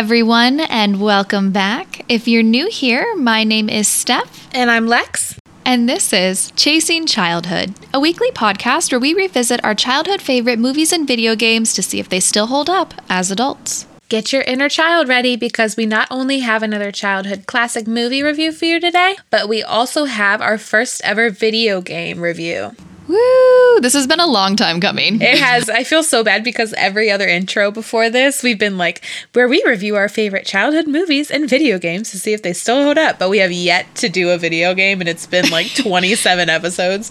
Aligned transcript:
Everyone, 0.00 0.60
and 0.60 0.98
welcome 0.98 1.52
back. 1.52 2.06
If 2.08 2.26
you're 2.26 2.42
new 2.42 2.70
here, 2.70 3.14
my 3.16 3.44
name 3.44 3.68
is 3.68 3.86
Steph, 3.86 4.48
And 4.54 4.70
I'm 4.70 4.86
Lex. 4.86 5.38
and 5.66 5.86
this 5.86 6.14
is 6.14 6.50
Chasing 6.56 7.04
Childhood, 7.04 7.74
a 7.92 8.00
weekly 8.00 8.30
podcast 8.30 8.90
where 8.90 8.98
we 8.98 9.12
revisit 9.12 9.62
our 9.62 9.74
childhood 9.74 10.22
favorite 10.22 10.58
movies 10.58 10.90
and 10.90 11.06
video 11.06 11.36
games 11.36 11.74
to 11.74 11.82
see 11.82 12.00
if 12.00 12.08
they 12.08 12.18
still 12.18 12.46
hold 12.46 12.70
up 12.70 12.94
as 13.10 13.30
adults. 13.30 13.86
Get 14.08 14.32
your 14.32 14.40
inner 14.40 14.70
child 14.70 15.06
ready 15.06 15.36
because 15.36 15.76
we 15.76 15.84
not 15.84 16.08
only 16.10 16.38
have 16.38 16.62
another 16.62 16.90
childhood 16.90 17.44
classic 17.44 17.86
movie 17.86 18.22
review 18.22 18.52
for 18.52 18.64
you 18.64 18.80
today, 18.80 19.16
but 19.28 19.50
we 19.50 19.62
also 19.62 20.06
have 20.06 20.40
our 20.40 20.56
first 20.56 21.02
ever 21.04 21.28
video 21.28 21.82
game 21.82 22.22
review. 22.22 22.74
Woo! 23.10 23.80
This 23.80 23.94
has 23.94 24.06
been 24.06 24.20
a 24.20 24.26
long 24.26 24.54
time 24.54 24.80
coming. 24.80 25.20
It 25.20 25.38
has, 25.38 25.68
I 25.68 25.82
feel 25.82 26.04
so 26.04 26.22
bad 26.22 26.44
because 26.44 26.72
every 26.74 27.10
other 27.10 27.26
intro 27.26 27.72
before 27.72 28.08
this, 28.08 28.44
we've 28.44 28.58
been 28.58 28.78
like, 28.78 29.04
where 29.32 29.48
we 29.48 29.60
review 29.66 29.96
our 29.96 30.08
favorite 30.08 30.46
childhood 30.46 30.86
movies 30.86 31.28
and 31.28 31.50
video 31.50 31.78
games 31.78 32.12
to 32.12 32.20
see 32.20 32.32
if 32.32 32.42
they 32.42 32.52
still 32.52 32.84
hold 32.84 32.98
up. 32.98 33.18
But 33.18 33.28
we 33.28 33.38
have 33.38 33.50
yet 33.50 33.92
to 33.96 34.08
do 34.08 34.30
a 34.30 34.38
video 34.38 34.74
game 34.74 35.00
and 35.00 35.08
it's 35.08 35.26
been 35.26 35.50
like 35.50 35.74
27 35.74 36.48
episodes. 36.48 37.10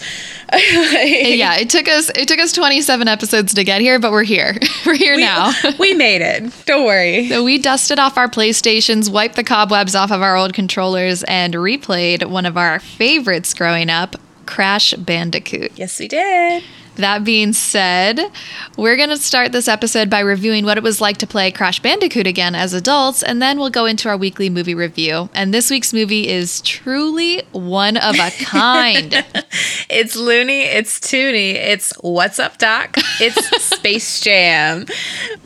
yeah, 0.54 1.58
it 1.58 1.70
took 1.70 1.90
us 1.90 2.10
it 2.16 2.30
took 2.30 2.40
us 2.40 2.54
27 2.54 3.10
episodes 3.10 3.54
to 3.56 3.64
get 3.66 3.82
here, 3.82 4.00
but 4.00 4.14
we're 4.14 4.24
here. 4.24 4.56
we're 4.86 4.96
here 4.96 5.18
we, 5.18 5.24
now. 5.24 5.52
we 5.80 5.94
made 5.96 6.22
it. 6.22 6.54
Don't 6.66 6.86
worry. 6.86 7.28
So 7.28 7.44
we 7.44 7.58
dusted 7.58 8.00
off 8.00 8.18
our 8.18 8.30
PlayStations, 8.30 9.12
wiped 9.12 9.36
the 9.36 9.44
cobwebs 9.44 9.96
off 9.96 10.12
of 10.12 10.22
our 10.22 10.38
old 10.38 10.54
controllers, 10.54 11.24
and 11.24 11.56
replayed 11.56 12.30
one 12.30 12.46
of 12.46 12.56
our 12.56 12.80
favorites 12.80 13.54
growing 13.54 13.90
up, 13.90 14.16
Crash 14.50 14.96
Bandicoot. 14.96 15.74
Yes, 15.76 16.00
we 16.00 16.08
did. 16.08 16.64
That 16.96 17.24
being 17.24 17.54
said, 17.54 18.20
we're 18.78 18.98
going 18.98 19.10
to 19.10 19.18
start 19.18 19.52
this 19.52 19.68
episode 19.68 20.10
by 20.10 20.22
reviewing 20.22 20.66
what 20.66 20.76
it 20.76 20.84
was 20.84 21.00
like 21.00 21.18
to 21.18 21.28
play 21.28 21.52
Crash 21.52 21.80
Bandicoot 21.80 22.26
again 22.26 22.56
as 22.56 22.74
adults, 22.74 23.22
and 23.22 23.42
then 23.44 23.60
we'll 23.60 23.70
go 23.70 23.86
into 23.86 24.10
our 24.10 24.18
weekly 24.18 24.50
movie 24.50 24.74
review. 24.74 25.30
And 25.36 25.54
this 25.54 25.70
week's 25.70 25.94
movie 25.94 26.28
is 26.28 26.62
truly 26.62 27.44
one 27.52 27.96
of 27.98 28.16
a 28.16 28.32
kind. 28.44 29.24
It's 29.92 30.16
loony, 30.16 30.62
it's 30.62 31.00
toony, 31.00 31.56
it's 31.56 31.94
what's 32.02 32.38
up, 32.38 32.60
Doc? 32.60 32.96
It's 33.20 33.64
Space 33.76 34.22
Jam. 34.22 34.86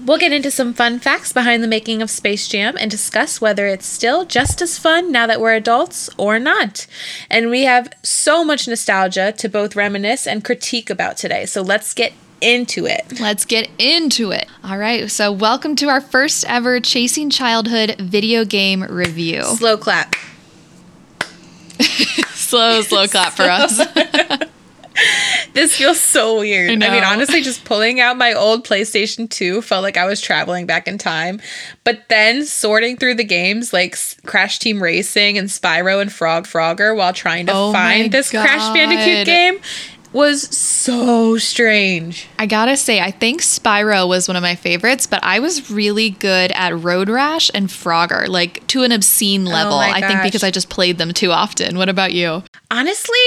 We'll 0.06 0.18
get 0.18 0.34
into 0.34 0.52
some 0.52 0.74
fun 0.74 1.00
facts 1.00 1.32
behind 1.32 1.64
the 1.64 1.68
making 1.68 2.02
of 2.02 2.10
Space 2.10 2.50
Jam 2.50 2.76
and 2.78 2.92
discuss 2.92 3.40
whether 3.40 3.68
it's 3.68 3.86
still 3.86 4.26
just 4.26 4.62
as 4.62 4.78
fun 4.78 5.14
now 5.14 5.28
that 5.28 5.40
we're 5.40 5.54
adults 5.54 6.10
or 6.18 6.40
not. 6.40 6.88
And 7.30 7.50
we 7.50 7.62
have 7.64 7.94
so 8.04 8.44
much 8.44 8.68
nostalgia 8.68 9.32
to 9.32 9.48
both 9.48 9.78
reminisce 9.78 10.28
and 10.28 10.44
critique 10.44 10.90
about 10.90 11.16
today. 11.16 11.46
So 11.46 11.62
let's 11.62 11.94
get 11.94 12.12
into 12.42 12.86
it. 12.86 13.18
Let's 13.22 13.46
get 13.46 13.70
into 13.78 14.32
it. 14.32 14.48
All 14.62 14.78
right, 14.78 15.10
so 15.10 15.32
welcome 15.32 15.74
to 15.78 15.88
our 15.88 16.02
first 16.02 16.44
ever 16.50 16.82
Chasing 16.82 17.30
Childhood 17.30 17.96
video 17.98 18.44
game 18.44 18.84
review. 18.84 19.44
Slow 19.44 19.78
clap. 19.78 20.16
slow, 22.34 22.82
slow 22.82 23.08
clap 23.08 23.32
for 23.32 23.44
us. 23.50 23.80
This 25.54 25.78
feels 25.78 26.00
so 26.00 26.40
weird. 26.40 26.84
I 26.84 26.88
I, 26.88 26.90
mean, 26.90 27.04
honestly, 27.04 27.42
just 27.42 27.64
pulling 27.64 28.00
out 28.00 28.18
my 28.18 28.34
old 28.34 28.66
PlayStation 28.66 29.30
2 29.30 29.62
felt 29.62 29.84
like 29.84 29.98
I 29.98 30.06
was 30.06 30.20
traveling 30.20 30.66
back 30.66 30.88
in 30.88 30.98
time. 30.98 31.40
But 31.84 32.10
then 32.10 32.44
sorting 32.46 32.98
through 32.98 33.16
the 33.16 33.24
games 33.24 33.72
like 33.72 33.96
Crash 34.26 34.58
Team 34.58 34.82
Racing 34.82 35.38
and 35.38 35.50
Spyro 35.50 36.02
and 36.02 36.12
Frog 36.12 36.48
Frogger 36.48 36.96
while 36.96 37.14
trying 37.14 37.46
to 37.46 37.52
Oh 37.54 37.72
find 37.72 38.12
this 38.12 38.32
Crash 38.32 38.74
Bandicoot 38.74 39.28
game 39.28 39.60
was 40.14 40.44
so 40.56 41.38
strange. 41.38 42.28
I 42.38 42.46
gotta 42.46 42.78
say, 42.78 43.00
I 43.00 43.12
think 43.12 43.42
Spyro 43.42 44.08
was 44.08 44.28
one 44.28 44.38
of 44.38 44.44
my 44.44 44.56
favorites, 44.56 45.08
but 45.08 45.24
I 45.24 45.40
was 45.40 45.72
really 45.72 46.12
good 46.12 46.52
at 46.52 46.78
Road 46.80 47.10
Rash 47.10 47.50
and 47.54 47.68
Frogger, 47.68 48.28
like 48.28 48.66
to 48.68 48.84
an 48.84 48.92
obscene 48.92 49.48
oh 49.48 49.52
level. 49.52 49.74
Oh 49.74 49.80
I 49.80 50.02
think 50.02 50.22
because 50.24 50.44
I 50.44 50.52
just 50.52 50.70
played 50.70 51.00
them 51.00 51.14
too 51.14 51.32
often. 51.32 51.78
What 51.78 51.90
about 51.90 52.14
you? 52.14 52.44
Honestly, 52.70 53.18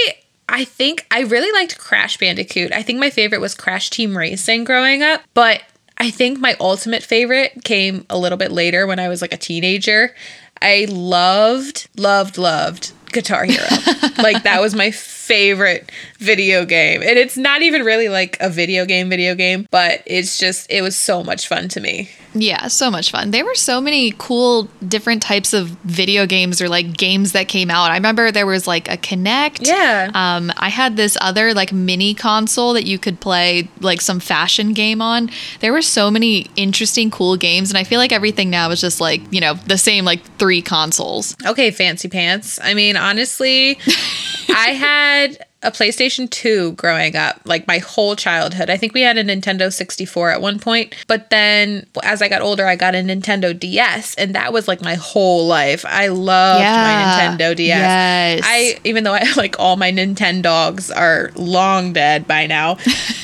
I 0.49 0.65
think 0.65 1.07
I 1.11 1.23
really 1.23 1.51
liked 1.53 1.79
Crash 1.79 2.19
Bandicoot. 2.19 2.73
I 2.73 2.83
think 2.83 3.01
my 3.01 3.11
favorite 3.11 3.41
was 3.41 3.55
Crash 3.55 3.91
Team 3.91 4.17
Racing 4.17 4.65
growing 4.65 5.03
up, 5.03 5.23
but 5.35 5.63
I 5.99 6.11
think 6.11 6.39
my 6.39 6.57
ultimate 6.61 7.03
favorite 7.03 7.65
came 7.65 8.07
a 8.11 8.19
little 8.19 8.39
bit 8.39 8.53
later 8.53 8.87
when 8.87 8.99
I 8.99 9.09
was 9.09 9.23
like 9.23 9.33
a 9.33 9.39
teenager. 9.39 10.15
I 10.61 10.87
loved, 10.89 11.89
loved, 11.97 12.39
loved 12.39 12.93
Guitar 13.13 13.45
Hero. 13.45 13.67
like 14.19 14.43
that 14.45 14.61
was 14.61 14.75
my 14.75 14.91
favorite 15.27 15.91
video 16.19 16.65
game. 16.65 17.03
And 17.03 17.19
it's 17.19 17.37
not 17.37 17.63
even 17.63 17.83
really 17.83 18.09
like 18.09 18.37
a 18.41 18.49
video 18.49 18.85
game 18.85 19.09
video 19.09 19.35
game, 19.35 19.67
but 19.71 20.03
it's 20.07 20.39
just 20.39 20.71
it 20.71 20.83
was 20.83 20.97
so 20.97 21.25
much 21.25 21.49
fun 21.49 21.69
to 21.71 21.81
me. 21.81 22.09
Yeah, 22.39 22.69
so 22.69 22.91
much 22.91 23.11
fun. 23.11 23.31
There 23.31 23.45
were 23.45 23.55
so 23.55 23.81
many 23.81 24.13
cool 24.19 24.65
different 24.87 25.23
types 25.23 25.55
of 25.55 25.69
video 25.85 26.27
games 26.27 26.61
or 26.61 26.69
like 26.69 26.97
games 26.97 27.33
that 27.33 27.49
came 27.49 27.71
out. 27.71 27.91
I 27.91 27.95
remember 27.95 28.31
there 28.31 28.47
was 28.47 28.67
like 28.67 28.89
a 28.89 28.97
Kinect. 28.97 29.67
Yeah. 29.67 30.11
Um, 30.15 30.53
I 30.59 30.69
had 30.69 30.97
this 30.97 31.17
other 31.21 31.55
like 31.55 31.73
mini 31.73 32.15
console 32.15 32.75
that 32.75 32.85
you 32.85 32.99
could 32.99 33.21
play 33.21 33.69
like 33.81 34.01
some 34.03 34.21
fashion 34.21 34.75
game 34.75 35.01
on. 35.01 35.31
There 35.61 35.73
were 35.73 35.83
so 35.83 36.11
many 36.11 36.51
interesting, 36.57 37.11
cool 37.11 37.37
games, 37.37 37.71
and 37.71 37.79
I 37.79 37.85
feel 37.85 37.99
like 37.99 38.13
everything 38.13 38.51
now 38.51 38.71
is 38.71 38.81
just 38.81 39.01
like 39.01 39.23
you 39.33 39.41
know 39.41 39.55
the 39.55 39.79
same 39.79 40.05
like 40.05 40.23
three 40.39 40.61
consoles. 40.61 41.35
Okay, 41.45 41.71
fancy 41.71 42.09
pants. 42.09 42.59
I 42.63 42.75
mean, 42.75 42.97
honestly, 42.97 43.79
I 44.49 44.69
had 44.71 45.45
a 45.63 45.71
PlayStation 45.71 46.31
2 46.31 46.73
growing 46.73 47.17
up, 47.17 47.41
like 47.45 47.67
my 47.67 47.79
whole 47.79 48.15
childhood. 48.15 48.71
I 48.71 48.77
think 48.77 48.95
we 48.95 49.01
had 49.01 49.17
a 49.19 49.25
Nintendo 49.25 49.73
64 49.73 50.31
at 50.31 50.41
one 50.41 50.61
point, 50.61 50.95
but 51.09 51.31
then 51.31 51.87
as 52.05 52.23
I 52.23 52.29
got 52.29 52.43
older, 52.43 52.67
I 52.67 52.77
got 52.77 52.95
a 52.95 52.99
Nintendo 52.99 53.59
DS, 53.59 54.15
and 54.15 54.35
that 54.35 54.53
was 54.53 54.69
like 54.69 54.83
my 54.83 54.95
whole 54.95 55.47
life. 55.47 55.85
I 55.87 56.09
loved 56.09 56.61
Yeah. 56.61 57.27
my 57.29 57.37
Nintendo 57.37 57.57
DS. 57.57 57.69
Yes. 57.79 58.41
I 58.45 58.79
even 58.85 59.03
though 59.05 59.15
I 59.15 59.25
like 59.37 59.57
all 59.59 59.77
my 59.77 59.91
Nintendogs 59.91 60.95
are 60.95 61.33
long 61.35 61.93
dead 61.93 62.29
by 62.29 62.47
now. 62.47 62.73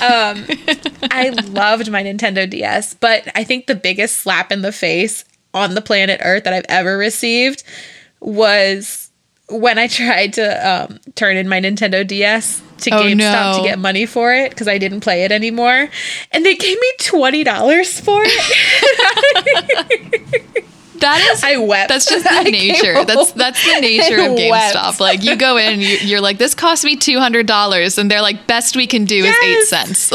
Um, 0.00 0.44
I 1.10 1.28
loved 1.48 1.90
my 1.90 2.02
Nintendo 2.02 2.48
DS, 2.48 2.94
but 2.94 3.28
I 3.36 3.44
think 3.44 3.66
the 3.66 3.74
biggest 3.76 4.16
slap 4.18 4.50
in 4.50 4.62
the 4.62 4.72
face 4.72 5.24
on 5.54 5.74
the 5.74 5.82
planet 5.82 6.20
Earth 6.24 6.44
that 6.44 6.54
I've 6.54 6.64
ever 6.68 6.96
received 6.96 7.62
was 8.20 9.01
when 9.52 9.78
I 9.78 9.86
tried 9.86 10.32
to 10.34 10.68
um, 10.68 10.98
turn 11.14 11.36
in 11.36 11.48
my 11.48 11.60
Nintendo 11.60 12.06
DS 12.06 12.62
to 12.78 12.90
Oh, 12.90 13.02
GameStop 13.02 13.52
no. 13.52 13.58
to 13.58 13.62
get 13.68 13.78
money 13.78 14.06
for 14.06 14.34
it 14.34 14.50
because 14.50 14.66
I 14.68 14.78
didn't 14.78 15.00
play 15.00 15.24
it 15.24 15.30
anymore, 15.32 15.88
and 16.32 16.44
they 16.44 16.56
gave 16.56 16.78
me 16.80 16.92
twenty 16.98 17.44
dollars 17.44 18.00
for 18.00 18.22
it. 18.24 18.32
That 21.02 21.20
is. 21.32 21.42
I 21.42 21.56
wept. 21.56 21.88
That's 21.88 22.06
just 22.06 22.24
the 22.24 22.42
nature. 22.50 23.04
That's 23.04 23.32
that's 23.32 23.64
the 23.64 23.80
nature 23.80 24.20
of. 24.20 24.38
GameStop. 24.38 25.00
Like 25.00 25.24
you 25.24 25.34
go 25.34 25.56
in, 25.56 25.80
you, 25.80 25.96
you're 26.00 26.20
like, 26.20 26.38
this 26.38 26.54
cost 26.54 26.84
me 26.84 26.94
two 26.94 27.18
hundred 27.18 27.46
dollars, 27.48 27.98
and 27.98 28.08
they're 28.08 28.22
like, 28.22 28.46
best 28.46 28.76
we 28.76 28.86
can 28.86 29.04
do 29.04 29.24
is 29.24 29.34
eight 29.42 29.64
cents. 29.64 30.12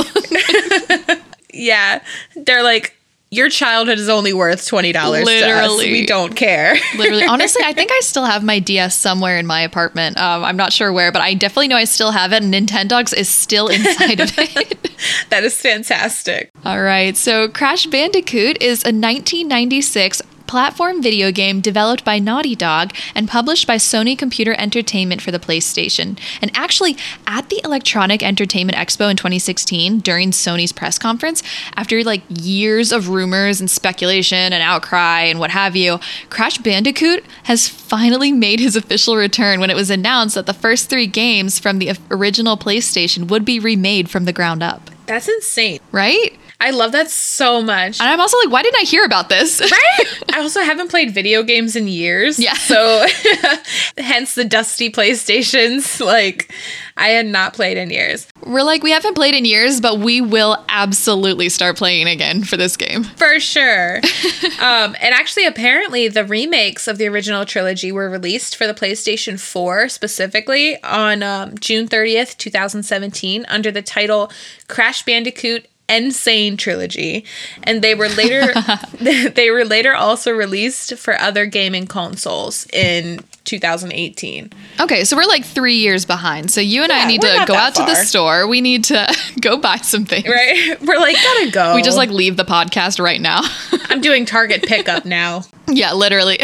yeah, 1.53 2.01
they're 2.37 2.63
like. 2.63 2.96
Your 3.29 3.49
childhood 3.49 3.99
is 3.99 4.07
only 4.07 4.31
worth 4.31 4.65
twenty 4.65 4.93
dollars. 4.93 5.25
Literally. 5.25 5.91
we 5.91 6.05
don't 6.05 6.35
care. 6.35 6.75
Literally, 6.97 7.25
honestly, 7.25 7.61
I 7.65 7.73
think 7.73 7.91
I 7.91 7.99
still 7.99 8.23
have 8.23 8.41
my 8.43 8.59
DS 8.59 8.95
somewhere 8.95 9.37
in 9.37 9.45
my 9.45 9.61
apartment. 9.61 10.17
Um, 10.17 10.45
I'm 10.45 10.55
not 10.55 10.71
sure 10.71 10.93
where, 10.93 11.11
but 11.11 11.21
I 11.21 11.33
definitely 11.33 11.67
know 11.67 11.75
I 11.75 11.83
still 11.83 12.11
have 12.11 12.31
it. 12.31 12.41
And 12.41 12.53
Nintendogs 12.53 13.13
is 13.13 13.27
still 13.27 13.67
inside 13.67 14.21
of 14.21 14.31
it. 14.37 14.89
that 15.29 15.43
is 15.43 15.57
fantastic. 15.59 16.51
All 16.63 16.81
right, 16.81 17.17
so 17.17 17.49
Crash 17.49 17.85
Bandicoot 17.87 18.61
is 18.61 18.83
a 18.83 18.95
1996 18.95 20.21
platform 20.47 21.01
video 21.01 21.31
game 21.31 21.61
developed 21.61 22.03
by 22.03 22.19
Naughty 22.19 22.55
Dog 22.55 22.93
and 23.13 23.27
published 23.27 23.67
by 23.67 23.75
Sony 23.75 24.17
Computer 24.17 24.55
Entertainment 24.57 25.21
for 25.21 25.31
the 25.31 25.39
PlayStation. 25.39 26.17
And 26.41 26.51
actually, 26.55 26.97
at 27.27 27.49
the 27.49 27.61
Electronic 27.63 28.23
Entertainment 28.23 28.77
Expo 28.77 29.09
in 29.11 29.17
2016, 29.17 29.99
during 29.99 30.31
Sony's 30.31 30.71
press 30.71 30.97
conference, 30.97 31.43
after 31.75 32.03
like 32.03 32.23
years 32.29 32.91
of 32.91 33.09
rumors 33.09 33.59
and 33.59 33.69
speculation 33.69 34.53
and 34.53 34.63
outcry 34.63 35.21
and 35.21 35.39
what 35.39 35.51
have 35.51 35.75
you, 35.75 35.99
Crash 36.29 36.57
Bandicoot 36.57 37.23
has 37.43 37.67
finally 37.67 38.31
made 38.31 38.59
his 38.59 38.75
official 38.75 39.15
return 39.15 39.59
when 39.59 39.69
it 39.69 39.75
was 39.75 39.89
announced 39.89 40.35
that 40.35 40.45
the 40.45 40.53
first 40.53 40.89
three 40.89 41.07
games 41.07 41.59
from 41.59 41.79
the 41.79 41.97
original 42.09 42.57
PlayStation 42.57 43.27
would 43.29 43.45
be 43.45 43.59
remade 43.59 44.09
from 44.09 44.25
the 44.25 44.33
ground 44.33 44.63
up. 44.63 44.89
That's 45.05 45.27
insane. 45.27 45.79
Right? 45.91 46.37
I 46.59 46.71
love 46.71 46.91
that 46.93 47.09
so 47.11 47.61
much. 47.61 47.99
And 47.99 48.09
I'm 48.09 48.19
also 48.19 48.37
like, 48.39 48.49
why 48.49 48.63
didn't 48.63 48.79
I 48.79 48.85
hear 48.85 49.03
about 49.03 49.29
this? 49.29 49.61
Right? 49.77 50.23
I 50.33 50.39
also 50.41 50.61
haven't 50.61 50.89
played 50.89 51.13
video 51.13 51.43
games 51.43 51.75
in 51.75 51.87
years. 51.87 52.39
Yeah. 52.39 52.53
So 52.53 53.05
hence 53.97 54.33
the 54.35 54.45
dusty 54.45 54.89
PlayStations. 54.91 55.97
Like 56.07 56.51
I 56.95 57.09
had 57.09 57.25
not 57.25 57.53
played 57.53 57.77
in 57.77 57.89
years. 57.89 58.27
We're 58.45 58.63
like, 58.63 58.81
we 58.81 58.91
haven't 58.91 59.13
played 59.13 59.35
in 59.35 59.45
years, 59.45 59.81
but 59.81 59.99
we 59.99 60.21
will 60.21 60.63
absolutely 60.69 61.49
start 61.49 61.77
playing 61.77 62.07
again 62.07 62.43
for 62.43 62.55
this 62.55 62.77
game. 62.77 63.03
For 63.03 63.39
sure. 63.39 63.97
um, 63.97 64.95
and 65.01 65.13
actually, 65.13 65.45
apparently, 65.45 66.07
the 66.07 66.23
remakes 66.23 66.87
of 66.87 66.97
the 66.97 67.07
original 67.07 67.45
trilogy 67.45 67.91
were 67.91 68.09
released 68.09 68.55
for 68.55 68.65
the 68.65 68.73
PlayStation 68.73 69.39
4 69.39 69.89
specifically 69.89 70.81
on 70.81 71.21
um, 71.23 71.57
June 71.57 71.87
30th, 71.87 72.37
2017, 72.37 73.45
under 73.49 73.69
the 73.69 73.81
title 73.81 74.31
Crash 74.67 75.03
Bandicoot 75.03 75.67
N. 75.89 76.11
Sane 76.11 76.57
trilogy, 76.57 77.25
and 77.63 77.81
they 77.81 77.95
were 77.95 78.09
later 78.09 78.53
they 79.29 79.51
were 79.51 79.65
later 79.65 79.93
also 79.93 80.31
released 80.31 80.97
for 80.97 81.19
other 81.19 81.45
gaming 81.45 81.87
consoles 81.87 82.67
in 82.73 83.23
2018. 83.45 84.51
Okay, 84.81 85.03
so 85.05 85.15
we're 85.15 85.25
like 85.25 85.45
three 85.45 85.75
years 85.77 86.05
behind. 86.05 86.51
So 86.51 86.59
you 86.59 86.83
and 86.83 86.91
I 86.91 87.05
need 87.05 87.21
to 87.21 87.45
go 87.47 87.55
out 87.55 87.75
to 87.75 87.83
the 87.83 87.95
store. 87.95 88.47
We 88.47 88.61
need 88.61 88.83
to 88.85 89.15
go 89.41 89.57
buy 89.57 89.77
some 89.77 90.05
things. 90.05 90.27
Right? 90.27 90.77
We're 90.81 90.99
like, 90.99 91.15
gotta 91.15 91.51
go. 91.51 91.75
We 91.75 91.81
just 91.81 91.97
like 91.97 92.09
leave 92.09 92.37
the 92.37 92.43
podcast 92.43 92.99
right 92.99 93.21
now. 93.21 93.41
I'm 93.89 94.01
doing 94.01 94.25
Target 94.25 94.63
pickup 94.63 95.05
now. 95.05 95.43
yeah, 95.67 95.93
literally. 95.93 96.39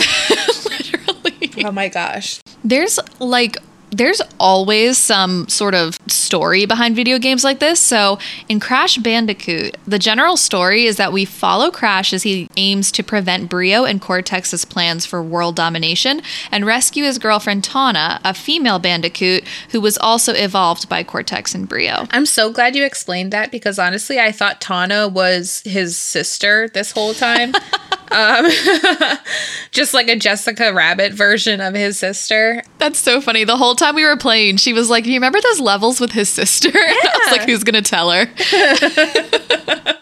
literally. 0.65 1.65
Oh 1.65 1.71
my 1.71 1.89
gosh. 1.89 2.39
There's 2.63 2.99
like 3.19 3.57
there's 3.93 4.21
always 4.39 4.97
some 4.97 5.47
sort 5.47 5.75
of 5.75 5.99
story 6.07 6.65
behind 6.65 6.95
video 6.95 7.19
games 7.19 7.43
like 7.43 7.59
this. 7.59 7.79
So, 7.79 8.17
in 8.49 8.59
Crash 8.59 8.97
Bandicoot, 8.97 9.77
the 9.85 9.99
general 9.99 10.35
story 10.35 10.85
is 10.85 10.97
that 10.97 11.13
we 11.13 11.25
follow 11.25 11.69
Crash 11.69 12.11
as 12.11 12.23
he 12.23 12.49
aims 12.57 12.91
to 12.93 13.03
prevent 13.03 13.49
Brio 13.49 13.85
and 13.85 14.01
Cortex's 14.01 14.65
plans 14.65 15.05
for 15.05 15.21
world 15.21 15.55
domination 15.55 16.21
and 16.51 16.65
rescue 16.65 17.03
his 17.03 17.19
girlfriend 17.19 17.63
Tawna, 17.63 18.19
a 18.25 18.33
female 18.33 18.79
bandicoot 18.79 19.43
who 19.69 19.79
was 19.79 19.97
also 19.99 20.33
evolved 20.33 20.89
by 20.89 21.03
Cortex 21.03 21.53
and 21.53 21.69
Brio. 21.69 22.07
I'm 22.11 22.25
so 22.25 22.51
glad 22.51 22.75
you 22.75 22.83
explained 22.83 23.31
that 23.31 23.51
because 23.51 23.77
honestly, 23.77 24.19
I 24.19 24.31
thought 24.31 24.59
Tawna 24.59 25.11
was 25.11 25.61
his 25.65 25.97
sister 25.97 26.67
this 26.73 26.91
whole 26.91 27.13
time. 27.13 27.53
um, 28.13 29.17
just 29.71 29.93
like 29.93 30.07
a 30.07 30.15
Jessica 30.15 30.73
Rabbit 30.73 31.13
version 31.13 31.59
of 31.61 31.73
his 31.73 31.97
sister. 31.99 32.61
That's 32.77 32.99
so 32.99 33.19
funny. 33.21 33.43
The 33.43 33.57
whole 33.57 33.75
time 33.75 33.95
we 33.95 34.05
were 34.05 34.17
playing, 34.17 34.57
she 34.57 34.73
was 34.73 34.89
like, 34.89 35.03
"Do 35.03 35.11
you 35.11 35.17
remember 35.17 35.39
those 35.41 35.59
levels 35.59 35.99
with 35.99 36.11
his 36.11 36.29
sister?" 36.29 36.69
I 36.73 37.19
was 37.29 37.37
like, 37.37 37.47
"Who's 37.47 37.63
gonna 37.63 37.81
tell 37.81 38.11
her?" 38.11 38.27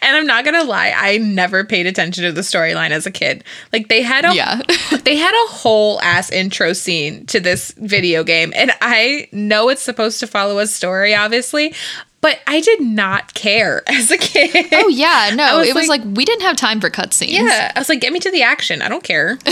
And 0.00 0.16
I'm 0.16 0.26
not 0.26 0.46
gonna 0.46 0.64
lie, 0.64 0.94
I 0.96 1.18
never 1.18 1.62
paid 1.62 1.86
attention 1.86 2.24
to 2.24 2.32
the 2.32 2.40
storyline 2.40 2.88
as 2.90 3.04
a 3.04 3.10
kid. 3.10 3.44
Like 3.70 3.88
they 3.88 4.00
had 4.00 4.24
a 4.24 4.34
Yeah. 4.34 4.62
they 5.04 5.16
had 5.16 5.34
a 5.34 5.48
whole 5.52 6.00
ass 6.00 6.30
intro 6.30 6.72
scene 6.72 7.26
to 7.26 7.38
this 7.38 7.72
video 7.76 8.24
game, 8.24 8.54
and 8.56 8.72
I 8.80 9.28
know 9.30 9.68
it's 9.68 9.82
supposed 9.82 10.20
to 10.20 10.26
follow 10.26 10.58
a 10.58 10.66
story, 10.66 11.14
obviously, 11.14 11.74
but 12.20 12.40
I 12.46 12.60
did 12.60 12.80
not 12.80 13.34
care 13.34 13.82
as 13.88 14.10
a 14.10 14.18
kid. 14.18 14.66
Oh 14.72 14.88
yeah, 14.88 15.30
no, 15.34 15.58
was 15.58 15.68
it 15.68 15.74
was 15.74 15.88
like- 15.88 16.04
like, 16.04 16.16
we 16.16 16.24
didn't 16.24 16.42
have 16.42 16.56
time 16.56 16.80
for 16.80 16.90
cutscenes. 16.90 17.30
Yeah, 17.32 17.72
I 17.74 17.78
was 17.78 17.88
like, 17.88 18.00
get 18.00 18.12
me 18.12 18.20
to 18.20 18.30
the 18.30 18.42
action. 18.42 18.82
I 18.82 18.88
don't 18.88 19.04
care. 19.04 19.38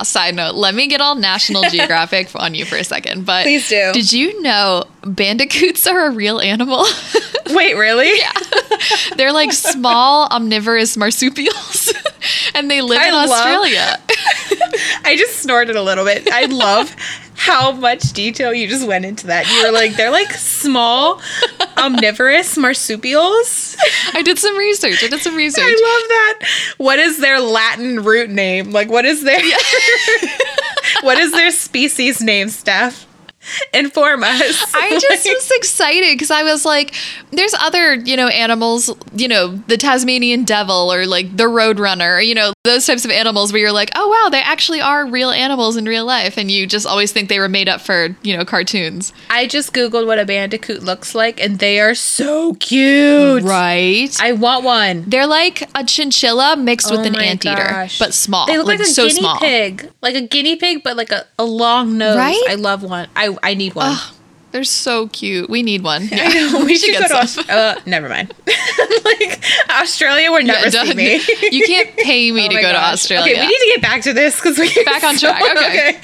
A 0.00 0.04
side 0.04 0.34
note, 0.34 0.54
let 0.54 0.74
me 0.74 0.86
get 0.86 1.00
all 1.00 1.14
National 1.14 1.62
Geographic 1.70 2.28
on 2.34 2.54
you 2.54 2.66
for 2.66 2.76
a 2.76 2.84
second. 2.84 3.24
But 3.24 3.44
Please 3.44 3.68
do. 3.70 3.90
Did 3.94 4.12
you 4.12 4.42
know 4.42 4.84
bandicoots 5.02 5.86
are 5.86 6.06
a 6.06 6.10
real 6.10 6.40
animal? 6.40 6.84
Wait, 7.50 7.74
really? 7.74 8.18
Yeah. 8.18 8.32
They're 9.16 9.32
like 9.32 9.52
small 9.52 10.28
omnivorous 10.30 10.96
marsupials, 10.98 11.90
and 12.54 12.70
they 12.70 12.82
live 12.82 12.98
I 13.00 13.08
in 13.08 13.14
love- 13.14 13.30
Australia. 13.30 13.98
I 15.04 15.16
just 15.18 15.38
snorted 15.38 15.76
a 15.76 15.82
little 15.82 16.04
bit. 16.04 16.28
I 16.30 16.44
love 16.46 16.94
how 17.42 17.72
much 17.72 18.12
detail 18.12 18.54
you 18.54 18.68
just 18.68 18.86
went 18.86 19.04
into 19.04 19.26
that. 19.26 19.50
You 19.50 19.66
were 19.66 19.72
like, 19.72 19.96
they're 19.96 20.12
like 20.12 20.30
small, 20.30 21.20
omnivorous 21.76 22.56
marsupials. 22.56 23.76
I 24.14 24.22
did 24.22 24.38
some 24.38 24.56
research. 24.56 25.02
I 25.02 25.08
did 25.08 25.20
some 25.20 25.34
research. 25.34 25.64
I 25.66 25.68
love 25.68 26.08
that. 26.08 26.74
What 26.78 27.00
is 27.00 27.18
their 27.18 27.40
Latin 27.40 28.04
root 28.04 28.30
name? 28.30 28.70
Like, 28.70 28.88
what 28.90 29.04
is 29.04 29.24
their 29.24 29.40
what 31.02 31.18
is 31.18 31.32
their 31.32 31.50
species 31.50 32.20
name, 32.20 32.48
Steph? 32.48 33.06
Inform 33.74 34.22
us. 34.24 34.64
I 34.74 34.98
just 34.98 35.26
Like- 35.26 35.34
was 35.36 35.50
excited 35.52 36.14
because 36.14 36.30
I 36.30 36.42
was 36.42 36.64
like, 36.64 36.94
there's 37.30 37.54
other, 37.54 37.94
you 37.94 38.16
know, 38.16 38.28
animals, 38.28 38.90
you 39.14 39.28
know, 39.28 39.56
the 39.66 39.76
Tasmanian 39.76 40.44
devil 40.44 40.92
or 40.92 41.06
like 41.06 41.36
the 41.36 41.44
roadrunner, 41.44 42.24
you 42.24 42.34
know, 42.34 42.52
those 42.64 42.86
types 42.86 43.04
of 43.04 43.10
animals 43.10 43.52
where 43.52 43.60
you're 43.60 43.72
like, 43.72 43.90
oh, 43.96 44.08
wow, 44.08 44.28
they 44.30 44.40
actually 44.40 44.80
are 44.80 45.06
real 45.06 45.30
animals 45.30 45.76
in 45.76 45.84
real 45.84 46.04
life. 46.04 46.36
And 46.36 46.50
you 46.50 46.66
just 46.66 46.86
always 46.86 47.10
think 47.12 47.28
they 47.28 47.38
were 47.40 47.48
made 47.48 47.68
up 47.68 47.80
for, 47.80 48.14
you 48.22 48.36
know, 48.36 48.44
cartoons. 48.44 49.12
I 49.30 49.46
just 49.46 49.72
googled 49.72 50.06
what 50.06 50.18
a 50.18 50.24
bandicoot 50.24 50.82
looks 50.82 51.14
like, 51.14 51.40
and 51.40 51.58
they 51.58 51.80
are 51.80 51.94
so 51.94 52.54
cute. 52.54 53.42
Right. 53.42 54.16
I 54.20 54.32
want 54.32 54.64
one. 54.64 55.04
They're 55.08 55.26
like 55.26 55.68
a 55.74 55.84
chinchilla 55.84 56.56
mixed 56.56 56.90
with 56.90 57.00
Oh 57.00 57.04
an 57.04 57.16
anteater, 57.18 57.56
gosh. 57.68 57.98
but 57.98 58.14
small. 58.14 58.46
They 58.46 58.56
look 58.58 58.66
like, 58.66 58.80
a 58.80 58.84
so 58.84 59.08
guinea 59.08 59.20
small. 59.20 59.38
pig, 59.38 59.90
like 60.00 60.14
a 60.14 60.20
guinea 60.26 60.56
pig, 60.56 60.82
but 60.84 60.96
like 60.96 61.10
a, 61.10 61.26
a 61.38 61.44
long 61.44 61.98
nose. 61.98 62.16
Right? 62.16 62.40
I 62.48 62.54
love 62.54 62.82
one. 62.82 63.08
I 63.16 63.31
I 63.42 63.54
need 63.54 63.74
one. 63.74 63.96
They're 64.52 64.64
so 64.64 65.08
cute. 65.08 65.48
We 65.48 65.62
need 65.62 65.82
one. 65.82 66.08
Yeah. 66.08 66.18
I 66.30 66.52
know, 66.52 66.64
we 66.66 66.76
should 66.76 66.90
get 66.92 67.08
go 67.08 67.20
to 67.20 67.26
some. 67.26 67.44
Aus- 67.44 67.48
uh, 67.48 67.80
never 67.86 68.08
mind. 68.10 68.34
like 69.04 69.42
Australia 69.70 70.30
would 70.30 70.44
never 70.44 70.68
Yeah, 70.68 70.84
see 70.84 70.94
me. 70.94 71.14
you 71.50 71.64
can't 71.66 71.96
pay 71.96 72.30
me 72.32 72.46
Oh 72.46 72.48
to 72.50 72.54
go 72.56 72.72
to. 72.72 72.76
Australia. 72.78 73.32
Okay, 73.32 73.40
we 73.40 73.46
need 73.46 73.58
to 73.58 73.66
get 73.74 73.82
back 73.82 74.02
to 74.02 74.12
this 74.12 74.36
because 74.36 74.58
we 74.58 74.70
get 74.72 74.84
Back 74.84 75.04
on 75.04 75.16
track, 75.16 75.42
okay. 75.56 75.98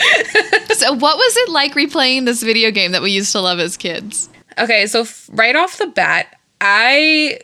so, 0.74 0.94
what 0.94 1.18
was 1.18 1.36
it 1.36 1.50
like 1.50 1.74
replaying 1.74 2.24
this 2.24 2.42
video 2.42 2.70
game 2.70 2.92
that 2.92 3.02
we 3.02 3.10
used 3.10 3.32
to 3.32 3.40
love 3.40 3.58
as 3.58 3.76
kids? 3.76 4.30
Okay, 4.58 4.86
so 4.86 5.04
right 5.32 5.54
off 5.54 5.76
the 5.76 5.86
bat, 5.86 6.38
I 6.62 7.38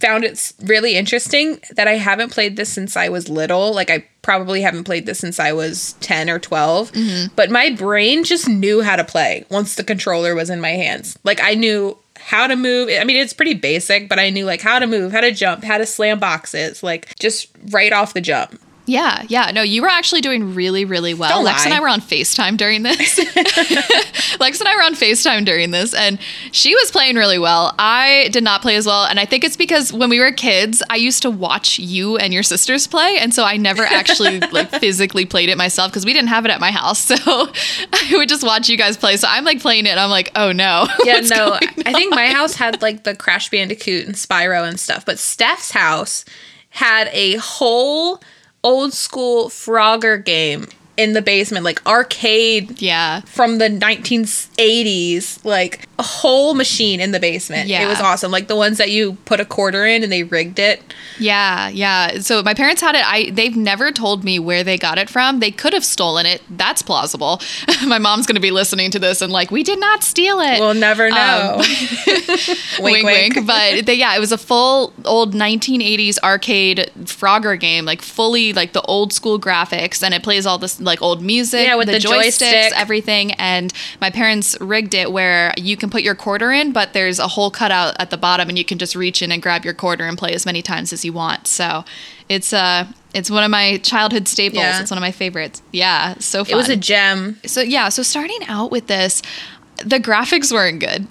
found 0.00 0.24
it 0.24 0.52
really 0.62 0.96
interesting 0.96 1.60
that 1.72 1.86
I 1.86 1.94
haven't 1.94 2.32
played 2.32 2.56
this 2.56 2.72
since 2.72 2.96
I 2.96 3.08
was 3.08 3.28
little. 3.28 3.74
Like 3.74 3.90
I 3.90 4.04
probably 4.22 4.62
haven't 4.62 4.84
played 4.84 5.06
this 5.06 5.18
since 5.18 5.38
I 5.38 5.52
was 5.52 5.94
10 6.00 6.30
or 6.30 6.38
12. 6.38 6.92
Mm-hmm. 6.92 7.34
But 7.36 7.50
my 7.50 7.70
brain 7.70 8.24
just 8.24 8.48
knew 8.48 8.82
how 8.82 8.96
to 8.96 9.04
play 9.04 9.44
once 9.50 9.74
the 9.74 9.84
controller 9.84 10.34
was 10.34 10.50
in 10.50 10.60
my 10.60 10.70
hands. 10.70 11.18
Like 11.24 11.40
I 11.42 11.54
knew 11.54 11.96
how 12.16 12.46
to 12.46 12.56
move. 12.56 12.90
I 12.92 13.04
mean, 13.04 13.16
it's 13.16 13.32
pretty 13.32 13.54
basic, 13.54 14.08
but 14.08 14.18
I 14.18 14.30
knew 14.30 14.44
like 14.44 14.60
how 14.60 14.78
to 14.78 14.86
move, 14.86 15.12
how 15.12 15.20
to 15.20 15.32
jump, 15.32 15.64
how 15.64 15.78
to 15.78 15.86
slam 15.86 16.18
boxes, 16.18 16.82
like 16.82 17.16
just 17.18 17.48
right 17.70 17.92
off 17.92 18.14
the 18.14 18.20
jump. 18.20 18.60
Yeah, 18.90 19.24
yeah. 19.28 19.52
No, 19.52 19.62
you 19.62 19.82
were 19.82 19.88
actually 19.88 20.20
doing 20.20 20.52
really, 20.52 20.84
really 20.84 21.14
well. 21.14 21.30
Don't 21.30 21.44
Lex 21.44 21.64
and. 21.64 21.72
I 21.72 21.78
were 21.78 21.88
on 21.88 22.00
FaceTime 22.00 22.56
during 22.56 22.82
this. 22.82 23.18
Lex 24.40 24.58
and 24.58 24.68
I 24.68 24.74
were 24.74 24.82
on 24.82 24.94
FaceTime 24.94 25.44
during 25.44 25.70
this, 25.70 25.94
and 25.94 26.18
she 26.50 26.74
was 26.74 26.90
playing 26.90 27.14
really 27.14 27.38
well. 27.38 27.72
I 27.78 28.28
did 28.32 28.42
not 28.42 28.62
play 28.62 28.74
as 28.74 28.86
well. 28.86 29.04
And 29.04 29.20
I 29.20 29.26
think 29.26 29.44
it's 29.44 29.56
because 29.56 29.92
when 29.92 30.10
we 30.10 30.18
were 30.18 30.32
kids, 30.32 30.82
I 30.90 30.96
used 30.96 31.22
to 31.22 31.30
watch 31.30 31.78
you 31.78 32.16
and 32.16 32.34
your 32.34 32.42
sisters 32.42 32.88
play. 32.88 33.18
And 33.18 33.32
so 33.32 33.44
I 33.44 33.56
never 33.58 33.84
actually 33.84 34.40
like 34.52 34.70
physically 34.70 35.24
played 35.24 35.50
it 35.50 35.56
myself 35.56 35.92
because 35.92 36.04
we 36.04 36.12
didn't 36.12 36.30
have 36.30 36.44
it 36.44 36.50
at 36.50 36.60
my 36.60 36.72
house. 36.72 37.10
So 37.10 37.16
I 37.16 38.10
would 38.12 38.28
just 38.28 38.42
watch 38.42 38.68
you 38.68 38.76
guys 38.76 38.96
play. 38.96 39.16
So 39.16 39.28
I'm 39.30 39.44
like 39.44 39.60
playing 39.60 39.86
it 39.86 39.90
and 39.90 40.00
I'm 40.00 40.10
like, 40.10 40.30
oh 40.34 40.50
no. 40.50 40.86
Yeah, 41.04 41.20
no. 41.20 41.58
I 41.86 41.92
think 41.92 42.12
my 42.12 42.28
house 42.28 42.54
had 42.54 42.82
like 42.82 43.04
the 43.04 43.14
Crash 43.14 43.50
Bandicoot 43.50 44.06
and 44.06 44.16
Spyro 44.16 44.68
and 44.68 44.80
stuff, 44.80 45.06
but 45.06 45.18
Steph's 45.18 45.70
house 45.70 46.24
had 46.70 47.08
a 47.12 47.36
whole 47.36 48.20
old 48.62 48.92
school 48.92 49.48
Frogger 49.48 50.22
game 50.22 50.66
in 51.00 51.14
the 51.14 51.22
basement, 51.22 51.64
like 51.64 51.84
arcade 51.86 52.80
Yeah. 52.82 53.20
from 53.22 53.56
the 53.56 53.70
1980s, 53.70 55.42
like 55.46 55.88
a 55.98 56.02
whole 56.02 56.52
machine 56.54 57.00
in 57.00 57.12
the 57.12 57.18
basement. 57.18 57.68
Yeah. 57.68 57.84
It 57.84 57.88
was 57.88 58.00
awesome. 58.00 58.30
Like 58.30 58.48
the 58.48 58.56
ones 58.56 58.76
that 58.76 58.90
you 58.90 59.14
put 59.24 59.40
a 59.40 59.46
quarter 59.46 59.86
in 59.86 60.02
and 60.02 60.12
they 60.12 60.24
rigged 60.24 60.58
it. 60.58 60.82
Yeah, 61.18 61.68
yeah. 61.70 62.18
So 62.18 62.42
my 62.42 62.52
parents 62.52 62.82
had 62.82 62.94
it. 62.94 63.02
I 63.04 63.30
they've 63.30 63.56
never 63.56 63.90
told 63.90 64.24
me 64.24 64.38
where 64.38 64.62
they 64.62 64.76
got 64.76 64.98
it 64.98 65.08
from. 65.08 65.40
They 65.40 65.50
could 65.50 65.72
have 65.72 65.84
stolen 65.84 66.26
it. 66.26 66.42
That's 66.50 66.82
plausible. 66.82 67.40
my 67.86 67.98
mom's 67.98 68.26
going 68.26 68.36
to 68.36 68.40
be 68.40 68.50
listening 68.50 68.90
to 68.90 68.98
this 68.98 69.22
and 69.22 69.32
like, 69.32 69.50
we 69.50 69.62
did 69.62 69.80
not 69.80 70.02
steal 70.02 70.38
it. 70.40 70.60
We'll 70.60 70.74
never 70.74 71.06
um, 71.06 71.12
know. 71.14 71.56
wink, 72.80 73.04
wink. 73.06 73.46
But 73.46 73.86
they, 73.86 73.94
yeah, 73.94 74.14
it 74.14 74.20
was 74.20 74.32
a 74.32 74.38
full 74.38 74.92
old 75.06 75.34
1980s 75.34 76.18
arcade 76.22 76.90
Frogger 77.04 77.58
game, 77.58 77.86
like 77.86 78.02
fully 78.02 78.52
like 78.52 78.74
the 78.74 78.82
old 78.82 79.14
school 79.14 79.40
graphics, 79.40 80.02
and 80.02 80.12
it 80.12 80.22
plays 80.22 80.44
all 80.44 80.58
this 80.58 80.78
like 80.90 81.00
old 81.02 81.22
music, 81.22 81.66
Yeah, 81.66 81.76
with 81.76 81.88
the 81.88 81.98
joystick. 81.98 82.72
everything. 82.76 83.32
And 83.34 83.72
my 84.00 84.10
parents 84.10 84.56
rigged 84.60 84.94
it 84.94 85.10
where 85.12 85.54
you 85.56 85.76
can 85.76 85.88
put 85.90 86.02
your 86.02 86.14
quarter 86.14 86.50
in, 86.52 86.72
but 86.72 86.92
there's 86.92 87.18
a 87.18 87.28
hole 87.28 87.50
cut 87.50 87.70
out 87.70 87.94
at 87.98 88.10
the 88.10 88.16
bottom, 88.18 88.48
and 88.48 88.58
you 88.58 88.64
can 88.64 88.78
just 88.78 88.94
reach 88.94 89.22
in 89.22 89.32
and 89.32 89.40
grab 89.42 89.64
your 89.64 89.74
quarter 89.74 90.04
and 90.04 90.18
play 90.18 90.34
as 90.34 90.44
many 90.44 90.62
times 90.62 90.92
as 90.92 91.04
you 91.04 91.12
want. 91.12 91.46
So 91.46 91.84
it's 92.28 92.52
uh 92.52 92.84
it's 93.12 93.30
one 93.30 93.42
of 93.42 93.50
my 93.50 93.78
childhood 93.78 94.28
staples. 94.28 94.62
Yeah. 94.62 94.80
It's 94.80 94.90
one 94.90 94.98
of 94.98 95.02
my 95.02 95.10
favorites. 95.12 95.62
Yeah, 95.72 96.14
so 96.18 96.44
fun. 96.44 96.52
It 96.52 96.56
was 96.56 96.68
a 96.68 96.76
gem. 96.76 97.38
So 97.44 97.60
yeah, 97.60 97.88
so 97.88 98.02
starting 98.02 98.38
out 98.46 98.70
with 98.70 98.86
this, 98.86 99.20
the 99.84 99.98
graphics 99.98 100.52
weren't 100.52 100.80
good. 100.80 101.06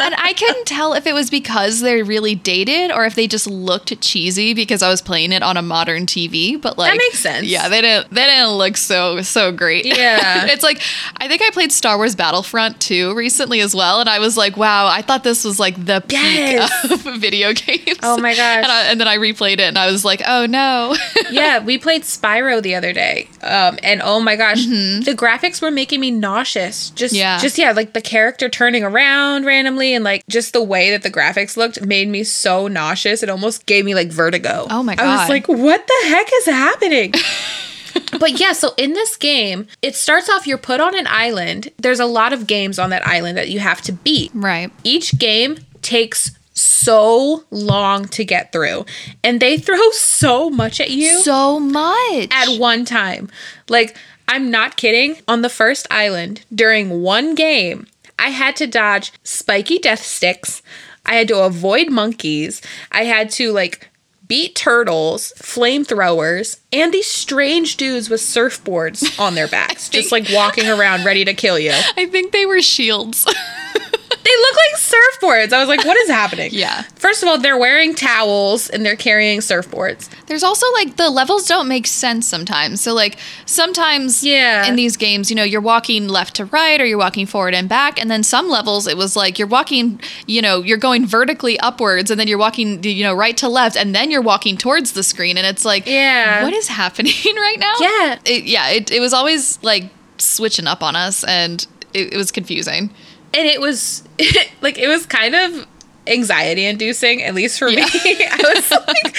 and 0.00 0.14
I 0.16 0.34
couldn't 0.36 0.66
tell 0.66 0.94
if 0.94 1.06
it 1.06 1.12
was 1.12 1.30
because 1.30 1.80
they're 1.80 2.04
really 2.04 2.34
dated 2.34 2.90
or 2.92 3.04
if 3.04 3.14
they 3.14 3.26
just 3.26 3.46
looked 3.46 4.00
cheesy 4.00 4.54
because 4.54 4.82
I 4.82 4.88
was 4.88 5.02
playing 5.02 5.32
it 5.32 5.42
on 5.42 5.56
a 5.56 5.62
modern 5.62 6.06
TV. 6.06 6.60
But 6.60 6.78
like 6.78 6.92
That 6.92 6.98
makes 6.98 7.18
sense. 7.18 7.46
Yeah, 7.46 7.68
they 7.68 7.80
didn't 7.80 8.10
they 8.10 8.24
didn't 8.24 8.50
look 8.50 8.76
so 8.76 9.22
so 9.22 9.52
great. 9.52 9.84
Yeah. 9.86 10.46
it's 10.50 10.62
like 10.62 10.80
I 11.18 11.28
think 11.28 11.42
I 11.42 11.50
played 11.50 11.72
Star 11.72 11.96
Wars 11.96 12.14
Battlefront 12.16 12.80
2 12.80 13.14
recently 13.14 13.60
as 13.60 13.74
well, 13.74 14.00
and 14.00 14.08
I 14.08 14.18
was 14.18 14.36
like, 14.36 14.56
wow, 14.56 14.86
I 14.86 15.02
thought 15.02 15.24
this 15.24 15.44
was 15.44 15.58
like 15.58 15.74
the 15.84 16.00
peak 16.02 16.12
Yes. 16.22 16.90
of 16.90 17.00
video 17.20 17.52
games. 17.52 17.98
Oh 18.02 18.18
my 18.18 18.32
gosh. 18.34 18.62
And, 18.62 18.66
I, 18.66 18.82
and 18.90 19.00
then 19.00 19.08
I 19.08 19.16
replayed 19.18 19.54
it 19.54 19.60
and 19.60 19.78
I 19.78 19.90
was 19.90 20.04
like, 20.04 20.22
oh 20.26 20.46
no. 20.46 20.96
yeah, 21.30 21.62
we 21.64 21.78
played 21.78 22.02
Spyro 22.02 22.62
the 22.62 22.74
other 22.74 22.92
day. 22.92 23.28
Um, 23.42 23.78
and 23.82 24.00
oh 24.02 24.20
my 24.20 24.36
gosh, 24.36 24.52
Mm-hmm. 24.62 25.00
the 25.02 25.12
graphics 25.12 25.60
were 25.62 25.70
making 25.70 26.00
me 26.00 26.10
nauseous 26.10 26.90
Just 26.94 27.14
Yeah. 27.14 27.38
just 27.38 27.58
yeah, 27.58 27.72
like 27.72 27.92
the 27.92 28.00
character 28.00 28.48
turning 28.48 28.84
around 28.84 29.44
randomly 29.44 29.94
and 29.94 30.04
like 30.04 30.22
just 30.28 30.52
the 30.52 30.62
way 30.62 30.90
that 30.90 31.02
the 31.02 31.10
graphics 31.10 31.56
looked 31.56 31.84
made 31.84 32.08
me 32.08 32.24
so 32.24 32.68
nauseous. 32.68 33.22
It 33.22 33.30
almost 33.30 33.66
gave 33.66 33.84
me 33.84 33.94
like 33.94 34.08
vertigo. 34.08 34.66
Oh 34.70 34.82
my 34.82 34.94
god. 34.94 35.06
I 35.06 35.16
was 35.20 35.28
like, 35.28 35.48
what 35.48 35.86
the 35.86 36.08
heck 36.08 36.26
is 36.34 36.46
happening? 36.46 37.12
but 38.18 38.38
yeah, 38.40 38.52
so 38.52 38.70
in 38.76 38.92
this 38.92 39.16
game, 39.16 39.66
it 39.82 39.94
starts 39.94 40.28
off 40.30 40.46
you're 40.46 40.58
put 40.58 40.80
on 40.80 40.96
an 40.96 41.06
island. 41.08 41.70
There's 41.78 42.00
a 42.00 42.06
lot 42.06 42.32
of 42.32 42.46
games 42.46 42.78
on 42.78 42.90
that 42.90 43.06
island 43.06 43.36
that 43.38 43.48
you 43.48 43.58
have 43.60 43.80
to 43.82 43.92
beat. 43.92 44.30
Right. 44.34 44.70
Each 44.84 45.18
game 45.18 45.58
takes 45.82 46.30
so 46.54 47.44
long 47.50 48.04
to 48.08 48.24
get 48.24 48.52
through, 48.52 48.84
and 49.24 49.40
they 49.40 49.56
throw 49.58 49.90
so 49.92 50.50
much 50.50 50.80
at 50.80 50.90
you 50.90 51.18
So 51.20 51.58
much. 51.58 52.28
at 52.30 52.58
one 52.58 52.84
time. 52.84 53.30
Like, 53.68 53.96
I'm 54.28 54.50
not 54.50 54.76
kidding. 54.76 55.16
On 55.28 55.42
the 55.42 55.48
first 55.48 55.86
island, 55.90 56.44
during 56.54 57.02
one 57.02 57.34
game, 57.34 57.86
I 58.18 58.28
had 58.28 58.56
to 58.56 58.66
dodge 58.66 59.12
spiky 59.24 59.78
death 59.78 60.02
sticks. 60.02 60.62
I 61.04 61.14
had 61.14 61.28
to 61.28 61.40
avoid 61.40 61.90
monkeys. 61.90 62.62
I 62.90 63.04
had 63.04 63.30
to, 63.32 63.52
like, 63.52 63.90
beat 64.28 64.54
turtles, 64.54 65.32
flamethrowers, 65.36 66.60
and 66.72 66.92
these 66.92 67.06
strange 67.06 67.76
dudes 67.76 68.08
with 68.08 68.20
surfboards 68.20 69.18
on 69.20 69.34
their 69.34 69.48
backs, 69.58 69.88
just 69.88 70.10
like 70.12 70.26
walking 70.32 70.68
around 70.68 71.04
ready 71.04 71.24
to 71.24 71.34
kill 71.34 71.58
you. 71.58 71.72
I 71.96 72.06
think 72.06 72.32
they 72.32 72.46
were 72.46 72.62
shields. 72.62 73.26
They 74.24 74.30
look 74.30 74.56
like 74.56 74.80
surfboards. 74.80 75.52
I 75.52 75.58
was 75.58 75.68
like, 75.68 75.84
what 75.84 75.96
is 75.96 76.08
happening? 76.08 76.50
Yeah. 76.62 76.82
First 76.96 77.22
of 77.22 77.28
all, 77.28 77.38
they're 77.38 77.58
wearing 77.58 77.94
towels 77.94 78.68
and 78.70 78.84
they're 78.86 78.96
carrying 78.96 79.40
surfboards. 79.40 80.08
There's 80.26 80.42
also 80.44 80.66
like 80.74 80.96
the 80.96 81.10
levels 81.10 81.46
don't 81.48 81.66
make 81.66 81.86
sense 81.86 82.26
sometimes. 82.28 82.80
So 82.80 82.94
like 82.94 83.18
sometimes 83.46 84.22
Yeah. 84.24 84.66
in 84.66 84.76
these 84.76 84.96
games, 84.96 85.28
you 85.30 85.36
know, 85.36 85.42
you're 85.42 85.60
walking 85.60 86.08
left 86.08 86.36
to 86.36 86.44
right 86.46 86.80
or 86.80 86.84
you're 86.86 86.98
walking 86.98 87.26
forward 87.26 87.54
and 87.54 87.68
back 87.68 88.00
and 88.00 88.10
then 88.10 88.22
some 88.22 88.48
levels 88.48 88.86
it 88.86 88.96
was 88.96 89.16
like 89.16 89.38
you're 89.38 89.48
walking, 89.48 90.00
you 90.26 90.40
know, 90.40 90.62
you're 90.62 90.78
going 90.78 91.06
vertically 91.06 91.58
upwards 91.60 92.10
and 92.10 92.18
then 92.20 92.28
you're 92.28 92.38
walking 92.38 92.82
you 92.84 93.02
know 93.04 93.14
right 93.14 93.36
to 93.38 93.48
left 93.48 93.76
and 93.76 93.94
then 93.94 94.10
you're 94.10 94.22
walking 94.22 94.56
towards 94.56 94.92
the 94.92 95.02
screen 95.02 95.36
and 95.36 95.46
it's 95.46 95.64
like 95.64 95.86
Yeah. 95.86 96.42
what 96.44 96.52
is 96.52 96.68
happening 96.68 97.12
right 97.36 97.58
now? 97.58 97.74
Yeah. 97.80 98.18
It, 98.24 98.44
yeah, 98.44 98.68
it 98.70 98.90
it 98.90 99.00
was 99.00 99.12
always 99.12 99.62
like 99.62 99.84
switching 100.18 100.66
up 100.66 100.82
on 100.82 100.94
us 100.96 101.24
and 101.24 101.66
it, 101.92 102.14
it 102.14 102.16
was 102.16 102.30
confusing. 102.30 102.90
And 103.34 103.46
it 103.46 103.60
was 103.60 104.02
like 104.60 104.78
it 104.78 104.88
was 104.88 105.06
kind 105.06 105.34
of 105.34 105.66
anxiety 106.06 106.64
inducing 106.66 107.22
at 107.22 107.34
least 107.34 107.58
for 107.58 107.68
Yeah. 107.68 107.84
me 107.84 107.90
i 107.94 108.52
was 108.54 108.70
like 108.72 109.16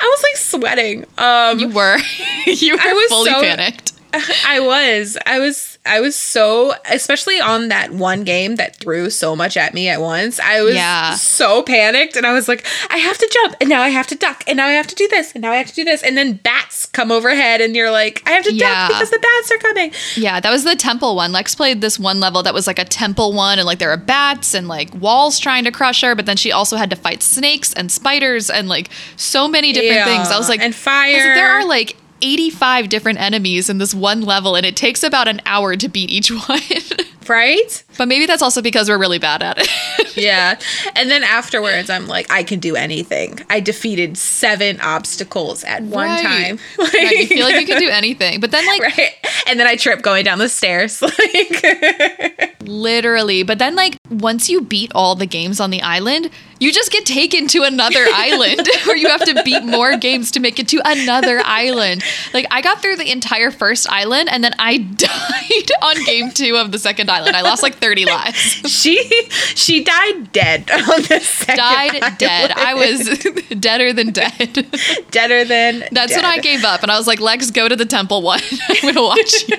i 0.00 0.04
was 0.04 0.22
like 0.22 0.36
sweating 0.36 1.04
um 1.18 1.58
You 1.58 1.68
were 1.70 1.98
you 2.46 2.74
were 2.74 2.80
I 2.80 2.92
was 2.92 3.08
fully 3.10 3.30
so- 3.30 3.40
panicked. 3.40 3.92
i 4.46 4.60
was 4.60 5.16
i 5.26 5.38
was 5.38 5.78
i 5.86 6.00
was 6.00 6.14
so 6.16 6.74
especially 6.90 7.40
on 7.40 7.68
that 7.68 7.90
one 7.92 8.24
game 8.24 8.56
that 8.56 8.76
threw 8.76 9.10
so 9.10 9.34
much 9.36 9.56
at 9.56 9.74
me 9.74 9.88
at 9.88 10.00
once 10.00 10.38
i 10.40 10.60
was 10.62 10.74
Yeah. 10.74 11.14
so 11.14 11.62
panicked 11.62 12.16
and 12.16 12.26
i 12.26 12.32
was 12.32 12.48
like 12.48 12.66
i 12.90 12.96
have 12.98 13.18
to 13.18 13.28
jump 13.42 13.56
and 13.60 13.68
now 13.68 13.82
i 13.82 13.88
have 13.88 14.06
to 14.08 14.14
duck 14.14 14.42
and 14.46 14.56
now 14.56 14.66
i 14.66 14.72
have 14.72 14.86
to 14.86 14.94
do 14.94 15.08
this 15.08 15.32
and 15.32 15.42
now 15.42 15.52
i 15.52 15.56
have 15.56 15.66
to 15.68 15.74
do 15.74 15.84
this 15.84 16.02
and 16.02 16.16
then 16.16 16.34
bats 16.34 16.86
come 16.86 17.10
overhead 17.10 17.60
and 17.60 17.74
you're 17.76 17.90
like 17.90 18.22
i 18.26 18.30
have 18.30 18.44
to 18.44 18.54
Yeah. 18.54 18.88
duck 18.88 18.96
because 18.98 19.10
the 19.10 19.18
bats 19.18 19.50
are 19.50 19.58
coming 19.58 19.92
Yeah, 20.16 20.40
that 20.40 20.50
was 20.50 20.64
the 20.64 20.74
temple 20.76 21.14
one. 21.16 21.32
Lex 21.32 21.54
played 21.54 21.80
this 21.80 21.98
one 21.98 22.20
level 22.20 22.42
that 22.42 22.52
was 22.54 22.66
like 22.66 22.78
a 22.78 22.84
temple 22.84 23.32
one, 23.32 23.58
and 23.58 23.66
like 23.66 23.78
there 23.78 23.88
were 23.90 23.96
bats 23.96 24.54
and 24.54 24.66
like 24.68 24.92
walls 24.94 25.38
trying 25.38 25.64
to 25.64 25.70
crush 25.70 26.00
her, 26.02 26.14
but 26.14 26.26
then 26.26 26.36
she 26.36 26.50
also 26.52 26.76
had 26.76 26.90
to 26.90 26.96
fight 26.96 27.22
snakes 27.22 27.72
and 27.74 27.90
spiders 27.92 28.50
and 28.50 28.68
like 28.68 28.90
so 29.16 29.46
many 29.48 29.72
different 29.72 29.94
Yeah, 29.94 30.04
things. 30.04 30.28
I 30.30 30.38
was 30.38 30.48
like, 30.48 30.60
and 30.60 30.74
fire. 30.74 31.12
like, 31.14 31.22
there 31.34 31.48
are 31.50 31.64
like 31.66 31.96
85 32.22 32.88
different 32.88 33.20
enemies 33.20 33.68
in 33.68 33.78
this 33.78 33.94
one 33.94 34.22
level, 34.22 34.56
and 34.56 34.66
it 34.66 34.76
takes 34.76 35.02
about 35.02 35.28
an 35.28 35.40
hour 35.46 35.76
to 35.76 35.88
beat 35.88 36.10
each 36.10 36.30
one. 36.48 36.60
Right 37.28 37.84
but 37.96 38.06
maybe 38.08 38.26
that's 38.26 38.42
also 38.42 38.62
because 38.62 38.88
we're 38.88 38.98
really 38.98 39.18
bad 39.18 39.42
at 39.42 39.58
it. 39.58 39.68
Yeah. 40.18 40.58
And 40.96 41.08
then 41.12 41.22
afterwards, 41.22 41.88
I'm 41.88 42.08
like, 42.08 42.28
I 42.28 42.42
can 42.42 42.58
do 42.58 42.74
anything. 42.74 43.38
I 43.50 43.60
defeated 43.60 44.18
seven 44.18 44.80
obstacles 44.80 45.62
at 45.62 45.82
one 45.84 46.08
Right. 46.08 46.22
time. 46.22 46.58
Right, 46.78 47.18
you 47.18 47.26
feel 47.28 47.44
like 47.46 47.60
you 47.60 47.66
can 47.66 47.78
do 47.80 47.88
anything, 47.88 48.40
but 48.40 48.50
then 48.50 48.66
like 48.66 48.82
right. 48.82 49.12
And 49.46 49.60
then 49.60 49.68
I 49.68 49.76
trip 49.76 50.02
going 50.02 50.24
down 50.24 50.38
the 50.38 50.48
stairs. 50.48 51.00
Like, 51.18 52.56
Literally. 52.62 53.42
But 53.44 53.58
then, 53.58 53.74
like, 53.76 53.96
once 54.10 54.50
you 54.50 54.60
beat 54.60 54.92
all 54.94 55.14
the 55.14 55.24
games 55.26 55.58
on 55.60 55.70
the 55.70 55.80
island, 55.82 56.30
you 56.60 56.70
just 56.72 56.90
get 56.92 57.06
taken 57.06 57.46
to 57.48 57.62
another 57.62 58.04
island 58.12 58.68
where 58.84 58.96
you 58.96 59.08
have 59.08 59.24
to 59.24 59.42
beat 59.42 59.64
more 59.64 59.96
games 59.96 60.30
to 60.32 60.40
make 60.40 60.58
it 60.58 60.68
to 60.68 60.80
another 60.84 61.40
island. 61.44 62.02
Like, 62.34 62.46
I 62.50 62.60
got 62.60 62.82
through 62.82 62.96
the 62.96 63.10
entire 63.10 63.50
first 63.50 63.88
island 63.90 64.28
and 64.30 64.42
then 64.44 64.52
I 64.58 64.78
died 64.78 65.70
on 65.82 66.04
game 66.04 66.30
two 66.30 66.56
of 66.56 66.72
the 66.72 66.78
second 66.78 67.10
island. 67.10 67.17
I 67.26 67.42
lost 67.42 67.62
like 67.62 67.76
30 67.76 68.06
lives. 68.06 68.38
she 68.70 69.02
she 69.54 69.82
died 69.84 70.32
dead 70.32 70.70
on 70.70 71.02
the 71.02 71.20
second 71.22 71.56
Died 71.56 72.02
island. 72.02 72.18
dead. 72.18 72.52
I 72.52 72.74
was 72.74 73.08
deader 73.60 73.92
than 73.92 74.10
dead. 74.12 74.66
deader 75.10 75.44
than 75.44 75.84
That's 75.92 76.14
when. 76.14 76.24
I 76.24 76.38
gave 76.38 76.64
up 76.64 76.82
and 76.82 76.90
I 76.92 76.98
was 76.98 77.06
like, 77.06 77.20
Lex, 77.20 77.50
go 77.50 77.68
to 77.68 77.76
the 77.76 77.86
temple 77.86 78.22
one. 78.22 78.40
I'm 78.68 78.94
gonna 78.94 79.02
watch 79.02 79.48
you. 79.48 79.56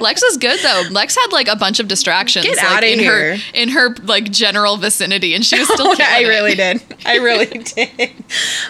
Lex 0.00 0.22
is 0.22 0.36
good 0.38 0.58
though. 0.62 0.82
Lex 0.90 1.16
had 1.16 1.32
like 1.32 1.48
a 1.48 1.56
bunch 1.56 1.80
of 1.80 1.88
distractions 1.88 2.44
Get 2.46 2.56
like, 2.56 2.66
outta 2.66 2.92
in 2.92 2.98
here. 2.98 3.36
her 3.36 3.42
in 3.54 3.68
her 3.70 3.94
like 4.02 4.30
general 4.30 4.76
vicinity, 4.76 5.34
and 5.34 5.44
she 5.44 5.58
was 5.58 5.68
still. 5.68 5.86
Oh, 5.88 5.96
I 5.98 6.24
it. 6.24 6.28
really 6.28 6.54
did. 6.54 6.82
I 7.04 7.16
really 7.18 7.46
did. 7.46 8.12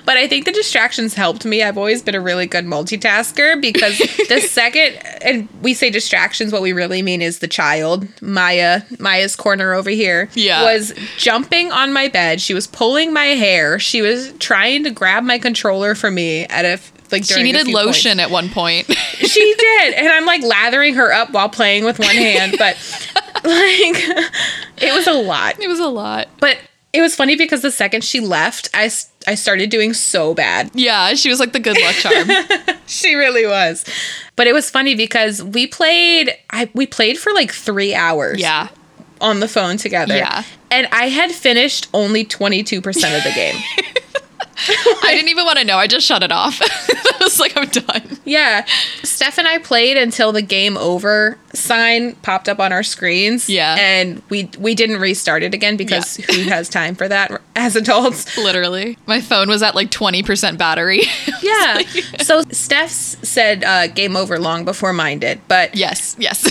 But 0.06 0.16
I 0.16 0.26
think 0.28 0.44
the 0.46 0.52
distractions 0.52 1.14
helped 1.14 1.44
me. 1.44 1.62
I've 1.62 1.76
always 1.76 2.00
been 2.00 2.14
a 2.14 2.20
really 2.20 2.46
good 2.46 2.64
multitasker 2.64 3.60
because 3.60 3.98
the 4.28 4.40
second, 4.40 4.94
and 5.20 5.48
we 5.62 5.75
say 5.75 5.90
distractions, 5.90 6.52
what 6.52 6.62
we 6.62 6.72
really 6.72 7.02
mean 7.02 7.20
is 7.20 7.40
the 7.40 7.48
child, 7.48 8.06
Maya, 8.22 8.82
Maya's 9.00 9.34
corner 9.36 9.75
over 9.75 9.90
here, 9.90 10.30
Yeah. 10.34 10.62
was 10.62 10.94
jumping 11.18 11.72
on 11.72 11.92
my 11.92 12.06
bed. 12.08 12.40
She 12.40 12.54
was 12.54 12.66
pulling 12.68 13.12
my 13.12 13.26
hair. 13.26 13.78
She 13.80 14.00
was 14.00 14.32
trying 14.38 14.84
to 14.84 14.90
grab 14.90 15.25
my 15.25 15.38
controller 15.38 15.94
from 15.96 16.14
me 16.14 16.44
at 16.44 16.64
a 16.64 16.80
like. 17.12 17.25
She 17.25 17.42
needed 17.42 17.64
few 17.66 17.75
points. 17.75 17.86
lotion 17.86 18.20
at 18.20 18.30
one 18.30 18.48
point. 18.48 18.86
She 19.16 19.54
did, 19.58 19.94
and 19.94 20.08
I'm 20.08 20.25
like 20.25 20.42
lathering 20.42 20.94
her 20.94 21.12
up 21.12 21.32
while 21.32 21.48
playing 21.48 21.84
with 21.84 21.98
one 21.98 22.14
hand, 22.14 22.54
but 22.58 22.76
like 23.44 23.96
it 24.78 24.94
was 24.94 25.06
a 25.06 25.12
lot. 25.14 25.58
it 25.60 25.68
was 25.68 25.78
a 25.80 25.88
lot. 25.88 26.28
But 26.38 26.58
it 26.92 27.00
was 27.00 27.14
funny 27.14 27.34
because 27.36 27.60
the 27.62 27.70
second 27.70 28.04
she 28.04 28.20
left, 28.20 28.68
I, 28.72 28.90
I 29.26 29.35
started 29.35 29.71
doing 29.71 29.92
so 29.92 30.35
bad. 30.35 30.71
Yeah, 30.75 31.14
she 31.14 31.28
was 31.28 31.40
like 31.40 31.52
the 31.52 31.61
good 31.61 31.80
luck 31.80 31.95
charm. 31.97 32.28
She 32.87 33.16
really 33.16 33.45
was. 33.45 33.85
But 34.37 34.47
it 34.47 34.52
was 34.52 34.71
funny 34.71 34.95
because 34.95 35.42
we 35.42 35.66
played 35.66 36.33
I 36.50 36.71
we 36.73 36.87
played 36.87 37.18
for 37.18 37.33
like 37.33 37.50
3 37.50 37.95
hours 37.95 38.38
yeah. 38.38 38.68
on 39.21 39.40
the 39.40 39.49
phone 39.49 39.76
together. 39.76 40.16
Yeah. 40.16 40.45
And 40.71 40.87
I 40.92 41.09
had 41.09 41.33
finished 41.33 41.88
only 41.92 42.25
22% 42.25 42.78
of 42.87 43.25
the 43.25 43.33
game. 43.35 43.56
I 44.58 45.10
didn't 45.12 45.28
even 45.28 45.44
want 45.44 45.58
to 45.58 45.64
know. 45.64 45.76
I 45.76 45.86
just 45.86 46.06
shut 46.06 46.22
it 46.22 46.32
off. 46.32 46.60
I 46.62 47.18
was 47.20 47.38
like, 47.38 47.56
I'm 47.56 47.68
done. 47.68 48.18
yeah. 48.25 48.64
Steph 49.02 49.38
and 49.38 49.46
I 49.48 49.58
played 49.58 49.96
until 49.96 50.32
the 50.32 50.42
game 50.42 50.76
over 50.76 51.38
sign 51.52 52.14
popped 52.16 52.48
up 52.48 52.60
on 52.60 52.72
our 52.72 52.82
screens. 52.82 53.48
Yeah. 53.48 53.76
And 53.78 54.22
we 54.28 54.50
we 54.58 54.75
didn't 54.75 54.98
restart 55.00 55.42
it 55.42 55.54
again 55.54 55.76
because 55.76 56.16
who 56.16 56.42
has 56.44 56.68
time 56.68 56.94
for 56.94 57.08
that 57.08 57.40
as 57.56 57.76
adults? 57.76 58.36
Literally. 58.38 58.96
My 59.06 59.20
phone 59.20 59.48
was 59.48 59.62
at 59.62 59.75
like 59.75 59.90
20% 59.90 60.58
battery. 60.58 61.02
Yeah. 61.42 61.82
so 62.22 62.42
Steph 62.50 62.90
said 62.90 63.62
uh, 63.62 63.86
game 63.88 64.16
over 64.16 64.38
long 64.38 64.64
before 64.64 64.92
mine 64.92 65.20
did, 65.20 65.40
but 65.46 65.76
yes, 65.76 66.16
yes. 66.18 66.44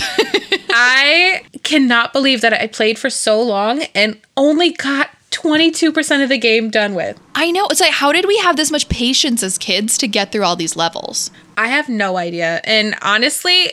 I 0.70 1.42
cannot 1.64 2.12
believe 2.12 2.40
that 2.40 2.52
I 2.54 2.66
played 2.66 2.98
for 2.98 3.10
so 3.10 3.42
long 3.42 3.82
and 3.94 4.18
only 4.36 4.70
got 4.72 5.10
22% 5.36 6.22
of 6.22 6.28
the 6.28 6.38
game 6.38 6.70
done 6.70 6.94
with. 6.94 7.20
I 7.34 7.50
know. 7.50 7.66
It's 7.70 7.80
like, 7.80 7.92
how 7.92 8.12
did 8.12 8.26
we 8.26 8.38
have 8.38 8.56
this 8.56 8.70
much 8.70 8.88
patience 8.88 9.42
as 9.42 9.58
kids 9.58 9.98
to 9.98 10.08
get 10.08 10.32
through 10.32 10.44
all 10.44 10.56
these 10.56 10.76
levels? 10.76 11.30
I 11.58 11.68
have 11.68 11.88
no 11.88 12.16
idea. 12.16 12.60
And 12.64 12.96
honestly, 13.02 13.72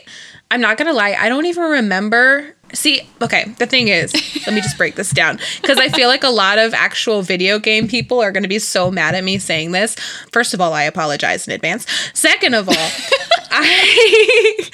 I'm 0.50 0.60
not 0.60 0.76
going 0.76 0.88
to 0.88 0.92
lie, 0.92 1.16
I 1.18 1.28
don't 1.28 1.46
even 1.46 1.64
remember. 1.64 2.54
See, 2.74 3.08
okay, 3.22 3.44
the 3.58 3.66
thing 3.66 3.88
is, 3.88 4.12
let 4.46 4.54
me 4.54 4.60
just 4.60 4.76
break 4.76 4.96
this 4.96 5.10
down 5.10 5.38
because 5.62 5.78
I 5.78 5.88
feel 5.88 6.08
like 6.08 6.22
a 6.22 6.28
lot 6.28 6.58
of 6.58 6.74
actual 6.74 7.22
video 7.22 7.58
game 7.58 7.88
people 7.88 8.20
are 8.20 8.30
going 8.32 8.42
to 8.42 8.48
be 8.48 8.58
so 8.58 8.90
mad 8.90 9.14
at 9.14 9.24
me 9.24 9.38
saying 9.38 9.72
this. 9.72 9.94
First 10.32 10.52
of 10.54 10.60
all, 10.60 10.72
I 10.72 10.82
apologize 10.82 11.48
in 11.48 11.54
advance. 11.54 11.86
Second 12.12 12.54
of 12.54 12.68
all, 12.68 12.74
I 13.50 14.70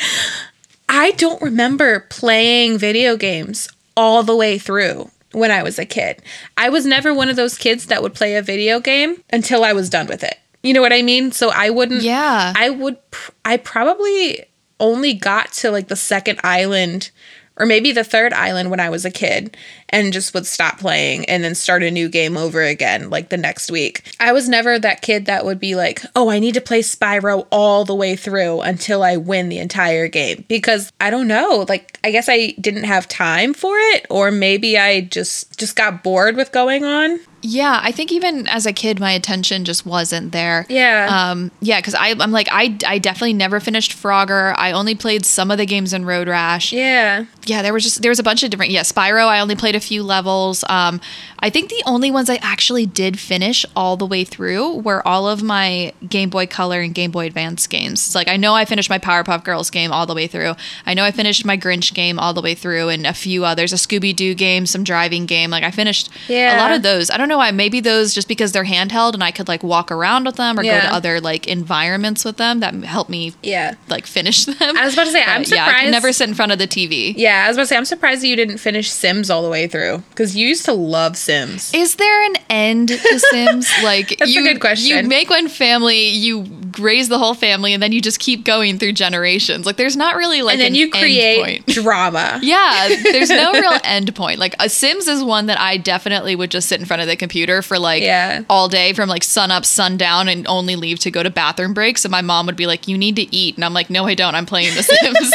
I 0.89 1.11
don't 1.13 1.41
remember 1.41 2.01
playing 2.11 2.79
video 2.79 3.17
games 3.17 3.69
all 3.97 4.23
the 4.23 4.35
way 4.35 4.59
through 4.59 5.11
when 5.33 5.51
I 5.51 5.63
was 5.63 5.79
a 5.79 5.85
kid. 5.85 6.23
I 6.57 6.69
was 6.69 6.87
never 6.87 7.15
one 7.15 7.29
of 7.29 7.37
those 7.37 7.57
kids 7.57 7.87
that 7.87 8.03
would 8.03 8.15
play 8.15 8.37
a 8.37 8.43
video 8.43 8.81
game 8.81 9.23
until 9.33 9.65
I 9.65 9.73
was 9.73 9.89
done 9.89 10.07
with 10.07 10.23
it. 10.25 10.37
You 10.63 10.75
know 10.75 10.83
what 10.83 10.93
I 10.93 11.03
mean? 11.03 11.33
So 11.33 11.51
I 11.51 11.71
wouldn't 11.71 12.03
Yeah. 12.03 12.53
I 12.57 12.71
would 12.71 12.99
pr- 13.11 13.33
I 13.45 13.57
probably 13.57 14.45
only 14.79 15.15
got 15.15 15.53
to 15.53 15.71
like 15.71 15.89
the 15.89 15.97
second 15.97 16.41
island 16.43 17.11
or 17.57 17.67
maybe 17.67 17.93
the 17.93 18.05
third 18.05 18.33
island 18.33 18.71
when 18.71 18.81
I 18.81 18.91
was 18.91 19.05
a 19.05 19.11
kid. 19.11 19.57
And 19.91 20.13
just 20.13 20.35
would 20.35 20.47
stop 20.47 20.79
playing 20.79 21.25
and 21.27 21.45
then 21.45 21.55
start 21.55 21.83
a 21.83 21.91
new 21.91 22.09
game 22.09 22.37
over 22.37 22.63
again 22.63 23.11
like 23.11 23.29
the 23.29 23.37
next 23.37 23.71
week. 23.71 24.15
I 24.19 24.33
was 24.33 24.49
never 24.49 24.79
that 24.79 25.03
kid 25.03 25.27
that 25.27 25.45
would 25.45 25.61
be 25.61 25.75
like, 25.75 26.03
"Oh, 26.17 26.31
I 26.31 26.39
need 26.39 26.55
to 26.55 26.61
play 26.61 26.81
Spyro 26.81 27.47
all 27.51 27.85
the 27.85 27.95
way 27.95 28.17
through 28.17 28.61
until 28.61 29.03
I 29.03 29.17
win 29.17 29.49
the 29.49 29.59
entire 29.59 30.09
game." 30.09 30.45
Because 30.49 30.93
I 31.01 31.11
don't 31.11 31.29
know, 31.29 31.67
like 31.69 31.99
I 32.05 32.11
guess 32.11 32.29
I 32.29 32.55
didn't 32.61 32.85
have 32.85 33.09
time 33.09 33.55
for 33.55 33.77
it 33.77 34.07
or 34.11 34.31
maybe 34.31 34.79
I 34.79 35.03
just 35.03 35.59
just 35.59 35.77
got 35.77 36.03
bored 36.03 36.37
with 36.37 36.53
going 36.53 36.85
on. 36.85 37.21
Yeah, 37.43 37.81
I 37.83 37.93
think 37.93 38.13
even 38.13 38.47
as 38.49 38.67
a 38.67 38.73
kid, 38.73 39.01
my 39.01 39.13
attention 39.13 39.65
just 39.65 39.87
wasn't 39.87 40.33
there. 40.33 40.67
Yeah. 40.69 41.09
Um, 41.11 41.51
yeah, 41.61 41.79
because 41.79 41.95
I'm 41.99 42.31
like, 42.31 42.49
I, 42.51 42.77
I 42.87 42.99
definitely 42.99 43.33
never 43.33 43.61
finished 43.61 43.93
Frogger. 43.93 44.55
I 44.57 44.73
only 44.73 44.95
played 44.95 45.25
some 45.25 45.51
of 45.51 45.59
the 45.59 45.67
games 45.67 45.93
in 45.93 46.05
Road 46.05 46.29
Rash. 46.29 46.73
Yeah. 46.73 47.25
Yeah, 47.47 47.63
there 47.63 47.73
was 47.73 47.85
just, 47.85 48.03
there 48.03 48.11
was 48.11 48.19
a 48.19 48.23
bunch 48.23 48.43
of 48.43 48.51
different, 48.51 48.73
yeah, 48.73 48.83
Spyro, 48.83 49.27
I 49.27 49.41
only 49.41 49.57
played 49.57 49.75
a 49.75 49.80
few 49.81 50.03
levels. 50.03 50.65
Um, 50.69 51.01
I 51.39 51.51
think 51.51 51.71
the 51.71 51.83
only 51.87 52.11
ones 52.11 52.29
I 52.31 52.37
actually 52.43 52.87
did 52.87 53.19
finish 53.19 53.65
all 53.75 53.97
the 53.97 54.07
way 54.07 54.25
through 54.25 54.77
were 54.81 55.07
all 55.07 55.29
of 55.29 55.43
my 55.43 55.93
Game 56.09 56.29
Boy 56.31 56.47
Color 56.47 56.81
and 56.81 56.95
Game 56.95 57.11
Boy 57.11 57.27
Advance 57.27 57.67
games. 57.67 58.07
It's 58.07 58.15
like, 58.15 58.29
I 58.29 58.37
know 58.37 58.55
I 58.55 58.65
finished 58.65 58.91
my 58.91 58.99
Powerpuff 58.99 59.43
Girls 59.45 59.71
game 59.71 59.91
all 59.93 60.07
the 60.07 60.15
way 60.15 60.27
through. 60.27 60.55
I 60.87 60.95
know 60.95 61.05
I 61.05 61.11
finished 61.11 61.45
my 61.45 61.57
Grinch 61.57 61.95
game 61.95 62.19
all 62.19 62.35
the 62.35 62.43
way 62.43 62.55
through 62.55 62.89
and 62.91 63.07
a 63.07 63.15
few 63.15 63.45
others, 63.45 63.73
a 63.73 63.77
Scooby 63.77 64.15
Doo 64.15 64.35
game, 64.35 64.67
some 64.67 64.85
driving 64.85 65.27
game. 65.27 65.51
Like, 65.51 65.65
I 65.65 65.71
finished 65.71 66.11
Yeah. 66.29 66.57
a 66.57 66.61
lot 66.61 66.73
of 66.73 66.83
those. 66.83 67.11
I 67.11 67.17
don't 67.17 67.29
know 67.29 67.39
why. 67.39 67.51
Maybe 67.51 67.81
those 67.81 68.15
just 68.15 68.29
because 68.29 68.53
they're 68.53 68.65
handheld 68.65 69.15
and 69.15 69.25
I 69.25 69.31
could 69.31 69.49
like 69.49 69.63
walk 69.63 69.91
around 69.91 70.27
with 70.27 70.37
them 70.37 70.59
or 70.59 70.63
go 70.63 70.69
to 70.81 70.93
other 70.95 71.21
like 71.21 71.47
environments 71.47 72.25
with 72.25 72.37
them 72.37 72.61
that 72.61 72.75
helped 72.85 73.11
me 73.11 73.33
Yeah. 73.43 73.75
like 73.89 74.07
finish 74.07 74.45
them. 74.45 74.57
I 74.61 74.85
was 74.85 74.95
about 74.95 75.05
to 75.07 75.11
say, 75.13 75.23
I'm 75.23 75.41
But, 75.43 75.51
Yeah, 75.51 75.65
I 75.65 75.67
could 75.67 75.75
surprised- 75.77 75.91
never 75.93 76.13
sit 76.13 76.29
in 76.29 76.35
front 76.35 76.53
of 76.53 76.59
the 76.59 76.67
TV. 76.67 77.15
Yeah, 77.17 77.45
I 77.45 77.49
was 77.49 77.57
about 77.57 77.63
to 77.63 77.67
say 77.69 77.77
I'm 77.77 77.85
surprised 77.85 78.23
that 78.23 78.29
you 78.29 78.37
didn't 78.37 78.59
finish 78.59 78.91
Sims 78.91 79.31
all 79.31 79.43
the 79.43 79.49
way 79.49 79.67
through 79.71 80.03
because 80.11 80.37
you 80.37 80.47
used 80.49 80.65
to 80.67 80.73
love 80.73 81.17
Sims. 81.17 81.73
Is 81.75 81.97
there 81.97 82.23
an 82.27 82.37
end 82.49 82.89
to 82.89 83.19
Sims? 83.31 83.71
Like 83.83 84.19
That's 84.19 84.31
a 84.31 84.35
you, 84.35 84.43
good 84.45 84.61
question. 84.61 84.97
You 85.05 85.09
make 85.09 85.31
one 85.31 85.49
family, 85.49 86.09
you 86.09 86.45
raise 86.79 87.09
the 87.09 87.19
whole 87.19 87.35
family, 87.35 87.73
and 87.73 87.83
then 87.83 87.93
you 87.93 88.01
just 88.01 88.19
keep 88.19 88.45
going 88.45 88.79
through 88.79 88.93
generations. 88.93 89.67
Like 89.67 89.77
there's 89.77 89.97
not 89.97 90.17
really 90.17 90.43
like 90.43 90.55
and 90.55 90.61
then 90.61 90.69
an 90.73 90.75
you 90.75 90.85
end 90.85 90.93
create 90.93 91.65
point. 91.65 91.67
drama. 91.83 92.39
Yeah, 92.43 92.89
there's 93.05 93.31
no 93.31 93.53
real 93.53 93.73
end 93.85 94.15
point. 94.15 94.39
Like 94.39 94.55
a 94.61 94.69
Sims 94.69 95.09
is 95.09 95.23
one 95.25 95.47
that 95.47 95.59
I 95.61 95.77
definitely 95.77 96.37
would 96.37 96.51
just 96.51 96.69
sit 96.69 96.81
in 96.81 96.87
front 96.87 97.03
of 97.03 97.09
the 97.09 97.17
computer 97.17 97.63
for 97.63 97.79
like 97.79 98.03
Yeah. 98.03 98.43
all 98.51 98.69
day 98.69 98.93
from 98.93 99.09
like 99.09 99.25
sun 99.25 99.51
up, 99.51 99.65
sundown, 99.65 100.29
and 100.29 100.47
only 100.49 100.77
leave 100.77 100.99
to 101.01 101.11
go 101.11 101.23
to 101.23 101.31
bathroom 101.31 101.75
breaks. 101.75 102.05
And 102.05 102.13
my 102.13 102.23
mom 102.23 102.47
would 102.47 102.57
be 102.57 102.67
like, 102.67 102.89
"You 102.89 102.99
need 102.99 103.17
to 103.17 103.35
eat," 103.35 103.57
and 103.57 103.65
I'm 103.65 103.75
like, 103.75 103.91
"No, 103.91 104.07
I 104.07 104.15
don't. 104.15 104.35
I'm 104.35 104.47
playing 104.47 104.75
The 104.75 104.83
Sims. 104.83 105.33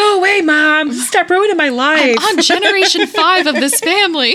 Go 0.00 0.18
away, 0.18 0.40
mom. 0.40 0.92
Stop 0.92 1.28
ruining 1.28 1.56
my 1.56 1.68
life. 1.68 2.16
I'm 2.20 2.40
generation 2.40 3.06
five 3.20 3.46
of 3.46 3.54
this 3.56 3.78
family." 3.80 4.34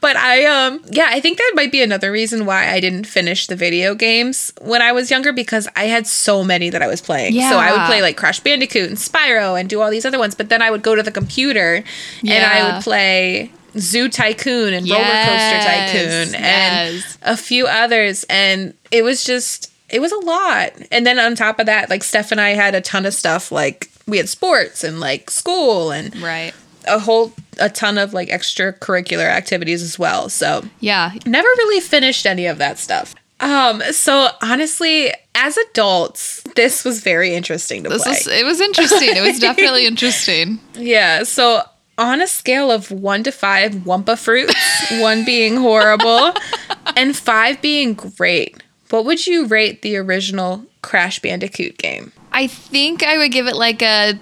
But 0.00 0.16
I 0.16 0.44
um 0.46 0.82
yeah, 0.90 1.08
I 1.10 1.20
think 1.20 1.36
that 1.38 1.52
might 1.54 1.70
be 1.70 1.82
another 1.82 2.10
reason 2.10 2.46
why 2.46 2.70
I 2.70 2.80
didn't 2.80 3.04
finish 3.04 3.46
the 3.46 3.54
video 3.54 3.94
games 3.94 4.52
when 4.62 4.80
I 4.82 4.92
was 4.92 5.10
younger 5.10 5.32
because 5.32 5.68
I 5.76 5.84
had 5.84 6.06
so 6.06 6.42
many 6.42 6.70
that 6.70 6.80
I 6.82 6.86
was 6.86 7.00
playing. 7.00 7.34
Yeah. 7.34 7.50
So 7.50 7.58
I 7.58 7.70
would 7.70 7.86
play 7.86 8.00
like 8.02 8.16
Crash 8.16 8.40
Bandicoot 8.40 8.88
and 8.88 8.96
Spyro 8.96 9.58
and 9.60 9.68
do 9.68 9.80
all 9.82 9.90
these 9.90 10.06
other 10.06 10.18
ones, 10.18 10.34
but 10.34 10.48
then 10.48 10.62
I 10.62 10.70
would 10.70 10.82
go 10.82 10.94
to 10.94 11.02
the 11.02 11.12
computer 11.12 11.84
and 12.26 12.44
I 12.44 12.72
would 12.72 12.82
play 12.82 13.52
Zoo 13.78 14.08
Tycoon 14.08 14.72
and 14.74 14.88
Roller 14.88 15.02
Coaster 15.04 15.10
Yes, 15.12 15.92
Tycoon 15.92 16.34
and 16.42 16.94
yes. 16.94 17.18
a 17.22 17.36
few 17.36 17.66
others 17.66 18.24
and 18.30 18.74
it 18.90 19.02
was 19.02 19.22
just 19.24 19.71
it 19.92 20.00
was 20.00 20.10
a 20.12 20.18
lot. 20.18 20.72
And 20.90 21.06
then 21.06 21.18
on 21.18 21.34
top 21.36 21.60
of 21.60 21.66
that, 21.66 21.90
like 21.90 22.02
Steph 22.02 22.32
and 22.32 22.40
I 22.40 22.50
had 22.50 22.74
a 22.74 22.80
ton 22.80 23.06
of 23.06 23.14
stuff 23.14 23.52
like 23.52 23.90
we 24.06 24.16
had 24.16 24.28
sports 24.28 24.82
and 24.82 24.98
like 24.98 25.30
school 25.30 25.90
and 25.92 26.14
right. 26.20 26.52
a 26.88 26.98
whole 26.98 27.32
a 27.60 27.68
ton 27.68 27.98
of 27.98 28.12
like 28.14 28.28
extracurricular 28.30 29.26
activities 29.26 29.82
as 29.82 29.98
well. 29.98 30.28
So 30.28 30.64
Yeah. 30.80 31.12
never 31.26 31.46
really 31.58 31.80
finished 31.80 32.26
any 32.26 32.46
of 32.46 32.58
that 32.58 32.78
stuff. 32.78 33.14
Um, 33.40 33.82
so 33.90 34.28
honestly, 34.40 35.12
as 35.34 35.56
adults, 35.56 36.42
this 36.54 36.84
was 36.84 37.00
very 37.00 37.34
interesting 37.34 37.82
to 37.82 37.88
This 37.90 38.02
play. 38.04 38.12
was 38.12 38.26
it 38.28 38.44
was 38.44 38.60
interesting. 38.60 39.16
It 39.16 39.20
was 39.20 39.38
definitely 39.48 39.84
interesting. 39.86 40.60
yeah. 40.74 41.24
So 41.24 41.62
on 41.98 42.22
a 42.22 42.26
scale 42.26 42.70
of 42.70 42.90
one 42.90 43.22
to 43.24 43.32
five 43.32 43.72
Wumpa 43.72 44.16
fruits, 44.18 44.54
one 45.00 45.24
being 45.24 45.56
horrible 45.56 46.32
and 46.96 47.14
five 47.16 47.60
being 47.60 47.94
great, 47.94 48.61
what 48.92 49.06
would 49.06 49.26
you 49.26 49.46
rate 49.46 49.80
the 49.80 49.96
original 49.96 50.66
Crash 50.82 51.18
Bandicoot 51.18 51.78
game? 51.78 52.12
I 52.30 52.46
think 52.46 53.02
I 53.02 53.16
would 53.16 53.32
give 53.32 53.46
it 53.46 53.56
like 53.56 53.80
a 53.80 54.18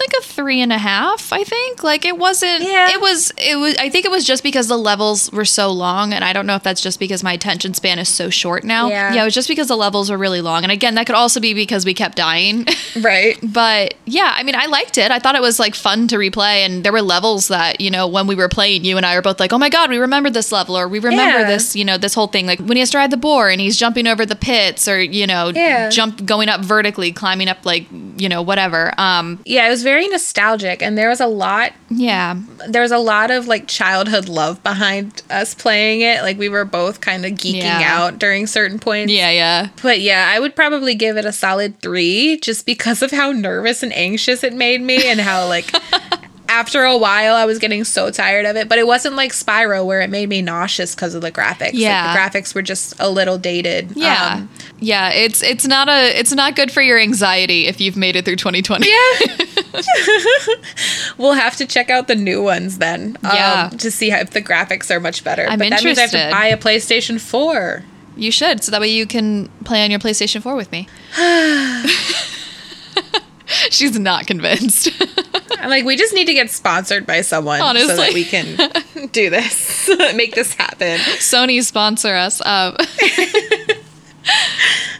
like 0.00 0.12
a 0.18 0.22
three 0.22 0.60
and 0.60 0.72
a 0.72 0.78
half. 0.78 1.32
I 1.32 1.44
think 1.44 1.82
like 1.82 2.04
it 2.04 2.16
wasn't. 2.18 2.62
Yeah. 2.62 2.90
It 2.90 3.00
was. 3.00 3.32
It 3.38 3.56
was. 3.56 3.76
I 3.78 3.88
think 3.90 4.04
it 4.04 4.10
was 4.10 4.24
just 4.24 4.42
because 4.42 4.68
the 4.68 4.76
levels 4.78 5.30
were 5.32 5.44
so 5.44 5.70
long, 5.70 6.12
and 6.12 6.24
I 6.24 6.32
don't 6.32 6.46
know 6.46 6.54
if 6.56 6.62
that's 6.62 6.80
just 6.80 6.98
because 6.98 7.22
my 7.22 7.32
attention 7.32 7.74
span 7.74 7.98
is 7.98 8.08
so 8.08 8.30
short 8.30 8.64
now. 8.64 8.88
Yeah. 8.88 9.14
Yeah. 9.14 9.22
It 9.22 9.24
was 9.26 9.34
just 9.34 9.48
because 9.48 9.68
the 9.68 9.76
levels 9.76 10.10
were 10.10 10.18
really 10.18 10.40
long, 10.40 10.62
and 10.62 10.72
again, 10.72 10.94
that 10.96 11.06
could 11.06 11.14
also 11.16 11.40
be 11.40 11.54
because 11.54 11.84
we 11.84 11.94
kept 11.94 12.16
dying. 12.16 12.66
Right. 12.96 13.36
but 13.42 13.92
yeah, 14.06 14.32
I 14.34 14.42
mean, 14.42 14.54
I 14.54 14.66
liked 14.66 14.96
it. 14.96 15.10
I 15.10 15.18
thought 15.18 15.34
it 15.34 15.42
was 15.42 15.58
like 15.58 15.74
fun 15.74 16.08
to 16.08 16.16
replay, 16.16 16.64
and 16.64 16.82
there 16.82 16.92
were 16.92 17.02
levels 17.02 17.48
that 17.48 17.78
you 17.80 17.90
know 17.90 18.06
when 18.08 18.26
we 18.26 18.34
were 18.34 18.48
playing, 18.48 18.84
you 18.86 18.96
and 18.96 19.04
I 19.04 19.14
were 19.16 19.22
both 19.22 19.38
like, 19.38 19.52
"Oh 19.52 19.58
my 19.58 19.68
god, 19.68 19.90
we 19.90 19.98
remember 19.98 20.30
this 20.30 20.50
level," 20.50 20.78
or 20.78 20.88
"We 20.88 20.98
remember 20.98 21.40
Yeah. 21.40 21.46
this," 21.46 21.76
you 21.76 21.84
know, 21.84 21.98
this 21.98 22.14
whole 22.14 22.26
thing. 22.26 22.46
Like 22.46 22.58
when 22.60 22.76
he 22.76 22.80
has 22.80 22.90
to 22.92 22.98
ride 22.98 23.10
the 23.10 23.16
boar 23.18 23.50
and 23.50 23.60
he's 23.60 23.76
jumping 23.76 24.06
over 24.06 24.24
the 24.24 24.34
pits, 24.36 24.88
or 24.88 24.98
you 25.00 25.26
know, 25.26 25.52
Yeah. 25.54 25.90
jump 25.90 26.24
going 26.24 26.48
up 26.48 26.62
vertically, 26.62 27.12
climbing 27.12 27.48
up 27.48 27.66
like 27.66 27.86
you 28.16 28.28
know 28.30 28.40
whatever. 28.40 28.94
Um, 28.98 29.40
Yeah, 29.44 29.66
it 29.66 29.70
was 29.70 29.82
very 29.86 30.08
nostalgic 30.08 30.82
and 30.82 30.98
there 30.98 31.08
was 31.08 31.20
a 31.20 31.26
lot 31.28 31.72
yeah, 31.88 32.34
there 32.68 32.82
was 32.82 32.90
a 32.90 32.98
lot 32.98 33.30
of 33.30 33.46
like 33.46 33.68
childhood 33.68 34.28
love 34.28 34.60
behind 34.64 35.22
us 35.30 35.54
playing 35.54 36.00
it. 36.00 36.22
Like 36.22 36.36
we 36.36 36.48
were 36.48 36.64
both 36.64 37.00
kind 37.00 37.24
of 37.24 37.32
geeking 37.32 37.62
Yeah. 37.62 37.84
out 38.02 38.18
during 38.18 38.48
certain 38.48 38.80
points. 38.80 39.12
yeah, 39.12 39.30
yeah. 39.30 39.68
But 39.82 40.00
yeah, 40.00 40.28
I 40.34 40.40
would 40.40 40.56
probably 40.56 40.96
give 40.96 41.16
it 41.16 41.24
a 41.24 41.32
solid 41.32 41.80
three 41.80 42.38
just 42.42 42.66
because 42.66 43.02
of 43.02 43.12
how 43.12 43.30
nervous 43.30 43.84
and 43.84 43.92
anxious 43.92 44.42
it 44.42 44.52
made 44.52 44.80
me 44.80 45.06
and 45.08 45.20
how 45.20 45.46
like 45.48 45.70
after 46.56 46.84
a 46.84 46.96
while 46.96 47.34
I 47.34 47.44
was 47.44 47.58
getting 47.58 47.84
so 47.84 48.10
tired 48.10 48.46
of 48.46 48.56
it. 48.56 48.68
But 48.68 48.78
it 48.78 48.86
wasn't 48.86 49.14
like 49.14 49.32
Spyro 49.32 49.84
where 49.84 50.00
it 50.00 50.08
made 50.08 50.28
me 50.28 50.42
nauseous 50.42 50.94
because 50.94 51.14
of 51.14 51.22
the 51.22 51.30
graphics. 51.30 51.72
Yeah. 51.74 52.14
Like 52.14 52.32
the 52.32 52.38
graphics 52.40 52.54
were 52.54 52.62
just 52.62 52.94
a 52.98 53.10
little 53.10 53.38
dated. 53.38 53.92
Yeah. 53.94 54.36
Um, 54.36 54.48
yeah, 54.78 55.10
it's 55.10 55.42
it's 55.42 55.66
not 55.66 55.88
a 55.88 56.18
it's 56.18 56.32
not 56.32 56.56
good 56.56 56.72
for 56.72 56.82
your 56.82 56.98
anxiety 56.98 57.66
if 57.66 57.80
you've 57.80 57.96
made 57.96 58.16
it 58.16 58.24
through 58.24 58.36
2020. 58.36 58.88
Yeah. 58.88 59.76
we'll 61.18 61.34
have 61.34 61.56
to 61.56 61.66
check 61.66 61.90
out 61.90 62.08
the 62.08 62.14
new 62.14 62.42
ones 62.42 62.78
then. 62.78 63.16
um, 63.22 63.30
Yeah. 63.34 63.68
to 63.78 63.90
see 63.90 64.10
how, 64.10 64.20
if 64.20 64.30
the 64.30 64.42
graphics 64.42 64.90
are 64.90 65.00
much 65.00 65.24
better. 65.24 65.46
I'm 65.46 65.58
but 65.58 65.70
that 65.70 65.84
means 65.84 65.98
I 65.98 66.02
have 66.02 66.10
to 66.12 66.28
buy 66.30 66.46
a 66.46 66.56
PlayStation 66.56 67.20
4. 67.20 67.84
You 68.16 68.30
should, 68.30 68.64
so 68.64 68.70
that 68.70 68.80
way 68.80 68.88
you 68.88 69.06
can 69.06 69.48
play 69.64 69.84
on 69.84 69.90
your 69.90 70.00
PlayStation 70.00 70.40
4 70.40 70.56
with 70.56 70.72
me. 70.72 70.88
She's 73.70 73.98
not 73.98 74.26
convinced. 74.26 74.90
I'm 75.58 75.70
like, 75.70 75.84
we 75.84 75.96
just 75.96 76.14
need 76.14 76.26
to 76.26 76.34
get 76.34 76.50
sponsored 76.50 77.06
by 77.06 77.20
someone 77.22 77.60
so 77.60 77.96
that 77.96 78.12
we 78.12 78.24
can 78.24 78.56
do 79.12 79.30
this, 79.30 79.88
make 80.14 80.34
this 80.34 80.54
happen. 80.54 80.98
Sony 81.18 81.62
sponsor 81.62 82.14
us. 82.14 82.44
Um, 82.44 82.76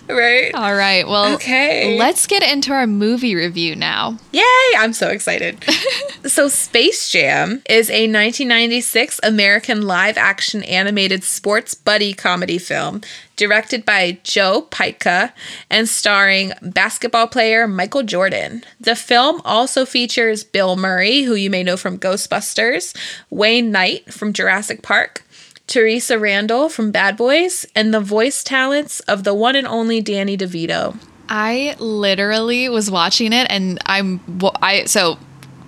Right? 0.08 0.54
all 0.54 0.72
right. 0.74 1.06
Well, 1.06 1.34
Okay. 1.34 1.98
let's 1.98 2.28
get 2.28 2.40
into 2.44 2.72
our 2.72 2.86
movie 2.86 3.34
review 3.34 3.74
now. 3.74 4.16
Yay! 4.30 4.42
I'm 4.78 4.92
so 4.92 5.08
excited. 5.08 5.64
so, 6.24 6.46
Space 6.46 7.08
Jam 7.10 7.60
is 7.68 7.90
a 7.90 8.06
1996 8.06 9.18
American 9.24 9.82
live 9.82 10.16
action 10.16 10.62
animated 10.62 11.24
sports 11.24 11.74
buddy 11.74 12.14
comedy 12.14 12.56
film 12.56 13.00
directed 13.34 13.84
by 13.84 14.18
Joe 14.22 14.68
Pytka 14.70 15.32
and 15.70 15.88
starring 15.88 16.52
basketball 16.62 17.26
player 17.26 17.66
Michael 17.66 18.04
Jordan. 18.04 18.62
The 18.80 18.94
film 18.94 19.42
also 19.44 19.84
features 19.84 20.44
Bill 20.44 20.76
Murray, 20.76 21.22
who 21.22 21.34
you 21.34 21.50
may 21.50 21.64
know 21.64 21.76
from 21.76 21.98
Ghostbusters, 21.98 22.96
Wayne 23.28 23.72
Knight 23.72 24.14
from 24.14 24.32
Jurassic 24.32 24.82
Park. 24.82 25.24
Theresa 25.66 26.18
Randle 26.18 26.68
from 26.68 26.90
Bad 26.90 27.16
Boys, 27.16 27.66
and 27.74 27.92
the 27.92 28.00
voice 28.00 28.44
talents 28.44 29.00
of 29.00 29.24
the 29.24 29.34
one 29.34 29.56
and 29.56 29.66
only 29.66 30.00
Danny 30.00 30.36
DeVito. 30.36 30.96
I 31.28 31.74
literally 31.78 32.68
was 32.68 32.90
watching 32.90 33.32
it, 33.32 33.46
and 33.50 33.78
I'm 33.86 34.20
I 34.62 34.84
so 34.84 35.18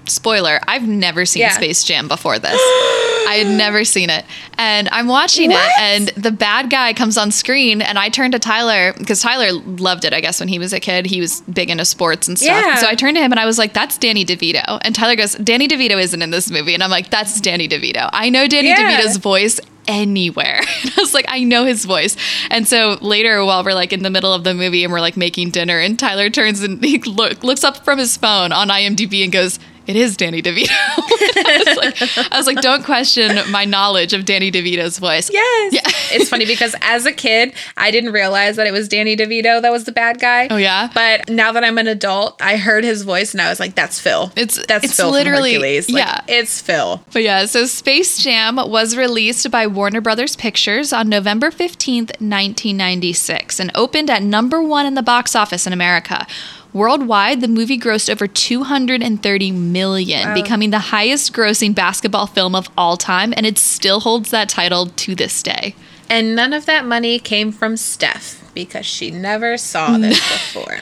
spoiler. 0.07 0.61
I've 0.67 0.87
never 0.87 1.27
seen 1.27 1.41
Yeah. 1.43 1.51
Space 1.51 1.85
Jam 1.85 2.09
before 2.09 2.39
this. 2.39 2.53
I 3.29 3.43
had 3.45 3.59
never 3.59 3.85
seen 3.85 4.09
it, 4.09 4.25
and 4.57 4.89
I'm 4.91 5.07
watching 5.09 5.51
What? 5.51 5.67
it, 5.67 5.73
and 5.81 6.09
the 6.23 6.31
bad 6.31 6.71
guy 6.71 6.95
comes 6.95 7.19
on 7.19 7.31
screen, 7.31 7.83
and 7.83 7.99
I 7.99 8.09
turn 8.09 8.31
to 8.33 8.39
Tyler 8.39 8.95
because 8.97 9.21
Tyler 9.21 9.53
loved 9.53 10.05
it. 10.07 10.15
I 10.15 10.21
guess 10.23 10.39
when 10.41 10.49
he 10.49 10.59
was 10.59 10.73
a 10.73 10.81
kid, 10.81 11.05
he 11.07 11.21
was 11.21 11.43
big 11.43 11.69
into 11.69 11.85
sports 11.85 12.27
and 12.29 12.39
stuff. 12.39 12.49
Yeah. 12.65 12.77
So 12.77 12.87
I 12.87 12.95
turned 12.95 13.17
to 13.19 13.23
him 13.23 13.31
and 13.33 13.39
I 13.41 13.45
was 13.45 13.59
like, 13.59 13.75
"That's 13.75 13.99
Danny 13.99 14.25
DeVito," 14.25 14.79
and 14.81 14.95
Tyler 14.95 15.15
goes, 15.17 15.35
"Danny 15.35 15.69
DeVito 15.69 16.01
isn't 16.01 16.23
in 16.23 16.31
this 16.31 16.51
movie," 16.51 16.73
and 16.73 16.83
I'm 16.83 16.91
like, 16.91 17.11
"That's 17.11 17.39
Danny 17.41 17.69
DeVito. 17.69 18.09
I 18.13 18.31
know 18.31 18.47
Danny 18.47 18.69
Yeah. 18.69 19.01
DeVito's 19.01 19.17
voice." 19.19 19.61
Anywhere. 19.89 20.61
And 20.83 20.93
I 20.97 21.01
was 21.01 21.13
like, 21.13 21.25
I 21.29 21.43
know 21.43 21.65
his 21.65 21.85
voice. 21.85 22.17
And 22.51 22.69
so 22.69 22.99
later, 23.01 23.45
while 23.45 23.65
we're 23.65 23.75
like 23.75 23.93
in 23.93 24.05
the 24.05 24.11
middle 24.11 24.33
of 24.33 24.45
the 24.45 24.55
movie 24.55 24.85
and 24.85 24.93
we're 24.93 25.01
like 25.01 25.17
making 25.17 25.51
dinner, 25.51 25.81
and 25.81 25.99
Tyler 25.99 26.31
turns 26.31 26.63
and 26.63 26.83
he 26.85 26.99
look, 26.99 27.43
looks 27.43 27.65
up 27.65 27.85
from 27.85 27.99
his 27.99 28.17
phone 28.17 28.53
on 28.53 28.69
IMDb 28.69 29.25
and 29.25 29.33
goes, 29.33 29.59
it 29.89 29.97
is 29.97 30.19
Danny 30.19 30.43
DeVito. 30.43 30.69
I, 30.71 31.63
was 31.67 31.77
like, 31.77 32.19
I 32.33 32.37
was 32.37 32.47
like, 32.47 32.61
don't 32.61 32.85
question 32.85 33.39
my 33.51 33.65
knowledge 33.65 34.13
of 34.13 34.27
Danny 34.27 34.53
DeVito's 34.53 34.99
voice. 34.99 35.31
Yes. 35.33 35.73
Yeah. 35.73 35.81
it's 36.21 36.29
funny 36.29 36.45
because 36.45 36.77
as 36.83 37.07
a 37.07 37.13
kid, 37.13 37.55
I 37.79 37.91
didn't 37.91 38.13
realize 38.13 38.57
that 38.57 38.67
it 38.67 38.73
was 38.73 38.87
Danny 38.87 39.17
DeVito 39.17 39.63
that 39.63 39.73
was 39.73 39.85
the 39.85 39.93
bad 39.93 40.21
guy. 40.21 40.49
Oh, 40.51 40.57
yeah? 40.59 40.91
But 40.95 41.31
now 41.31 41.53
that 41.53 41.65
I'm 41.65 41.79
an 41.79 41.87
adult, 41.87 42.41
I 42.43 42.59
heard 42.59 42.85
his 42.85 43.03
voice 43.03 43.33
and 43.33 43.41
I 43.41 43.49
was 43.49 43.59
like, 43.59 43.75
that's 43.75 43.99
Phil. 43.99 44.31
It's- 44.37 44.63
that's 44.69 44.85
it's 44.85 44.97
Phil 44.97 45.11
literally- 45.11 45.55
from 45.55 45.63
Hercules. 45.63 45.89
Like, 45.89 46.05
yeah. 46.05 46.21
It's 46.29 46.61
Phil. 46.61 47.03
But 47.13 47.23
yeah, 47.23 47.47
so 47.47 47.65
Space 47.65 48.19
Jam 48.23 48.57
was 48.57 48.95
released 48.95 49.51
by 49.51 49.67
Warner 49.67 50.03
Brothers 50.03 50.37
Pictures 50.37 50.93
on 50.93 51.09
November 51.09 51.51
15th, 51.51 52.21
1996, 52.21 53.59
and 53.59 53.71
opened 53.75 54.11
at 54.11 54.23
number 54.23 54.63
one 54.63 54.85
in 54.85 54.93
the 54.95 55.03
box 55.03 55.35
office 55.35 55.67
in 55.67 55.73
America. 55.73 56.27
Worldwide, 56.73 57.41
the 57.41 57.49
movie 57.49 57.79
grossed 57.79 58.11
over 58.11 58.27
230 58.27 59.53
million, 59.53 60.35
becoming 60.35 60.71
the 60.71 60.79
highest 60.79 61.33
grossing 61.33 61.75
basketball 61.75 62.27
film 62.27 62.55
of 62.55 62.69
all 62.77 62.97
time, 62.97 63.33
and 63.37 63.47
it 63.47 63.59
still 63.59 64.01
holds 64.01 64.31
that 64.31 64.49
title 64.49 64.87
to 64.87 65.15
this 65.15 65.43
day. 65.43 65.75
And 66.11 66.35
none 66.37 66.53
of 66.53 66.67
that 66.67 66.85
money 66.85 67.19
came 67.19 67.53
from 67.53 67.77
Steph 67.77 68.51
because 68.55 68.87
she 68.87 69.11
never 69.11 69.57
saw 69.57 69.97
this 69.99 70.19
before. 70.55 70.79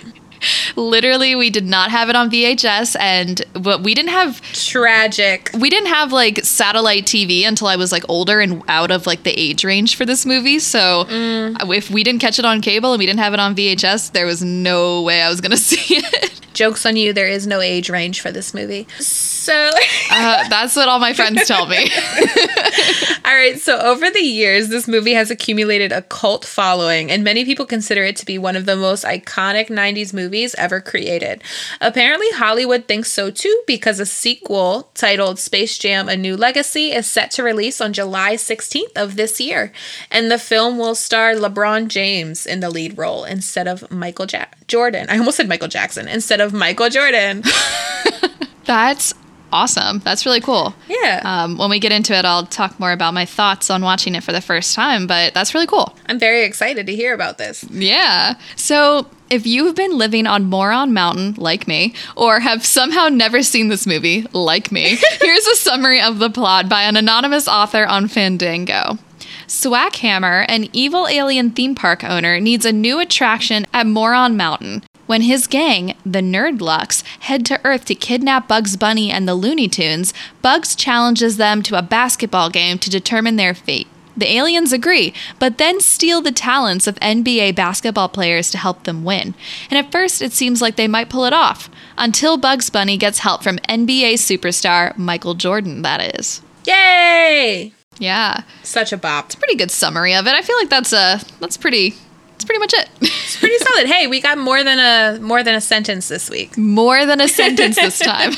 Literally, 0.76 1.34
we 1.34 1.50
did 1.50 1.66
not 1.66 1.90
have 1.90 2.08
it 2.08 2.16
on 2.16 2.30
VHS, 2.30 2.96
and 3.00 3.42
but 3.54 3.82
we 3.82 3.94
didn't 3.94 4.10
have 4.10 4.40
Tragic. 4.52 5.50
we 5.58 5.70
didn't 5.70 5.88
have 5.88 6.12
like 6.12 6.44
satellite 6.44 7.04
TV 7.04 7.46
until 7.46 7.66
I 7.66 7.76
was 7.76 7.92
like 7.92 8.04
older 8.08 8.40
and 8.40 8.62
out 8.68 8.90
of 8.90 9.06
like 9.06 9.22
the 9.22 9.32
age 9.38 9.64
range 9.64 9.96
for 9.96 10.04
this 10.04 10.26
movie. 10.26 10.58
So 10.58 11.06
if 11.08 11.90
we 11.90 12.04
didn't 12.04 12.20
catch 12.20 12.38
it 12.38 12.44
on 12.44 12.60
cable 12.60 12.92
and 12.92 12.98
we 12.98 13.06
didn't 13.06 13.20
have 13.20 13.32
it 13.34 13.40
on 13.40 13.54
VHS, 13.56 14.12
there 14.12 14.26
was 14.26 14.42
no 14.42 15.02
way 15.02 15.22
I 15.22 15.28
was 15.28 15.40
gonna 15.40 15.56
see 15.70 15.96
it. 15.96 16.40
Joke's 16.52 16.86
on 16.86 16.96
you, 16.96 17.12
there 17.12 17.28
is 17.28 17.46
no 17.46 17.60
age 17.60 17.90
range 17.90 18.22
for 18.22 18.32
this 18.32 18.54
movie. 18.54 18.86
So, 18.98 19.70
Uh, 20.10 20.48
that's 20.48 20.74
what 20.74 20.88
all 20.88 20.98
my 20.98 21.12
friends 21.12 21.46
tell 21.46 21.66
me. 21.66 21.76
all 23.24 23.34
right, 23.34 23.58
so 23.60 23.78
over 23.78 24.08
the 24.10 24.22
years, 24.22 24.68
this 24.68 24.88
movie 24.88 25.12
has 25.12 25.30
accumulated 25.30 25.92
a 25.92 26.00
cult 26.02 26.44
following, 26.44 27.10
and 27.10 27.22
many 27.22 27.44
people 27.44 27.66
consider 27.66 28.02
it 28.04 28.16
to 28.16 28.24
be 28.26 28.38
one 28.38 28.56
of 28.56 28.64
the 28.66 28.76
most 28.76 29.04
iconic 29.04 29.68
90s 29.68 30.14
movies 30.14 30.54
ever 30.56 30.65
created. 30.80 31.42
Apparently, 31.80 32.30
Hollywood 32.32 32.86
thinks 32.86 33.12
so 33.12 33.30
too, 33.30 33.62
because 33.66 34.00
a 34.00 34.06
sequel 34.06 34.88
titled 34.94 35.38
Space 35.38 35.78
Jam 35.78 36.08
A 36.08 36.16
New 36.16 36.36
Legacy 36.36 36.92
is 36.92 37.06
set 37.06 37.30
to 37.32 37.42
release 37.42 37.80
on 37.80 37.92
July 37.92 38.34
16th 38.34 38.96
of 38.96 39.16
this 39.16 39.40
year, 39.40 39.72
and 40.10 40.30
the 40.30 40.38
film 40.38 40.78
will 40.78 40.94
star 40.94 41.34
LeBron 41.34 41.88
James 41.88 42.46
in 42.46 42.60
the 42.60 42.70
lead 42.70 42.98
role 42.98 43.24
instead 43.24 43.66
of 43.68 43.90
Michael 43.90 44.26
ja- 44.26 44.46
Jordan. 44.68 45.06
I 45.08 45.18
almost 45.18 45.36
said 45.36 45.48
Michael 45.48 45.68
Jackson 45.68 46.08
instead 46.08 46.40
of 46.40 46.52
Michael 46.52 46.88
Jordan. 46.88 47.42
That's 48.64 49.14
awesome. 49.52 50.00
That's 50.00 50.26
really 50.26 50.40
cool. 50.40 50.74
Yeah. 50.88 51.22
Um, 51.24 51.56
when 51.56 51.70
we 51.70 51.78
get 51.78 51.92
into 51.92 52.14
it, 52.14 52.24
I'll 52.24 52.46
talk 52.46 52.78
more 52.78 52.92
about 52.92 53.14
my 53.14 53.24
thoughts 53.24 53.70
on 53.70 53.82
watching 53.82 54.14
it 54.14 54.22
for 54.22 54.32
the 54.32 54.40
first 54.40 54.74
time, 54.74 55.06
but 55.06 55.34
that's 55.34 55.54
really 55.54 55.66
cool. 55.66 55.96
I'm 56.06 56.18
very 56.18 56.44
excited 56.44 56.86
to 56.86 56.94
hear 56.94 57.14
about 57.14 57.38
this. 57.38 57.64
Yeah. 57.70 58.34
So 58.56 59.06
if 59.30 59.46
you've 59.46 59.74
been 59.74 59.98
living 59.98 60.26
on 60.26 60.44
Moron 60.44 60.92
Mountain, 60.92 61.34
like 61.36 61.66
me, 61.66 61.94
or 62.16 62.40
have 62.40 62.64
somehow 62.64 63.08
never 63.08 63.42
seen 63.42 63.68
this 63.68 63.86
movie, 63.86 64.26
like 64.32 64.70
me, 64.70 64.96
here's 65.20 65.46
a 65.46 65.56
summary 65.56 66.00
of 66.00 66.18
the 66.18 66.30
plot 66.30 66.68
by 66.68 66.82
an 66.82 66.96
anonymous 66.96 67.48
author 67.48 67.86
on 67.86 68.08
Fandango. 68.08 68.98
Swackhammer, 69.46 70.44
an 70.48 70.68
evil 70.72 71.06
alien 71.06 71.50
theme 71.50 71.74
park 71.74 72.02
owner, 72.02 72.40
needs 72.40 72.64
a 72.64 72.72
new 72.72 72.98
attraction 72.98 73.66
at 73.72 73.86
Moron 73.86 74.36
Mountain. 74.36 74.82
When 75.06 75.22
his 75.22 75.46
gang, 75.46 75.94
the 76.04 76.20
Nerdlucks, 76.20 77.04
head 77.20 77.46
to 77.46 77.60
Earth 77.64 77.84
to 77.84 77.94
kidnap 77.94 78.48
Bugs 78.48 78.76
Bunny 78.76 79.12
and 79.12 79.28
the 79.28 79.36
Looney 79.36 79.68
Tunes, 79.68 80.12
Bugs 80.42 80.74
challenges 80.74 81.36
them 81.36 81.62
to 81.62 81.78
a 81.78 81.82
basketball 81.82 82.50
game 82.50 82.78
to 82.78 82.90
determine 82.90 83.36
their 83.36 83.54
fate. 83.54 83.86
The 84.16 84.32
aliens 84.32 84.72
agree, 84.72 85.12
but 85.38 85.58
then 85.58 85.80
steal 85.80 86.22
the 86.22 86.32
talents 86.32 86.86
of 86.86 86.94
NBA 86.96 87.54
basketball 87.54 88.08
players 88.08 88.50
to 88.50 88.58
help 88.58 88.84
them 88.84 89.04
win. 89.04 89.34
And 89.70 89.78
at 89.78 89.92
first, 89.92 90.22
it 90.22 90.32
seems 90.32 90.62
like 90.62 90.76
they 90.76 90.88
might 90.88 91.10
pull 91.10 91.24
it 91.26 91.32
off, 91.32 91.68
until 91.98 92.36
Bugs 92.36 92.70
Bunny 92.70 92.96
gets 92.96 93.18
help 93.18 93.42
from 93.42 93.58
NBA 93.68 94.14
superstar 94.14 94.96
Michael 94.96 95.34
Jordan, 95.34 95.82
that 95.82 96.18
is. 96.18 96.40
Yay! 96.64 97.72
Yeah, 97.98 98.42
Such 98.62 98.92
a 98.92 98.96
bop. 98.98 99.26
It's 99.26 99.34
a 99.36 99.38
pretty 99.38 99.56
good 99.56 99.70
summary 99.70 100.14
of 100.14 100.26
it. 100.26 100.34
I 100.34 100.42
feel 100.42 100.56
like 100.56 100.68
that's 100.68 100.92
a 100.92 101.20
that's 101.40 101.56
pretty. 101.56 101.94
That's 102.36 102.44
pretty 102.44 102.58
much 102.58 102.74
it. 102.74 102.90
It's 103.00 103.38
pretty 103.38 103.56
solid. 103.56 103.86
Hey, 103.86 104.06
we 104.06 104.20
got 104.20 104.36
more 104.36 104.62
than 104.62 104.78
a 104.78 105.18
more 105.20 105.42
than 105.42 105.54
a 105.54 105.60
sentence 105.60 106.08
this 106.08 106.28
week. 106.28 106.58
More 106.58 107.06
than 107.06 107.18
a 107.20 107.28
sentence 107.28 107.76
this 107.76 107.98
time. 107.98 108.32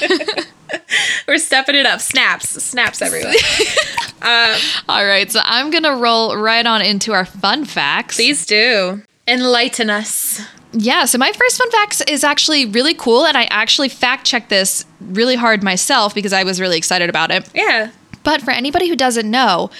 We're 1.28 1.38
stepping 1.38 1.74
it 1.74 1.84
up. 1.84 2.00
Snaps, 2.00 2.48
snaps 2.62 3.02
everywhere. 3.02 3.34
Uh, 4.20 4.58
All 4.88 5.06
right, 5.06 5.30
so 5.30 5.40
I'm 5.44 5.70
gonna 5.70 5.94
roll 5.94 6.36
right 6.36 6.66
on 6.66 6.82
into 6.82 7.12
our 7.12 7.24
fun 7.24 7.64
facts. 7.64 8.16
Please 8.16 8.44
do 8.46 9.00
enlighten 9.28 9.90
us. 9.90 10.40
Yeah, 10.72 11.04
so 11.04 11.18
my 11.18 11.30
first 11.32 11.56
fun 11.56 11.70
fact 11.70 12.02
is 12.10 12.24
actually 12.24 12.66
really 12.66 12.94
cool, 12.94 13.24
and 13.24 13.36
I 13.36 13.44
actually 13.44 13.88
fact 13.88 14.26
checked 14.26 14.48
this 14.48 14.84
really 15.00 15.36
hard 15.36 15.62
myself 15.62 16.16
because 16.16 16.32
I 16.32 16.42
was 16.42 16.60
really 16.60 16.76
excited 16.76 17.08
about 17.08 17.30
it. 17.30 17.48
Yeah. 17.54 17.92
But 18.24 18.42
for 18.42 18.50
anybody 18.50 18.88
who 18.88 18.96
doesn't 18.96 19.30
know, 19.30 19.70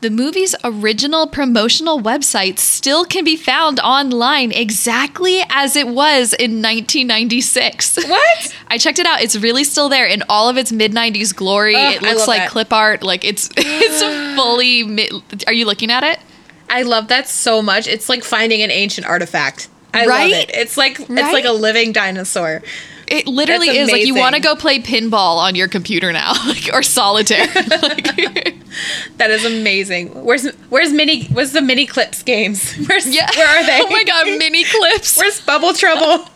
the 0.00 0.10
movie's 0.10 0.54
original 0.64 1.26
promotional 1.26 2.00
website 2.00 2.58
still 2.58 3.04
can 3.04 3.22
be 3.24 3.36
found 3.36 3.78
online 3.80 4.50
exactly 4.52 5.42
as 5.50 5.76
it 5.76 5.86
was 5.88 6.32
in 6.32 6.62
1996. 6.62 8.08
What? 8.08 8.56
I 8.68 8.78
checked 8.78 8.98
it 8.98 9.06
out. 9.06 9.20
It's 9.20 9.36
really 9.36 9.64
still 9.64 9.88
there 9.88 10.06
in 10.06 10.22
all 10.28 10.48
of 10.48 10.56
its 10.56 10.72
mid 10.72 10.92
90s 10.92 11.34
glory. 11.34 11.74
Ugh, 11.76 11.94
it 11.96 12.02
looks 12.02 12.26
like 12.26 12.40
that. 12.42 12.50
clip 12.50 12.72
art. 12.72 13.02
Like 13.02 13.24
it's 13.24 13.50
it's 13.56 14.02
fully 14.36 14.84
mid- 14.84 15.44
Are 15.46 15.52
you 15.52 15.66
looking 15.66 15.90
at 15.90 16.02
it? 16.02 16.18
I 16.68 16.82
love 16.82 17.08
that 17.08 17.28
so 17.28 17.60
much. 17.62 17.86
It's 17.88 18.08
like 18.08 18.22
finding 18.24 18.62
an 18.62 18.70
ancient 18.70 19.06
artifact. 19.06 19.68
I 19.92 20.06
Right? 20.06 20.30
love 20.32 20.40
it. 20.42 20.50
It's 20.54 20.76
like 20.76 20.98
it's 21.00 21.10
like 21.10 21.44
a 21.44 21.52
living 21.52 21.92
dinosaur. 21.92 22.62
It 23.10 23.26
literally 23.26 23.66
That's 23.66 23.78
is 23.78 23.90
like 23.90 24.06
you 24.06 24.14
want 24.14 24.36
to 24.36 24.40
go 24.40 24.54
play 24.54 24.78
pinball 24.78 25.38
on 25.38 25.56
your 25.56 25.66
computer 25.68 26.12
now, 26.12 26.32
like 26.46 26.70
or 26.72 26.82
solitaire. 26.82 27.46
like, 27.82 28.56
That 29.16 29.30
is 29.30 29.44
amazing. 29.44 30.24
Where's 30.24 30.46
where's 30.70 30.92
mini 30.92 31.24
where's 31.26 31.52
the 31.52 31.60
mini 31.60 31.86
clips 31.86 32.22
games? 32.22 32.74
Where's 32.88 33.06
yeah. 33.06 33.28
where 33.36 33.48
are 33.48 33.66
they? 33.66 33.80
Oh 33.82 33.90
my 33.90 34.04
god, 34.04 34.26
mini 34.38 34.64
clips. 34.64 35.16
Where's 35.16 35.40
Bubble 35.40 35.74
Trouble? 35.74 36.26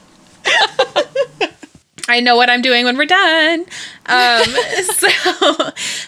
I 2.08 2.20
know 2.20 2.36
what 2.36 2.50
I'm 2.50 2.60
doing 2.60 2.84
when 2.84 2.98
we're 2.98 3.06
done. 3.06 3.64
Um, 4.06 4.44
so, 4.94 5.08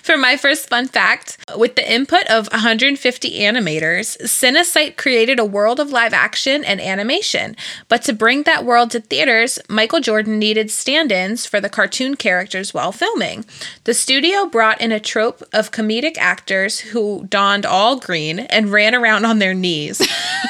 for 0.02 0.16
my 0.16 0.36
first 0.36 0.68
fun 0.68 0.88
fact, 0.88 1.38
with 1.56 1.76
the 1.76 1.92
input 1.92 2.24
of 2.26 2.48
150 2.52 3.40
animators, 3.40 4.20
Cinesite 4.22 4.96
created 4.96 5.38
a 5.38 5.44
world 5.44 5.80
of 5.80 5.90
live 5.90 6.12
action 6.12 6.64
and 6.64 6.80
animation. 6.80 7.56
But 7.88 8.02
to 8.02 8.12
bring 8.12 8.42
that 8.42 8.64
world 8.64 8.90
to 8.92 9.00
theaters, 9.00 9.58
Michael 9.68 10.00
Jordan 10.00 10.38
needed 10.38 10.70
stand 10.70 11.12
ins 11.12 11.46
for 11.46 11.60
the 11.60 11.68
cartoon 11.68 12.16
characters 12.16 12.74
while 12.74 12.92
filming. 12.92 13.44
The 13.84 13.94
studio 13.94 14.46
brought 14.46 14.80
in 14.80 14.92
a 14.92 15.00
trope 15.00 15.42
of 15.52 15.70
comedic 15.70 16.18
actors 16.18 16.80
who 16.80 17.26
donned 17.28 17.64
all 17.64 17.98
green 17.98 18.40
and 18.40 18.72
ran 18.72 18.94
around 18.94 19.24
on 19.24 19.38
their 19.38 19.54
knees. 19.54 19.98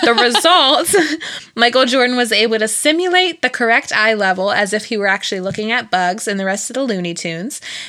The 0.02 0.14
result, 0.20 0.94
Michael 1.54 1.84
Jordan 1.84 2.16
was 2.16 2.32
able 2.32 2.58
to 2.58 2.68
simulate 2.68 3.42
the 3.42 3.50
correct 3.50 3.92
eye 3.92 4.14
level 4.14 4.50
as 4.50 4.72
if 4.72 4.86
he 4.86 4.96
were 4.96 5.06
actually 5.06 5.40
looking 5.40 5.70
at 5.70 5.90
Bugs 5.90 6.26
and 6.26 6.38
the 6.40 6.44
rest 6.44 6.70
of 6.70 6.74
the 6.74 6.84
Looney 6.84 7.14
Tunes. 7.14 7.35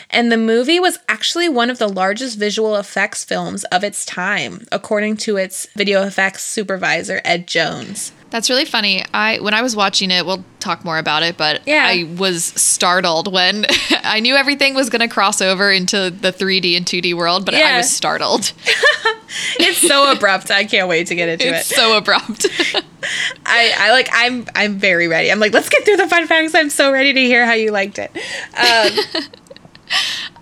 And 0.10 0.31
the 0.31 0.38
movie 0.38 0.79
was 0.79 0.99
actually 1.07 1.49
one 1.49 1.69
of 1.69 1.79
the 1.79 1.88
largest 1.88 2.38
visual 2.38 2.75
effects 2.75 3.23
films 3.23 3.63
of 3.65 3.83
its 3.83 4.05
time, 4.05 4.65
according 4.71 5.17
to 5.17 5.38
its 5.38 5.67
video 5.75 6.03
effects 6.03 6.43
supervisor, 6.43 7.21
Ed 7.23 7.47
Jones. 7.47 8.12
That's 8.29 8.49
really 8.49 8.65
funny. 8.65 9.05
I 9.13 9.39
when 9.39 9.53
I 9.53 9.61
was 9.61 9.75
watching 9.75 10.11
it, 10.11 10.25
we'll 10.25 10.43
talk 10.59 10.83
more 10.83 10.97
about 10.97 11.23
it, 11.23 11.37
but 11.37 11.61
Yeah. 11.65 11.85
I 11.87 12.03
was 12.17 12.43
startled 12.45 13.31
when 13.31 13.65
I 14.03 14.19
knew 14.19 14.35
everything 14.35 14.73
was 14.75 14.89
going 14.89 14.99
to 14.99 15.07
cross 15.07 15.41
over 15.41 15.71
into 15.71 16.09
the 16.09 16.33
3D 16.33 16.75
and 16.75 16.85
2D 16.85 17.13
world, 17.15 17.45
but 17.45 17.53
I 17.55 17.77
was 17.77 17.89
startled. 17.89 18.51
It's 19.59 19.77
so 19.85 20.09
abrupt. 20.09 20.51
I 20.51 20.63
can't 20.63 20.87
wait 20.87 21.07
to 21.07 21.15
get 21.15 21.27
into 21.27 21.47
It's 21.53 21.69
it. 21.69 21.75
so 21.75 21.97
abrupt. 21.97 22.45
I, 23.45 23.73
I 23.77 23.91
like 23.91 24.07
I'm 24.13 24.45
I'm 24.55 24.77
very 24.79 25.07
ready. 25.09 25.29
I'm 25.31 25.39
like, 25.39 25.53
let's 25.53 25.67
get 25.67 25.83
through 25.83 25.97
the 25.97 26.07
fun 26.07 26.27
facts. 26.27 26.55
I'm 26.55 26.69
so 26.69 26.91
ready 26.93 27.11
to 27.11 27.19
hear 27.19 27.45
how 27.45 27.51
you 27.53 27.71
liked 27.71 27.99
it. 27.99 28.09
Um, 28.57 29.25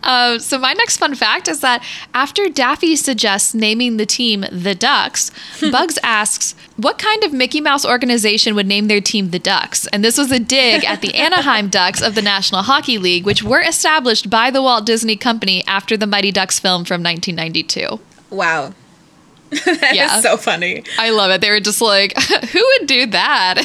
Uh, 0.06 0.39
so 0.39 0.58
my 0.60 0.74
next 0.74 0.98
fun 0.98 1.15
fact 1.15 1.48
is 1.48 1.60
that 1.62 1.84
after 2.13 2.48
Daffy 2.50 2.96
suggests 2.96 3.54
naming 3.54 3.98
the 3.98 4.06
team 4.06 4.46
the 4.52 4.76
Ducks, 4.76 5.32
Bugs 5.72 5.98
asks, 6.04 6.56
"What 6.78 6.98
kind 6.98 7.24
of 7.24 7.34
Mickey 7.34 7.60
Mouse 7.62 7.86
organization 7.86 8.56
would 8.56 8.68
name 8.68 8.88
their 8.88 9.02
team 9.02 9.32
the 9.32 9.39
Ducks?" 9.39 9.88
And 9.88 10.04
this 10.04 10.18
was 10.18 10.32
a 10.32 10.39
dig 10.39 10.86
at 10.86 11.02
the 11.02 11.15
Anaheim 11.15 11.70
Ducks 11.70 12.02
of 12.02 12.15
the 12.15 12.22
National 12.22 12.62
Hockey 12.63 12.98
League, 12.98 13.26
which 13.26 13.44
were 13.44 13.62
established 13.62 14.30
by 14.30 14.52
the 14.52 14.62
Walt 14.62 14.86
Disney 14.86 15.15
Company 15.15 15.63
after 15.68 15.98
the 15.98 16.08
Mighty 16.08 16.32
Ducks 16.32 16.60
film 16.60 16.86
from 16.86 17.02
1992. 17.04 18.00
wow. 18.30 18.74
That 19.52 19.91
is 19.91 19.96
Yeah. 19.98 20.20
so 20.22 20.38
funny. 20.38 20.84
I 20.98 21.12
love 21.12 21.30
it. 21.32 21.39
They 21.41 21.50
were 21.52 21.60
just 21.60 21.80
like, 21.82 22.18
"Who 22.52 22.60
would 22.80 22.88
do 22.88 23.06
that?" 23.08 23.56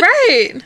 right. 0.00 0.62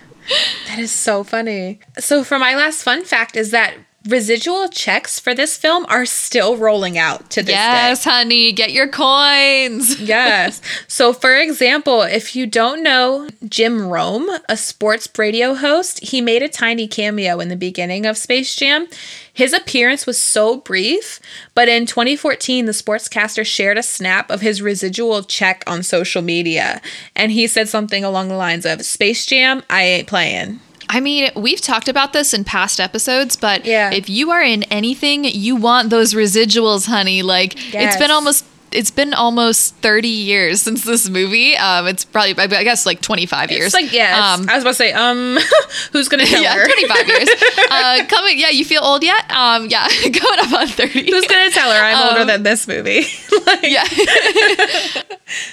That 0.68 0.78
is 0.78 0.92
so 0.92 1.24
funny. 1.24 1.80
So, 1.98 2.22
for 2.22 2.38
my 2.38 2.54
last 2.54 2.82
fun 2.84 3.04
fact, 3.04 3.36
is 3.36 3.50
that 3.50 3.74
residual 4.08 4.68
checks 4.68 5.20
for 5.20 5.34
this 5.34 5.56
film 5.56 5.84
are 5.88 6.06
still 6.06 6.56
rolling 6.56 6.96
out 6.96 7.28
to 7.30 7.42
this 7.42 7.54
yes, 7.54 8.04
day. 8.04 8.10
honey, 8.10 8.52
get 8.52 8.72
your 8.72 8.88
coins. 8.88 10.00
yes. 10.00 10.62
So, 10.88 11.12
for 11.12 11.36
example, 11.36 12.02
if 12.02 12.34
you 12.34 12.46
don't 12.46 12.82
know 12.82 13.28
Jim 13.46 13.88
Rome, 13.88 14.28
a 14.48 14.56
sports 14.56 15.08
radio 15.18 15.54
host, 15.54 16.00
he 16.00 16.20
made 16.20 16.42
a 16.42 16.48
tiny 16.48 16.88
cameo 16.88 17.40
in 17.40 17.48
the 17.48 17.56
beginning 17.56 18.06
of 18.06 18.16
Space 18.16 18.56
Jam. 18.56 18.86
His 19.32 19.52
appearance 19.52 20.06
was 20.06 20.18
so 20.18 20.56
brief, 20.56 21.20
but 21.54 21.68
in 21.68 21.86
2014, 21.86 22.66
the 22.66 22.72
sportscaster 22.72 23.44
shared 23.44 23.78
a 23.78 23.82
snap 23.82 24.30
of 24.30 24.40
his 24.40 24.62
residual 24.62 25.22
check 25.22 25.62
on 25.66 25.82
social 25.82 26.22
media. 26.22 26.80
And 27.14 27.32
he 27.32 27.46
said 27.46 27.68
something 27.68 28.02
along 28.02 28.28
the 28.28 28.36
lines 28.36 28.64
of 28.64 28.84
Space 28.84 29.26
Jam, 29.26 29.62
I 29.70 29.82
ain't 29.82 30.08
playing. 30.08 30.60
I 30.92 30.98
mean, 30.98 31.30
we've 31.36 31.60
talked 31.60 31.88
about 31.88 32.12
this 32.12 32.34
in 32.34 32.42
past 32.42 32.80
episodes, 32.80 33.36
but 33.36 33.64
Yeah. 33.64 33.92
if 33.92 34.10
you 34.10 34.32
are 34.32 34.42
in 34.42 34.64
anything, 34.64 35.24
you 35.24 35.54
want 35.54 35.88
those 35.90 36.14
residuals, 36.14 36.86
honey. 36.86 37.22
Like 37.22 37.54
it's 37.72 37.96
been 37.96 38.10
almost 38.10 38.44
it's 38.72 38.90
been 38.90 39.14
almost 39.14 39.74
30 39.76 40.08
years 40.08 40.62
since 40.62 40.84
this 40.84 41.08
movie. 41.08 41.56
Um 41.56 41.86
it's 41.88 42.04
probably 42.04 42.34
I 42.38 42.62
guess 42.64 42.86
like 42.86 43.00
25 43.00 43.50
years. 43.50 43.66
It's 43.66 43.74
like, 43.74 43.92
yeah, 43.92 44.34
Um, 44.34 44.48
I 44.48 44.54
was 44.54 44.62
about 44.64 44.70
to 44.70 44.74
say, 44.74 44.92
um, 44.92 45.38
who's 45.92 46.08
going 46.08 46.24
to 46.24 46.30
tell 46.30 46.42
yeah, 46.42 46.54
her? 46.54 46.64
25 46.66 47.08
years. 47.08 47.28
Uh 47.70 48.04
coming 48.08 48.38
yeah, 48.38 48.50
you 48.50 48.64
feel 48.64 48.82
old 48.82 49.02
yet? 49.02 49.30
Um 49.30 49.66
yeah, 49.68 49.88
going 50.02 50.38
up 50.40 50.52
on 50.52 50.68
30. 50.68 51.10
Who's 51.10 51.26
going 51.26 51.48
to 51.50 51.54
tell 51.54 51.70
her 51.70 51.82
I'm 51.82 52.08
older 52.08 52.20
Um, 52.22 52.26
than 52.26 52.42
this 52.42 52.66
movie? 52.68 53.02
like, 53.46 53.62
yeah. 53.62 53.84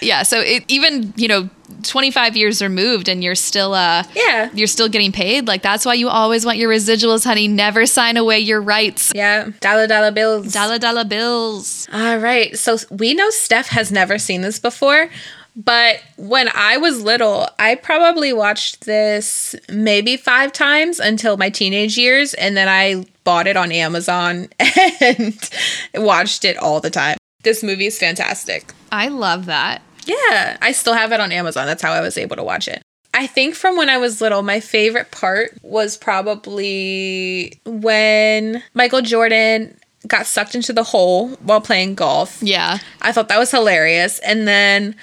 yeah, 0.02 0.24
so 0.24 0.40
it 0.42 0.64
even, 0.68 1.14
you 1.16 1.28
know, 1.28 1.50
25 1.84 2.36
years 2.36 2.62
removed 2.62 3.08
and 3.08 3.24
you're 3.24 3.36
still 3.36 3.74
uh 3.74 4.04
Yeah. 4.16 4.50
you're 4.54 4.68
still 4.68 4.88
getting 4.90 5.12
paid. 5.12 5.48
Like 5.48 5.62
that's 5.62 5.86
why 5.86 5.94
you 5.94 6.10
always 6.10 6.46
want 6.46 6.58
your 6.58 6.72
residuals, 6.72 7.24
honey. 7.24 7.48
Never 7.48 7.86
sign 7.86 8.18
away 8.18 8.40
your 8.40 8.62
rights. 8.62 9.12
Yeah. 9.14 9.50
Dollar, 9.60 9.86
dollar 9.86 10.12
bills. 10.12 10.52
Dollar 10.54 10.80
dollar 10.80 11.04
bills. 11.06 11.88
All 11.94 12.18
right. 12.18 12.58
So 12.58 12.78
we 12.90 13.07
know 13.16 13.30
Steph 13.30 13.70
has 13.70 13.92
never 13.92 14.18
seen 14.18 14.42
this 14.42 14.60
before, 14.60 15.10
but 15.58 16.02
when 16.18 16.50
I 16.54 16.78
was 16.78 17.02
little, 17.02 17.50
I 17.58 17.74
probably 17.74 18.32
watched 18.32 18.86
this 18.86 19.56
maybe 19.68 20.16
five 20.16 20.54
times 20.54 21.00
until 21.00 21.36
my 21.36 21.50
teenage 21.50 21.98
years. 21.98 22.36
And 22.36 22.56
then 22.56 22.68
I 22.68 23.06
bought 23.24 23.48
it 23.48 23.58
on 23.58 23.72
Amazon 23.72 24.50
and 25.02 25.50
watched 25.96 26.46
it 26.46 26.58
all 26.58 26.80
the 26.80 26.92
time. 26.92 27.18
This 27.42 27.64
movie 27.64 27.88
is 27.88 27.98
fantastic. 27.98 28.72
I 28.92 29.08
love 29.08 29.48
that. 29.48 29.82
Yeah, 30.06 30.58
I 30.62 30.72
still 30.74 30.94
have 30.94 31.12
it 31.12 31.20
on 31.20 31.32
Amazon. 31.32 31.66
That's 31.66 31.82
how 31.82 31.92
I 31.92 32.02
was 32.02 32.20
able 32.20 32.36
to 32.36 32.44
watch 32.44 32.68
it. 32.68 32.82
I 33.16 33.26
think 33.26 33.56
from 33.56 33.78
when 33.78 33.90
I 33.90 33.98
was 33.98 34.22
little, 34.22 34.44
my 34.44 34.60
favorite 34.60 35.10
part 35.10 35.58
was 35.64 35.98
probably 35.98 37.60
when 37.66 38.62
Michael 38.76 39.02
Jordan 39.02 39.76
got 40.08 40.26
sucked 40.26 40.56
into 40.56 40.74
the 40.74 40.84
hole 40.84 41.30
while 41.44 41.62
playing 41.62 41.96
golf. 41.96 42.42
Yeah. 42.42 42.80
I 43.02 43.12
thought 43.12 43.28
that 43.30 43.38
was 43.40 43.52
hilarious. 43.52 44.20
And 44.20 44.48
then 44.48 44.96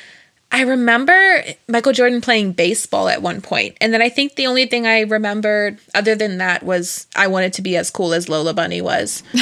I 0.52 0.62
remember 0.62 1.42
Michael 1.68 1.92
Jordan 1.92 2.20
playing 2.20 2.52
baseball 2.52 3.08
at 3.08 3.22
one 3.22 3.40
point. 3.40 3.76
And 3.80 3.92
then 3.92 4.00
I 4.02 4.08
think 4.08 4.36
the 4.36 4.46
only 4.46 4.66
thing 4.66 4.86
I 4.86 5.00
remembered 5.00 5.78
other 5.94 6.14
than 6.14 6.38
that 6.38 6.62
was 6.62 7.06
I 7.16 7.26
wanted 7.26 7.52
to 7.54 7.62
be 7.62 7.76
as 7.76 7.90
cool 7.90 8.14
as 8.14 8.28
Lola 8.28 8.54
Bunny 8.54 8.80
was. 8.80 9.22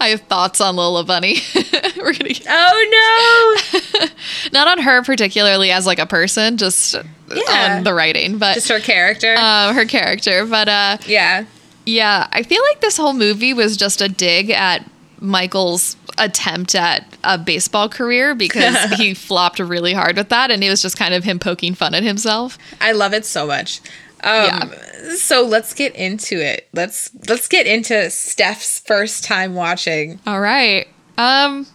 I 0.00 0.08
have 0.08 0.22
thoughts 0.22 0.60
on 0.60 0.74
Lola 0.74 1.04
Bunny. 1.04 1.36
We're 1.96 2.12
gonna 2.12 2.30
get... 2.30 2.46
Oh 2.48 3.60
no! 4.02 4.08
not 4.52 4.66
on 4.66 4.78
her 4.82 5.02
particularly 5.04 5.70
as 5.70 5.86
like 5.86 6.00
a 6.00 6.06
person, 6.06 6.56
just 6.56 6.94
Yeah. 7.28 7.76
on 7.76 7.84
the 7.84 7.94
writing, 7.94 8.38
but 8.38 8.54
Just 8.54 8.68
her 8.70 8.80
character. 8.80 9.34
uh, 9.38 9.72
her 9.72 9.84
character. 9.84 10.46
But 10.46 10.68
uh, 10.68 10.96
yeah. 11.06 11.44
Yeah, 11.84 12.28
I 12.32 12.42
feel 12.42 12.62
like 12.70 12.80
this 12.80 12.96
whole 12.96 13.14
movie 13.14 13.54
was 13.54 13.76
just 13.76 14.00
a 14.00 14.08
dig 14.08 14.50
at 14.50 14.88
Michael's 15.20 15.96
attempt 16.18 16.74
at 16.74 17.04
a 17.24 17.38
baseball 17.38 17.88
career 17.88 18.34
because 18.34 18.76
he 18.96 19.14
flopped 19.14 19.58
really 19.58 19.92
hard 19.92 20.16
with 20.16 20.28
that, 20.30 20.50
and 20.50 20.62
it 20.62 20.70
was 20.70 20.82
just 20.82 20.96
kind 20.96 21.14
of 21.14 21.24
him 21.24 21.38
poking 21.38 21.74
fun 21.74 21.94
at 21.94 22.02
himself. 22.02 22.58
I 22.80 22.92
love 22.92 23.14
it 23.14 23.24
so 23.24 23.46
much. 23.46 23.80
Um, 24.24 24.72
so 25.16 25.44
let's 25.44 25.74
get 25.74 25.96
into 25.96 26.40
it. 26.40 26.68
Let's 26.72 27.10
let's 27.28 27.48
get 27.48 27.66
into 27.66 28.08
Steph's 28.10 28.78
first 28.80 29.24
time 29.24 29.54
watching. 29.54 30.20
All 30.26 30.40
right. 30.40 30.86
Um. 31.18 31.66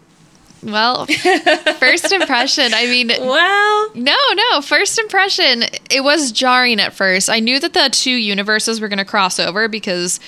Well, 0.64 1.06
first 1.80 2.12
impression. 2.12 2.74
I 2.74 2.86
mean, 2.88 3.08
Well, 3.20 3.92
No, 3.96 4.18
no. 4.34 4.62
First 4.62 5.00
impression, 5.00 5.64
it 5.92 6.04
was 6.04 6.32
jarring 6.32 6.80
at 6.80 6.94
first. 6.94 7.30
I 7.30 7.40
knew 7.40 7.60
that 7.60 7.74
the 7.74 7.90
two 7.92 8.12
universes 8.12 8.82
were 8.82 8.88
going 8.88 8.98
to 9.00 9.06
cross 9.06 9.40
over 9.40 9.68
because 9.68 10.20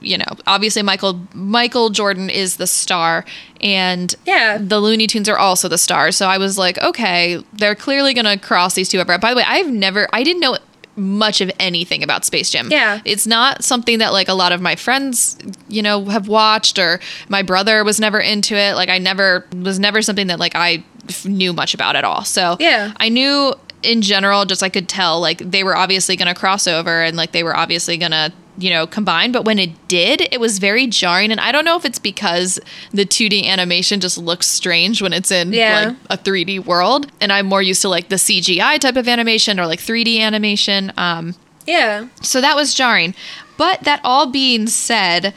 you 0.00 0.18
know, 0.18 0.26
obviously 0.46 0.82
Michael 0.82 1.18
Michael 1.32 1.88
Jordan 1.88 2.28
is 2.28 2.56
the 2.56 2.66
star 2.66 3.24
and 3.62 4.14
Yeah. 4.26 4.58
the 4.60 4.78
Looney 4.78 5.06
Tunes 5.06 5.30
are 5.30 5.38
also 5.38 5.66
the 5.66 5.78
stars. 5.78 6.14
So 6.14 6.26
I 6.28 6.36
was 6.36 6.58
like, 6.58 6.76
okay, 6.82 7.42
they're 7.54 7.74
clearly 7.74 8.12
going 8.12 8.26
to 8.26 8.36
cross 8.36 8.74
these 8.74 8.90
two 8.90 8.98
over. 9.00 9.16
By 9.16 9.30
the 9.30 9.36
way, 9.38 9.44
I've 9.46 9.70
never 9.70 10.06
I 10.12 10.22
didn't 10.22 10.40
know 10.40 10.58
much 10.96 11.40
of 11.40 11.50
anything 11.58 12.02
about 12.02 12.24
Space 12.24 12.50
Jam. 12.50 12.68
Yeah. 12.70 13.00
It's 13.04 13.26
not 13.26 13.64
something 13.64 13.98
that 13.98 14.12
like 14.12 14.28
a 14.28 14.34
lot 14.34 14.52
of 14.52 14.60
my 14.60 14.76
friends, 14.76 15.36
you 15.68 15.82
know, 15.82 16.04
have 16.06 16.28
watched 16.28 16.78
or 16.78 17.00
my 17.28 17.42
brother 17.42 17.82
was 17.84 17.98
never 17.98 18.20
into 18.20 18.54
it. 18.56 18.74
Like 18.76 18.88
I 18.88 18.98
never 18.98 19.46
was 19.56 19.78
never 19.80 20.02
something 20.02 20.28
that 20.28 20.38
like 20.38 20.54
I 20.54 20.84
f- 21.08 21.26
knew 21.26 21.52
much 21.52 21.74
about 21.74 21.96
at 21.96 22.04
all. 22.04 22.24
So 22.24 22.56
Yeah. 22.60 22.92
I 22.98 23.08
knew 23.08 23.54
in 23.84 24.02
general, 24.02 24.44
just 24.44 24.62
I 24.62 24.68
could 24.68 24.88
tell 24.88 25.20
like 25.20 25.38
they 25.38 25.62
were 25.64 25.76
obviously 25.76 26.16
going 26.16 26.32
to 26.32 26.38
cross 26.38 26.66
over 26.66 27.02
and 27.02 27.16
like 27.16 27.32
they 27.32 27.42
were 27.42 27.56
obviously 27.56 27.96
going 27.96 28.12
to, 28.12 28.32
you 28.58 28.70
know, 28.70 28.86
combine. 28.86 29.32
But 29.32 29.44
when 29.44 29.58
it 29.58 29.88
did, 29.88 30.22
it 30.32 30.40
was 30.40 30.58
very 30.58 30.86
jarring. 30.86 31.30
And 31.32 31.40
I 31.40 31.52
don't 31.52 31.64
know 31.64 31.76
if 31.76 31.84
it's 31.84 31.98
because 31.98 32.58
the 32.92 33.04
2D 33.04 33.44
animation 33.46 34.00
just 34.00 34.16
looks 34.18 34.46
strange 34.46 35.02
when 35.02 35.12
it's 35.12 35.30
in 35.30 35.52
Yeah. 35.52 35.94
like 36.08 36.18
a 36.20 36.22
3D 36.22 36.64
world. 36.64 37.10
And 37.20 37.32
I'm 37.32 37.46
more 37.46 37.62
used 37.62 37.82
to 37.82 37.88
like 37.88 38.08
the 38.08 38.16
CGI 38.16 38.78
type 38.78 38.96
of 38.96 39.08
animation 39.08 39.58
or 39.60 39.66
like 39.66 39.80
3D 39.80 40.20
animation. 40.20 40.92
Um, 40.96 41.34
yeah. 41.66 42.08
so 42.22 42.40
that 42.40 42.56
was 42.56 42.74
jarring. 42.74 43.14
But 43.56 43.82
that 43.84 44.00
all 44.04 44.26
being 44.26 44.66
said, 44.66 45.32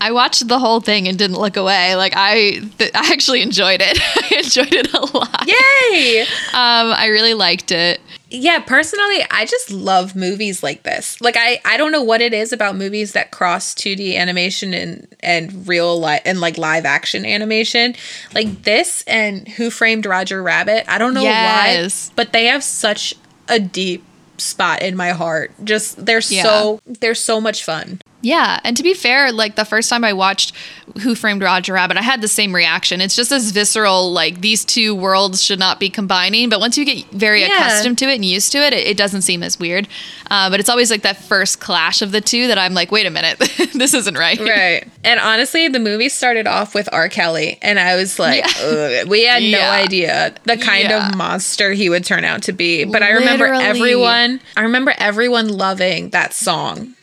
I 0.00 0.12
watched 0.12 0.48
the 0.48 0.58
whole 0.58 0.80
thing 0.80 1.08
and 1.08 1.16
didn't 1.18 1.38
look 1.38 1.56
away. 1.56 1.94
Like 1.96 2.12
I, 2.16 2.60
th- 2.78 2.90
I 2.94 3.12
actually 3.12 3.40
enjoyed 3.42 3.80
it. 3.82 3.98
I 4.32 4.36
enjoyed 4.38 4.72
it 4.74 4.92
a 4.92 5.00
lot. 5.16 5.46
Yay! 5.46 6.22
Um, 6.22 6.92
I 6.92 7.06
really 7.06 7.34
liked 7.34 7.72
it. 7.72 8.00
Yeah, 8.30 8.58
personally, 8.58 9.24
I 9.30 9.46
just 9.46 9.70
love 9.70 10.16
movies 10.16 10.62
like 10.62 10.82
this. 10.82 11.20
Like 11.20 11.36
I 11.38 11.60
I 11.64 11.76
don't 11.76 11.92
know 11.92 12.02
what 12.02 12.20
it 12.20 12.34
is 12.34 12.52
about 12.52 12.74
movies 12.76 13.12
that 13.12 13.30
cross 13.30 13.74
2D 13.74 14.16
animation 14.16 14.74
and 14.74 15.06
and 15.20 15.68
real 15.68 15.98
life 16.00 16.22
and 16.24 16.40
like 16.40 16.58
live 16.58 16.84
action 16.84 17.24
animation. 17.24 17.94
Like 18.34 18.64
this 18.64 19.04
and 19.06 19.46
Who 19.46 19.70
Framed 19.70 20.04
Roger 20.04 20.42
Rabbit. 20.42 20.84
I 20.88 20.98
don't 20.98 21.14
know 21.14 21.22
Yes. 21.22 22.08
why, 22.08 22.14
but 22.16 22.32
they 22.32 22.46
have 22.46 22.64
such 22.64 23.14
a 23.48 23.60
deep 23.60 24.02
spot 24.36 24.82
in 24.82 24.96
my 24.96 25.10
heart. 25.10 25.52
Just 25.62 26.04
they're 26.04 26.20
Yeah. 26.28 26.42
so 26.42 26.80
they're 26.86 27.14
so 27.14 27.40
much 27.40 27.62
fun. 27.62 28.00
Yeah, 28.24 28.58
and 28.64 28.74
to 28.78 28.82
be 28.82 28.94
fair, 28.94 29.30
like 29.32 29.54
the 29.54 29.66
first 29.66 29.90
time 29.90 30.02
I 30.02 30.14
watched 30.14 30.54
Who 31.02 31.14
Framed 31.14 31.42
Roger 31.42 31.74
Rabbit, 31.74 31.98
I 31.98 32.02
had 32.02 32.22
the 32.22 32.28
same 32.28 32.54
reaction. 32.54 33.02
It's 33.02 33.14
just 33.14 33.30
as 33.30 33.50
visceral, 33.50 34.10
like 34.12 34.40
these 34.40 34.64
two 34.64 34.94
worlds 34.94 35.42
should 35.44 35.58
not 35.58 35.78
be 35.78 35.90
combining. 35.90 36.48
But 36.48 36.58
once 36.58 36.78
you 36.78 36.86
get 36.86 37.04
very 37.10 37.42
Yeah. 37.42 37.48
accustomed 37.48 37.98
to 37.98 38.06
it 38.08 38.14
and 38.14 38.24
used 38.24 38.50
to 38.52 38.58
it, 38.58 38.72
it, 38.72 38.86
it 38.86 38.96
doesn't 38.96 39.22
seem 39.22 39.42
as 39.42 39.58
weird. 39.60 39.88
Uh, 40.30 40.48
but 40.48 40.58
it's 40.58 40.70
always 40.70 40.90
like 40.90 41.02
that 41.02 41.18
first 41.18 41.60
clash 41.60 42.00
of 42.00 42.12
the 42.12 42.20
two 42.22 42.46
that 42.48 42.56
I'm 42.56 42.72
like, 42.72 42.90
wait 42.90 43.04
a 43.04 43.10
minute, 43.10 43.38
this 43.74 43.92
isn't 43.92 44.16
right. 44.16 44.40
Right. 44.40 44.88
And 45.04 45.20
honestly, 45.20 45.68
the 45.68 45.78
movie 45.78 46.08
started 46.08 46.46
off 46.46 46.74
with 46.74 46.88
R. 46.92 47.10
Kelly, 47.10 47.58
and 47.60 47.78
I 47.78 47.94
was 47.96 48.18
like, 48.18 48.42
Yeah. 48.58 49.04
We 49.04 49.24
had 49.26 49.42
no 49.42 49.48
Yeah. 49.58 49.70
idea 49.70 50.34
the 50.44 50.56
kind 50.56 50.90
of 50.90 51.14
monster 51.14 51.72
he 51.72 51.90
would 51.90 52.06
turn 52.06 52.24
out 52.24 52.42
to 52.44 52.52
be. 52.52 52.84
But 52.84 53.02
I 53.02 53.10
remember 53.10 53.44
everyone, 53.46 54.40
I 54.56 54.62
remember 54.62 54.94
everyone 54.96 55.48
loving 55.48 56.08
that 56.10 56.32
song. 56.32 56.94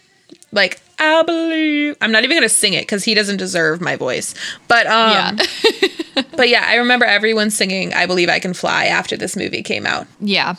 Like, 0.52 0.82
I 1.04 1.24
believe. 1.24 1.98
I'm 2.02 2.12
not 2.12 2.24
even 2.24 2.38
gonna 2.38 2.48
sing 2.50 2.74
it 2.74 2.82
because 2.84 3.04
he 3.04 3.14
doesn't 3.14 3.38
deserve 3.38 3.82
my 3.82 3.96
voice. 3.96 4.34
But 4.68 4.86
um, 4.88 5.12
Yeah. 5.12 6.22
but 6.38 6.48
yeah, 6.50 6.64
I 6.68 6.76
remember 6.76 7.06
everyone 7.06 7.50
singing 7.50 7.94
"I 7.94 8.06
Believe 8.06 8.30
I 8.30 8.40
Can 8.40 8.54
Fly" 8.54 8.86
after 8.86 9.18
this 9.18 9.36
movie 9.36 9.64
came 9.64 9.86
out. 9.86 10.08
yeah. 10.20 10.56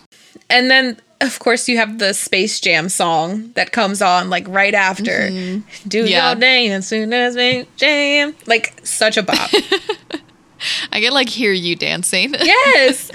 And 0.50 0.70
then, 0.70 0.98
of 1.20 1.38
course, 1.38 1.68
you 1.68 1.76
have 1.78 1.98
the 1.98 2.12
Space 2.12 2.60
Jam 2.60 2.88
song 2.88 3.52
that 3.54 3.72
comes 3.72 4.02
on 4.02 4.28
like 4.30 4.46
right 4.48 4.74
after. 4.74 5.28
Do 5.30 5.32
Mm-hmm. 5.32 6.06
Yeah. 6.08 6.30
your 6.32 6.40
dance 6.40 6.88
soon 6.88 7.12
as 7.12 7.36
we 7.36 7.66
Jam. 7.76 8.34
Like 8.46 8.74
such 8.84 9.16
a 9.16 9.22
bop. 9.22 9.50
I 10.92 11.00
can 11.00 11.12
like 11.12 11.28
hear 11.28 11.52
you 11.52 11.74
dancing. 11.76 12.34
yes, 12.42 13.10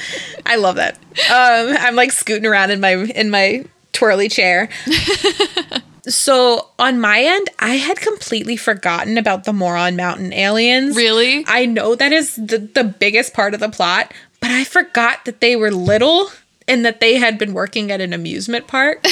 I 0.46 0.56
love 0.56 0.76
that. 0.78 0.96
Um, 1.30 1.76
I'm 1.80 1.96
like 1.96 2.12
scooting 2.12 2.46
around 2.46 2.72
in 2.72 2.80
my 2.80 2.94
in 2.94 3.30
my 3.30 3.66
twirly 3.94 4.30
chair. 4.30 4.70
So 6.08 6.70
on 6.80 7.00
my 7.00 7.22
end, 7.22 7.50
I 7.60 7.76
had 7.76 7.98
completely 8.00 8.58
forgotten 8.58 9.18
about 9.18 9.44
the 9.44 9.54
Moron 9.54 9.96
Mountain 9.96 10.34
aliens. 10.34 10.96
Really? 10.96 11.44
I 11.48 11.66
know 11.66 11.96
that 11.96 12.12
is 12.12 12.36
the, 12.36 12.70
the 12.74 12.84
biggest 12.84 13.34
part 13.34 13.54
of 13.54 13.60
the 13.60 13.70
plot, 13.70 14.14
but 14.40 14.52
I 14.52 14.64
forgot 14.64 15.26
that 15.26 15.42
they 15.42 15.56
were 15.56 15.72
little 15.72 16.30
and 16.68 16.86
that 16.86 17.00
they 17.00 17.16
had 17.16 17.38
been 17.38 17.54
working 17.54 17.92
at 17.92 18.02
an 18.02 18.14
amusement 18.14 18.68
park. 18.68 19.00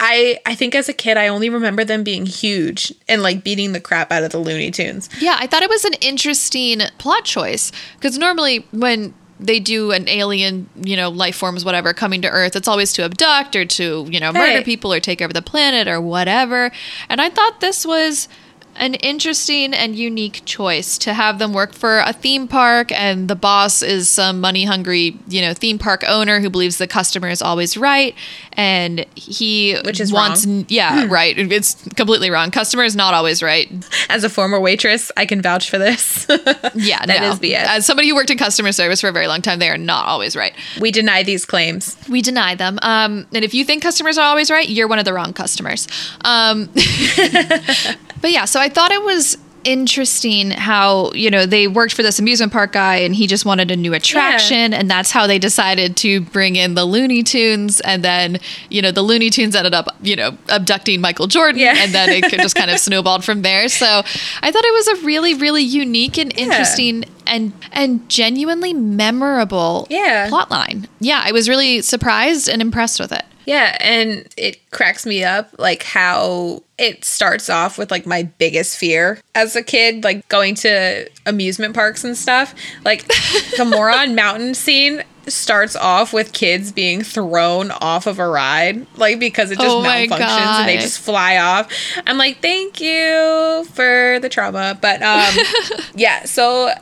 I 0.00 0.40
I 0.44 0.54
think 0.54 0.74
as 0.74 0.88
a 0.88 0.92
kid 0.92 1.16
I 1.16 1.28
only 1.28 1.48
remember 1.48 1.84
them 1.84 2.02
being 2.02 2.26
huge 2.26 2.92
and 3.08 3.22
like 3.22 3.44
beating 3.44 3.72
the 3.72 3.80
crap 3.80 4.10
out 4.10 4.24
of 4.24 4.32
the 4.32 4.38
Looney 4.38 4.70
Tunes. 4.70 5.08
Yeah, 5.20 5.36
I 5.38 5.46
thought 5.46 5.62
it 5.62 5.70
was 5.70 5.84
an 5.84 5.94
interesting 6.00 6.80
plot 6.98 7.24
choice 7.24 7.70
because 7.96 8.18
normally 8.18 8.66
when 8.72 9.14
they 9.42 9.60
do 9.60 9.90
an 9.92 10.08
alien, 10.08 10.68
you 10.84 10.96
know, 10.96 11.08
life 11.10 11.36
forms, 11.36 11.64
whatever, 11.64 11.92
coming 11.92 12.22
to 12.22 12.28
Earth, 12.30 12.56
it's 12.56 12.68
always 12.68 12.92
to 12.94 13.04
abduct 13.04 13.56
or 13.56 13.64
to, 13.64 14.06
you 14.10 14.20
know, 14.20 14.32
murder 14.32 14.56
Right. 14.56 14.64
people 14.64 14.92
or 14.92 15.00
take 15.00 15.20
over 15.20 15.32
the 15.32 15.42
planet 15.42 15.88
or 15.88 16.00
whatever. 16.00 16.70
And 17.08 17.20
I 17.20 17.28
thought 17.28 17.60
this 17.60 17.84
was 17.86 18.28
an 18.76 18.94
interesting 18.94 19.74
and 19.74 19.94
unique 19.94 20.42
choice 20.44 20.96
to 20.98 21.12
have 21.14 21.38
them 21.38 21.52
work 21.52 21.72
for 21.74 21.98
a 22.00 22.12
theme 22.12 22.48
park 22.48 22.90
and 22.92 23.28
the 23.28 23.36
boss 23.36 23.82
is 23.82 24.08
some 24.08 24.40
money 24.40 24.64
hungry 24.64 25.16
you 25.28 25.40
know 25.40 25.52
theme 25.52 25.78
park 25.78 26.02
owner 26.08 26.40
who 26.40 26.48
believes 26.48 26.78
the 26.78 26.86
customer 26.86 27.28
is 27.28 27.42
always 27.42 27.76
right 27.76 28.14
and 28.54 29.04
he 29.14 29.76
Which 29.84 30.00
is 30.00 30.12
wants 30.12 30.46
wrong. 30.46 30.64
yeah 30.68 31.06
right 31.10 31.38
it's 31.38 31.74
completely 31.94 32.30
wrong 32.30 32.50
customer 32.50 32.84
is 32.84 32.96
not 32.96 33.14
always 33.14 33.42
right 33.42 33.70
As 34.08 34.24
a 34.24 34.28
former 34.30 34.58
waitress, 34.60 35.10
I 35.16 35.26
can 35.26 35.40
vouch 35.42 35.68
for 35.70 35.78
this. 35.78 36.26
yeah 36.74 37.04
That 37.06 37.20
no. 37.20 37.30
is 37.30 37.38
BS. 37.40 37.64
as 37.64 37.86
somebody 37.86 38.08
who 38.08 38.14
worked 38.14 38.30
in 38.30 38.38
customer 38.38 38.72
service 38.72 39.00
for 39.00 39.08
a 39.08 39.12
very 39.12 39.26
long 39.26 39.42
time 39.42 39.58
they 39.58 39.68
are 39.68 39.78
not 39.78 40.06
always 40.06 40.34
right 40.36 40.54
we 40.80 40.90
deny 40.90 41.22
these 41.22 41.44
claims. 41.44 41.96
we 42.08 42.22
deny 42.22 42.54
them. 42.54 42.78
Um, 42.82 43.26
and 43.34 43.44
if 43.44 43.52
you 43.54 43.64
think 43.64 43.82
customers 43.82 44.16
are 44.18 44.24
always 44.24 44.50
right, 44.50 44.68
you're 44.68 44.88
one 44.88 44.98
of 44.98 45.04
the 45.04 45.12
wrong 45.12 45.32
customers. 45.32 45.86
Um, 46.24 46.66
but 48.20 48.30
yeah, 48.30 48.44
so 48.44 48.60
I 48.62 48.68
thought 48.68 48.92
it 48.92 49.02
was 49.02 49.36
interesting 49.64 50.50
how 50.50 51.12
you 51.12 51.30
know 51.30 51.46
they 51.46 51.68
worked 51.68 51.94
for 51.94 52.02
this 52.02 52.18
amusement 52.18 52.50
park 52.52 52.72
guy 52.72 52.96
and 52.96 53.14
he 53.14 53.28
just 53.28 53.44
wanted 53.44 53.70
a 53.70 53.76
new 53.76 53.94
attraction 53.94 54.74
and 54.74 54.90
that's 54.90 55.12
how 55.12 55.24
they 55.28 55.38
decided 55.38 55.96
to 55.96 56.20
bring 56.20 56.56
in 56.56 56.74
the 56.74 56.84
looney 56.84 57.22
tunes 57.22 57.80
and 57.82 58.02
then 58.02 58.40
you 58.70 58.82
know 58.82 58.90
the 58.90 59.02
looney 59.02 59.30
tunes 59.30 59.54
ended 59.54 59.72
up 59.72 59.86
you 60.02 60.16
know 60.16 60.36
abducting 60.48 61.00
michael 61.00 61.28
jordan 61.28 61.60
Yeah. 61.60 61.76
and 61.78 61.92
then 61.94 62.08
it 62.10 62.24
just 62.40 62.56
kind 62.56 62.72
of 62.72 62.78
snowballed 62.80 63.24
from 63.24 63.42
there 63.42 63.68
so 63.68 63.86
i 63.86 64.50
thought 64.50 64.64
it 64.64 64.72
was 64.74 64.88
a 64.88 65.06
really 65.06 65.34
really 65.34 65.62
unique 65.62 66.18
and 66.18 66.36
interesting 66.36 67.04
and 67.26 67.52
and 67.70 68.08
genuinely 68.08 68.72
memorable 68.72 69.86
Yeah. 69.90 70.28
plot 70.28 70.50
line. 70.50 70.88
Yeah, 70.98 71.22
I 71.24 71.30
was 71.30 71.48
really 71.48 71.80
surprised 71.82 72.48
and 72.48 72.60
impressed 72.60 72.98
with 72.98 73.12
it. 73.12 73.24
Yeah, 73.44 73.76
and 73.80 74.28
it 74.36 74.70
cracks 74.70 75.06
me 75.06 75.24
up 75.24 75.54
like 75.58 75.82
how 75.82 76.62
it 76.78 77.04
starts 77.04 77.48
off 77.50 77.78
with 77.78 77.90
like 77.90 78.06
my 78.06 78.24
biggest 78.24 78.78
fear 78.78 79.20
as 79.34 79.56
a 79.56 79.62
kid, 79.62 80.04
like 80.04 80.28
going 80.28 80.54
to 80.56 81.08
amusement 81.26 81.74
parks 81.74 82.04
and 82.04 82.16
stuff. 82.16 82.54
Like 82.84 83.06
the 83.56 83.64
Moron 83.64 84.14
Mountain 84.14 84.54
scene 84.54 85.02
starts 85.28 85.76
off 85.76 86.12
with 86.12 86.32
kids 86.32 86.72
being 86.72 87.02
thrown 87.02 87.70
off 87.70 88.06
of 88.06 88.18
a 88.18 88.26
ride, 88.26 88.86
like 88.96 89.18
because 89.18 89.50
it 89.50 89.58
just 89.58 89.68
Oh 89.68 89.82
malfunctions 89.82 90.58
and 90.60 90.68
they 90.68 90.78
just 90.78 90.98
fly 90.98 91.38
off. 91.38 91.72
I'm 92.06 92.18
like, 92.18 92.40
thank 92.40 92.80
you 92.80 93.64
for 93.72 94.18
the 94.20 94.28
trauma. 94.28 94.78
But 94.80 95.02
um 95.02 95.34
yeah, 95.94 96.24
so 96.24 96.72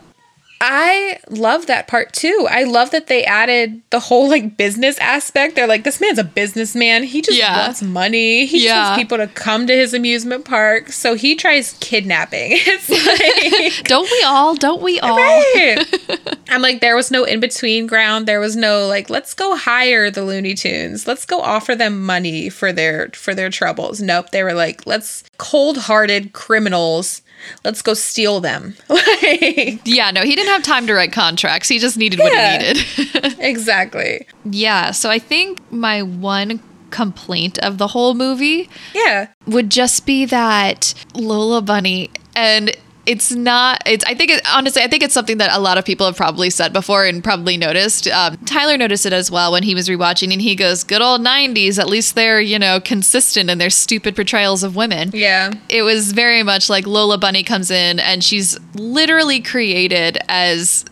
I 0.63 1.19
love 1.31 1.67
that 1.69 1.89
part 1.89 2.13
too. 2.13 2.47
I 2.51 2.65
love 2.65 2.91
that 2.91 3.07
they 3.07 3.25
added 3.25 3.81
the 3.89 3.99
whole 3.99 4.29
like 4.29 4.59
business 4.59 4.99
aspect. 4.99 5.55
They're 5.57 5.67
like, 5.67 5.85
this 5.85 6.03
man's 6.03 6.19
a 6.19 6.25
businessman. 6.25 7.03
He 7.05 7.23
just 7.23 7.39
Yeah. 7.39 7.65
wants 7.67 7.81
money. 7.83 8.45
He 8.45 8.59
just 8.59 8.65
Yeah. 8.67 8.83
wants 8.89 8.99
people 9.03 9.17
to 9.17 9.27
come 9.27 9.67
to 9.69 9.75
his 9.75 9.95
amusement 9.95 10.45
park. 10.45 10.93
So 10.93 11.15
he 11.15 11.35
tries 11.35 11.73
kidnapping. 11.81 12.53
It's 12.67 12.91
like 12.91 13.85
Don't 13.85 14.11
we 14.11 14.23
all? 14.27 14.55
Don't 14.55 14.83
we 14.83 15.01
all? 15.01 15.17
Right. 15.17 15.79
I'm 16.51 16.61
like, 16.61 16.81
there 16.83 16.95
was 16.97 17.11
no 17.11 17.25
in 17.25 17.41
between 17.41 17.87
ground. 17.87 18.27
There 18.27 18.41
was 18.41 18.55
no 18.55 18.87
like, 18.87 19.09
let's 19.09 19.33
go 19.33 19.57
hire 19.57 20.11
the 20.11 20.25
Looney 20.25 20.53
Tunes. 20.55 21.07
Let's 21.07 21.25
go 21.25 21.41
offer 21.41 21.75
them 21.75 22.05
money 22.05 22.51
for 22.51 22.71
their 22.71 23.09
for 23.15 23.35
their 23.35 23.49
troubles. 23.49 24.03
Nope. 24.03 24.31
They 24.31 24.43
were 24.43 24.53
like, 24.55 24.85
let's 24.87 25.25
cold 25.39 25.79
hearted 25.79 26.35
criminals. 26.35 27.23
Let's 27.65 27.83
go 27.83 27.95
steal 27.95 28.41
them. 28.41 28.75
like 28.89 29.81
Yeah, 29.85 30.11
no, 30.11 30.23
he 30.23 30.35
didn't 30.37 30.51
have 30.53 30.63
time 30.63 30.87
to 30.87 30.95
write 30.95 31.13
contracts. 31.13 31.69
He 31.69 31.79
just 31.79 31.97
needed 31.97 32.19
what 32.19 32.33
he 32.33 32.59
needed. 32.59 33.37
exactly. 33.39 34.27
yeah, 34.45 34.91
so 34.91 35.11
I 35.11 35.19
think 35.19 35.61
my 35.73 36.03
one 36.03 36.61
complaint 36.91 37.57
of 37.61 37.79
the 37.79 37.87
whole 37.89 38.15
movie 38.15 38.69
Yeah. 38.95 39.29
would 39.47 39.71
just 39.71 40.07
be 40.07 40.25
that 40.25 40.93
Lola 41.15 41.63
Bunny 41.63 42.11
and 42.35 42.77
it's 43.11 43.31
not 43.33 43.83
it's 43.87 44.05
i 44.05 44.15
think 44.15 44.31
it 44.31 44.41
honestly 44.49 44.83
i 44.83 44.87
think 44.87 45.03
it's 45.03 45.15
something 45.15 45.39
that 45.39 45.51
a 45.57 45.61
lot 45.61 45.77
of 45.79 45.85
people 45.85 46.07
have 46.07 46.17
probably 46.17 46.49
said 46.51 46.73
before 46.73 47.05
and 47.05 47.25
probably 47.25 47.57
noticed 47.57 48.07
um, 48.09 48.37
tyler 48.47 48.77
noticed 48.77 49.05
it 49.07 49.13
as 49.13 49.31
well 49.31 49.51
when 49.53 49.63
he 49.63 49.75
was 49.75 49.89
rewatching 49.89 50.33
and 50.33 50.41
he 50.43 50.55
goes 50.55 50.85
good 50.85 51.03
old 51.03 51.21
90s 51.21 51.79
at 51.79 51.89
least 51.89 52.15
they're 52.15 52.41
you 52.41 52.59
know 52.59 52.79
consistent 52.81 53.51
in 53.51 53.59
their 53.59 53.71
stupid 53.71 54.15
portrayals 54.15 54.63
of 54.63 54.77
women 54.77 55.11
Yeah. 55.13 55.51
it 55.69 55.83
was 55.83 56.13
very 56.13 56.43
much 56.43 56.69
like 56.71 56.87
Lola 56.87 57.19
Bunny 57.19 57.43
comes 57.43 57.71
in 57.71 57.99
and 58.01 58.23
she's 58.23 58.59
literally 58.75 59.41
created 59.41 60.19
as 60.29 60.85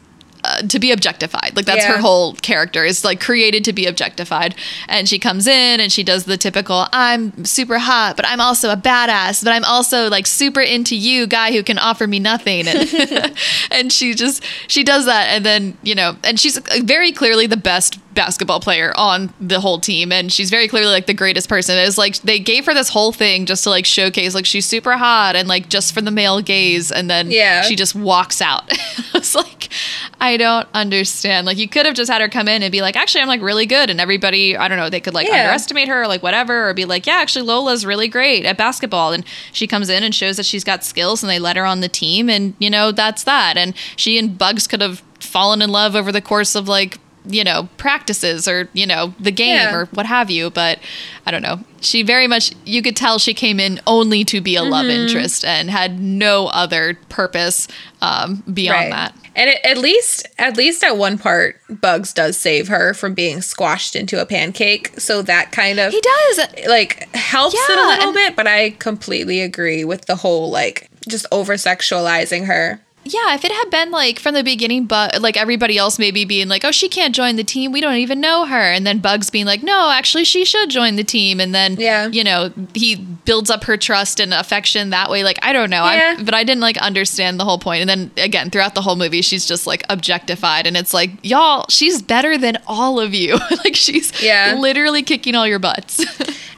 uh, 0.48 0.62
to 0.62 0.78
be 0.78 0.90
objectified. 0.92 1.54
Like 1.54 1.66
that's 1.66 1.84
Yeah. 1.84 1.92
her 1.92 1.98
whole 1.98 2.34
character 2.34 2.84
is 2.84 3.04
like 3.04 3.20
created 3.20 3.64
to 3.64 3.72
be 3.72 3.86
objectified. 3.86 4.54
And 4.88 5.08
she 5.08 5.18
comes 5.18 5.46
in 5.46 5.80
and 5.80 5.92
she 5.92 6.02
does 6.02 6.24
the 6.24 6.36
typical 6.36 6.86
I'm 6.92 7.44
super 7.44 7.78
hot, 7.78 8.16
but 8.16 8.26
I'm 8.26 8.40
also 8.40 8.70
a 8.70 8.76
badass, 8.76 9.44
but 9.44 9.52
I'm 9.52 9.64
also 9.64 10.08
like 10.08 10.26
super 10.26 10.60
into 10.60 10.96
you 10.96 11.26
guy 11.26 11.52
who 11.52 11.62
can 11.62 11.78
offer 11.78 12.06
me 12.06 12.18
nothing. 12.18 12.66
And, 12.66 13.34
and 13.70 13.92
she 13.92 14.14
just 14.14 14.42
she 14.66 14.82
does 14.84 15.04
that 15.06 15.26
and 15.28 15.44
then, 15.44 15.76
you 15.82 15.94
know, 15.94 16.16
and 16.24 16.40
she's 16.40 16.58
very 16.82 17.12
clearly 17.12 17.46
the 17.46 17.56
best 17.56 17.98
basketball 18.18 18.58
player 18.58 18.92
on 18.96 19.32
the 19.40 19.60
whole 19.60 19.78
team 19.78 20.10
and 20.10 20.32
she's 20.32 20.50
very 20.50 20.66
clearly 20.66 20.90
like 20.90 21.06
the 21.06 21.14
greatest 21.14 21.48
person. 21.48 21.76
It's 21.78 21.96
like 21.96 22.16
they 22.22 22.40
gave 22.40 22.66
her 22.66 22.74
this 22.74 22.88
whole 22.88 23.12
thing 23.12 23.46
just 23.46 23.62
to 23.62 23.70
like 23.70 23.86
showcase 23.86 24.34
like 24.34 24.44
she's 24.44 24.66
super 24.66 24.96
hot 24.96 25.36
and 25.36 25.46
like 25.46 25.68
just 25.68 25.94
for 25.94 26.00
the 26.00 26.10
male 26.10 26.40
gaze 26.42 26.90
and 26.90 27.08
then 27.08 27.30
Yeah. 27.30 27.62
she 27.62 27.76
just 27.76 27.94
walks 27.94 28.42
out. 28.42 28.64
it's 29.14 29.36
like 29.36 29.68
I 30.20 30.36
don't 30.36 30.66
understand. 30.74 31.46
Like 31.46 31.58
you 31.58 31.68
could 31.68 31.86
have 31.86 31.94
just 31.94 32.10
had 32.10 32.20
her 32.20 32.28
come 32.28 32.48
in 32.48 32.64
and 32.64 32.72
be 32.72 32.82
like, 32.82 32.96
actually 32.96 33.20
I'm 33.22 33.28
like 33.28 33.40
really 33.40 33.66
good 33.66 33.88
and 33.88 34.00
everybody 34.00 34.56
I 34.56 34.66
don't 34.66 34.78
know, 34.78 34.90
they 34.90 34.98
could 35.00 35.14
like 35.14 35.28
Yeah. 35.28 35.34
underestimate 35.42 35.86
her 35.86 36.02
or 36.02 36.08
like 36.08 36.22
whatever 36.24 36.68
or 36.68 36.74
be 36.74 36.86
like, 36.86 37.06
yeah, 37.06 37.18
actually 37.18 37.46
Lola's 37.46 37.86
really 37.86 38.08
great 38.08 38.44
at 38.46 38.56
basketball 38.58 39.12
and 39.12 39.24
she 39.52 39.68
comes 39.68 39.88
in 39.88 40.02
and 40.02 40.12
shows 40.12 40.36
that 40.38 40.46
she's 40.46 40.64
got 40.64 40.82
skills 40.82 41.22
and 41.22 41.30
they 41.30 41.38
let 41.38 41.56
her 41.56 41.64
on 41.64 41.82
the 41.82 41.88
team 41.88 42.28
and 42.28 42.54
you 42.58 42.68
know, 42.68 42.90
that's 42.90 43.22
that. 43.22 43.56
And 43.56 43.74
she 43.94 44.18
and 44.18 44.36
Bugs 44.36 44.66
could 44.66 44.80
have 44.82 45.04
fallen 45.20 45.62
in 45.62 45.70
love 45.70 45.94
over 45.94 46.10
the 46.10 46.20
course 46.20 46.56
of 46.56 46.66
like 46.66 46.98
you 47.28 47.44
know 47.44 47.68
practices 47.76 48.48
or 48.48 48.68
you 48.72 48.86
know 48.86 49.14
the 49.20 49.30
game 49.30 49.54
Yeah. 49.56 49.74
or 49.74 49.84
what 49.86 50.06
have 50.06 50.30
you 50.30 50.50
but 50.50 50.78
i 51.26 51.30
don't 51.30 51.42
know 51.42 51.60
she 51.80 52.02
very 52.02 52.26
much 52.26 52.52
you 52.64 52.82
could 52.82 52.96
tell 52.96 53.18
she 53.18 53.34
came 53.34 53.60
in 53.60 53.80
only 53.86 54.24
to 54.24 54.40
be 54.40 54.56
a 54.56 54.62
love 54.62 54.86
Mm-hmm. 54.86 55.02
interest 55.08 55.44
and 55.44 55.70
had 55.70 56.00
no 56.00 56.46
other 56.48 56.98
purpose 57.08 57.68
um, 58.00 58.42
beyond 58.52 58.92
that 58.92 59.14
And 59.36 59.50
it, 59.50 59.60
at 59.64 59.76
least, 59.78 60.26
at 60.38 60.56
least 60.56 60.82
at 60.82 60.96
one 60.96 61.18
part, 61.18 61.60
Bugs 61.68 62.12
does 62.12 62.36
save 62.36 62.66
her 62.68 62.92
from 62.94 63.14
being 63.14 63.40
squashed 63.42 63.94
into 63.94 64.20
a 64.20 64.26
pancake. 64.26 64.98
So 64.98 65.22
that 65.22 65.52
kind 65.52 65.78
of 65.78 65.92
he 65.92 66.00
does 66.00 66.40
like 66.66 67.08
helps 67.14 67.54
it 67.56 67.78
a 67.78 67.86
little 67.86 68.04
and- 68.08 68.14
bit. 68.14 68.34
But 68.36 68.46
I 68.48 68.70
completely 68.70 69.40
agree 69.40 69.84
with 69.84 70.06
the 70.06 70.16
whole 70.16 70.50
like 70.50 70.88
just 71.08 71.26
over 71.30 71.54
sexualizing 71.54 72.46
her. 72.46 72.80
Yeah, 73.08 73.34
if 73.34 73.44
it 73.44 73.52
had 73.52 73.70
been 73.70 73.90
like 73.90 74.18
from 74.18 74.34
the 74.34 74.42
beginning, 74.44 74.84
but 74.86 75.20
like 75.20 75.36
everybody 75.36 75.78
else 75.78 75.98
maybe 75.98 76.24
being 76.24 76.48
like, 76.48 76.64
"Oh, 76.64 76.70
she 76.70 76.88
can't 76.88 77.14
join 77.14 77.36
the 77.36 77.44
team. 77.44 77.72
We 77.72 77.80
don't 77.80 77.96
even 77.96 78.20
know 78.20 78.44
her," 78.46 78.60
and 78.72 78.86
then 78.86 78.98
Bugs 78.98 79.30
being 79.30 79.46
like, 79.46 79.62
"No, 79.62 79.90
actually, 79.90 80.24
she 80.24 80.44
should 80.44 80.70
join 80.70 80.96
the 80.96 81.04
team," 81.04 81.40
and 81.40 81.54
then 81.54 81.76
Yeah. 81.78 82.08
you 82.08 82.22
know, 82.24 82.52
he 82.74 82.96
builds 82.96 83.50
up 83.50 83.64
her 83.64 83.76
trust 83.76 84.20
and 84.20 84.32
affection 84.32 84.90
that 84.90 85.10
way. 85.10 85.22
Like 85.24 85.38
I 85.42 85.52
don't 85.52 85.70
know, 85.70 85.84
Yeah. 85.84 86.16
I, 86.18 86.22
but 86.22 86.34
I 86.34 86.44
didn't 86.44 86.60
like 86.62 86.76
understand 86.78 87.38
the 87.40 87.44
whole 87.44 87.58
point. 87.58 87.80
And 87.80 87.88
then 87.90 88.10
again, 88.16 88.50
throughout 88.50 88.74
the 88.74 88.82
whole 88.82 88.96
movie, 88.96 89.22
she's 89.22 89.46
just 89.46 89.66
like 89.66 89.84
objectified, 89.88 90.66
and 90.66 90.76
it's 90.76 90.92
like, 90.94 91.10
y'all, 91.22 91.66
she's 91.68 92.02
better 92.02 92.36
than 92.38 92.58
all 92.66 93.00
of 93.00 93.14
you. 93.14 93.38
like 93.64 93.74
she's 93.76 94.12
Yeah. 94.22 94.54
literally 94.58 95.02
kicking 95.02 95.34
all 95.34 95.46
your 95.46 95.58
butts. 95.58 96.04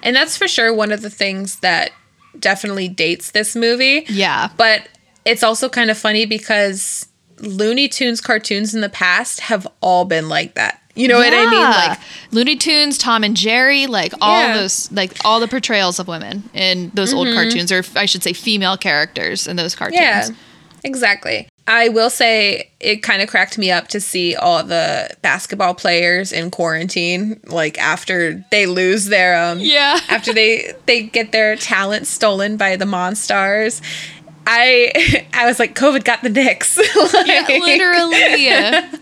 And 0.02 0.16
that's 0.16 0.36
for 0.36 0.48
sure 0.48 0.72
one 0.72 0.92
of 0.92 1.02
the 1.02 1.10
things 1.10 1.56
that 1.60 1.90
definitely 2.38 2.88
dates 2.88 3.32
this 3.32 3.54
movie. 3.54 4.04
yeah. 4.08 4.48
But 4.56 4.82
it's 5.24 5.42
also 5.42 5.68
kind 5.68 5.90
of 5.90 5.98
funny 5.98 6.26
because 6.26 7.06
Looney 7.40 7.88
Tunes 7.88 8.20
cartoons 8.20 8.74
in 8.74 8.80
the 8.80 8.88
past 8.88 9.40
have 9.40 9.66
all 9.80 10.04
been 10.04 10.28
like 10.28 10.54
that. 10.54 10.76
You 10.96 11.08
know 11.08 11.18
what 11.18 11.32
I 11.32 11.48
mean? 11.48 11.60
Like 11.62 11.98
Looney 12.32 12.56
Tunes, 12.56 12.98
Tom 12.98 13.22
and 13.24 13.36
Jerry, 13.36 13.86
like 13.86 14.12
all 14.20 14.40
Yeah. 14.40 14.56
those, 14.58 14.90
like 14.92 15.12
all 15.24 15.40
the 15.40 15.48
portrayals 15.48 15.98
of 15.98 16.08
women 16.08 16.50
in 16.52 16.90
those 16.94 17.14
old 17.14 17.28
cartoons, 17.28 17.70
or 17.72 17.82
I 17.96 18.06
should 18.06 18.22
say, 18.22 18.32
female 18.32 18.76
characters 18.76 19.46
in 19.46 19.56
those 19.56 19.74
cartoons. 19.74 20.00
Yeah, 20.00 20.28
exactly. 20.84 21.48
I 21.66 21.88
will 21.90 22.10
say 22.10 22.70
it 22.80 23.02
kind 23.04 23.22
of 23.22 23.28
cracked 23.28 23.56
me 23.56 23.70
up 23.70 23.86
to 23.88 24.00
see 24.00 24.34
all 24.34 24.64
the 24.64 25.08
basketball 25.22 25.74
players 25.74 26.32
in 26.32 26.50
quarantine, 26.50 27.40
like 27.46 27.78
after 27.78 28.44
they 28.50 28.66
lose 28.66 29.06
their 29.06 29.40
um, 29.40 29.60
Yeah. 29.60 30.00
after 30.08 30.32
they 30.32 30.74
they 30.86 31.02
get 31.04 31.30
their 31.30 31.54
talent 31.54 32.08
stolen 32.08 32.56
by 32.56 32.74
the 32.76 32.86
Monstars. 32.86 33.80
I 34.46 35.26
I 35.34 35.46
was 35.46 35.58
like, 35.58 35.74
COVID 35.74 36.04
got 36.04 36.22
the 36.22 36.28
Knicks. 36.30 36.78
Yeah, 37.26 37.46
literally. 37.48 38.90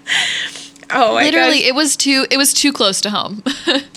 Oh 0.90 1.16
my 1.16 1.24
Literally, 1.24 1.58
gosh. 1.58 1.68
it 1.68 1.74
was 1.74 1.96
too 1.98 2.24
it 2.30 2.38
was 2.38 2.54
too 2.54 2.72
close 2.72 3.02
to 3.02 3.10
home. 3.10 3.42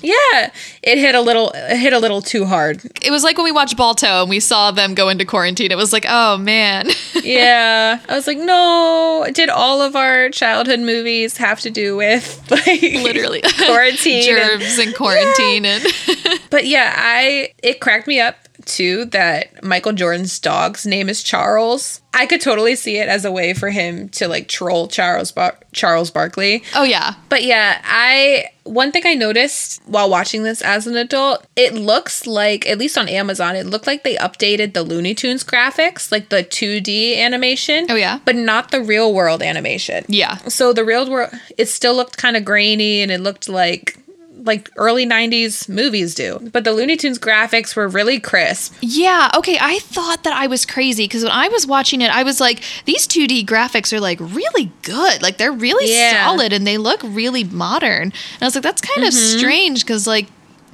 Yeah, 0.04 0.52
it 0.84 0.98
hit 0.98 1.16
a 1.16 1.22
little 1.22 1.50
it 1.56 1.78
hit 1.78 1.94
a 1.94 2.00
little 2.00 2.22
too 2.22 2.44
hard. 2.44 2.82
it 3.02 3.12
was 3.12 3.24
like 3.24 3.38
when 3.38 3.46
we 3.46 3.52
watched 3.54 3.78
Balto 3.78 4.20
and 4.24 4.30
we 4.30 4.42
saw 4.42 4.72
them 4.72 4.94
go 4.94 5.08
into 5.08 5.24
quarantine. 5.24 5.72
It 5.72 5.78
was 5.78 5.94
like, 5.94 6.06
oh 6.10 6.36
man. 6.38 6.90
Yeah, 7.24 7.98
I 8.10 8.14
was 8.14 8.28
like, 8.28 8.40
no. 8.40 9.26
Did 9.34 9.48
all 9.50 9.82
of 9.82 9.96
our 9.96 10.28
childhood 10.32 10.82
movies 10.82 11.38
have 11.38 11.62
to 11.62 11.70
do 11.70 11.96
with 11.96 12.46
like 12.52 12.82
Literally. 12.82 13.42
quarantine? 13.66 14.28
and- 14.38 14.60
Germs 14.60 14.78
and 14.78 14.94
quarantine 14.94 15.64
and 15.66 15.82
But 16.50 16.68
yeah, 16.68 16.94
I 16.98 17.54
it 17.64 17.80
cracked 17.80 18.06
me 18.08 18.20
up 18.20 18.36
too 18.66 19.06
that 19.06 19.64
Michael 19.64 19.94
Jordan's 19.94 20.40
dog's 20.40 20.86
name 20.86 21.10
is 21.10 21.24
Charles. 21.24 22.02
I 22.14 22.26
could 22.26 22.42
totally 22.42 22.76
see 22.76 22.98
it 22.98 23.08
as 23.08 23.24
a 23.24 23.32
way 23.32 23.54
for 23.54 23.70
him 23.70 24.10
to 24.10 24.28
like 24.28 24.48
troll 24.48 24.88
Charles 24.88 25.32
Bar- 25.32 25.58
Charles 25.72 26.12
Barkley. 26.12 26.64
Oh 26.76 26.84
yeah. 26.84 27.14
But 27.30 27.44
yeah, 27.44 27.82
I 27.86 28.48
one 28.64 28.92
thing 28.92 29.04
I 29.06 29.14
noticed 29.14 29.82
while 29.86 30.10
watching 30.10 30.44
this 30.44 30.62
as 30.62 30.88
an 30.88 30.96
adult, 30.96 31.46
it 31.56 31.74
looks 31.74 32.28
like 32.28 32.68
at 32.68 32.78
least 32.78 32.98
on 32.98 33.08
Amazon, 33.08 33.56
it 33.56 33.66
looked 33.66 33.88
like 33.88 34.04
they 34.04 34.16
updated 34.18 34.74
the 34.74 34.84
Looney 34.84 35.16
Tunes 35.16 35.44
graphics, 35.44 36.12
like 36.12 36.30
the 36.30 36.44
2D 36.44 37.18
animation. 37.18 37.88
Oh, 37.90 37.96
yeah? 37.96 38.20
But 38.24 38.36
not 38.36 38.72
the 38.72 38.84
real 38.84 39.14
world 39.14 39.42
animation. 39.42 40.06
Yeah. 40.08 40.36
So 40.48 40.74
the 40.74 40.86
real 40.86 41.10
world 41.10 41.32
it 41.58 41.68
still 41.68 41.96
looked 41.96 42.18
kind 42.18 42.36
of 42.38 42.46
grainy 42.46 43.02
and 43.02 43.12
it 43.12 43.22
looked 43.22 43.50
like 43.50 43.98
like 44.44 44.70
early 44.76 45.06
90s 45.06 45.70
movies 45.70 46.16
do. 46.16 46.40
But 46.52 46.64
the 46.64 46.72
Looney 46.74 46.98
Tunes 46.98 47.20
graphics 47.20 47.76
were 47.76 47.88
really 47.88 48.20
crisp. 48.20 48.74
Yeah, 48.82 49.30
okay. 49.36 49.58
I 49.62 49.80
thought 49.80 50.24
that 50.24 50.34
I 50.34 50.48
was 50.48 50.66
crazy 50.66 51.06
because 51.06 51.24
when 51.24 51.32
I 51.32 51.48
was 51.50 51.68
watching 51.68 52.02
it, 52.02 52.10
I 52.12 52.24
was 52.24 52.40
like, 52.40 52.62
these 52.86 53.08
2D 53.08 53.46
graphics 53.46 53.94
are 53.94 54.00
like 54.00 54.20
really 54.20 54.72
good. 54.82 55.22
Like 55.22 55.38
they're 55.38 55.52
really 55.52 55.92
Yeah. 55.94 56.26
solid 56.28 56.54
and 56.54 56.66
they 56.66 56.78
look 56.78 57.02
really 57.04 57.44
modern. 57.44 58.04
And 58.12 58.14
I 58.42 58.46
was 58.46 58.56
like, 58.56 58.64
that's 58.64 58.82
kind 58.82 59.08
of 59.08 59.14
Mm-hmm. 59.14 59.38
strange 59.40 59.84
because, 59.84 60.08
like, 60.08 60.28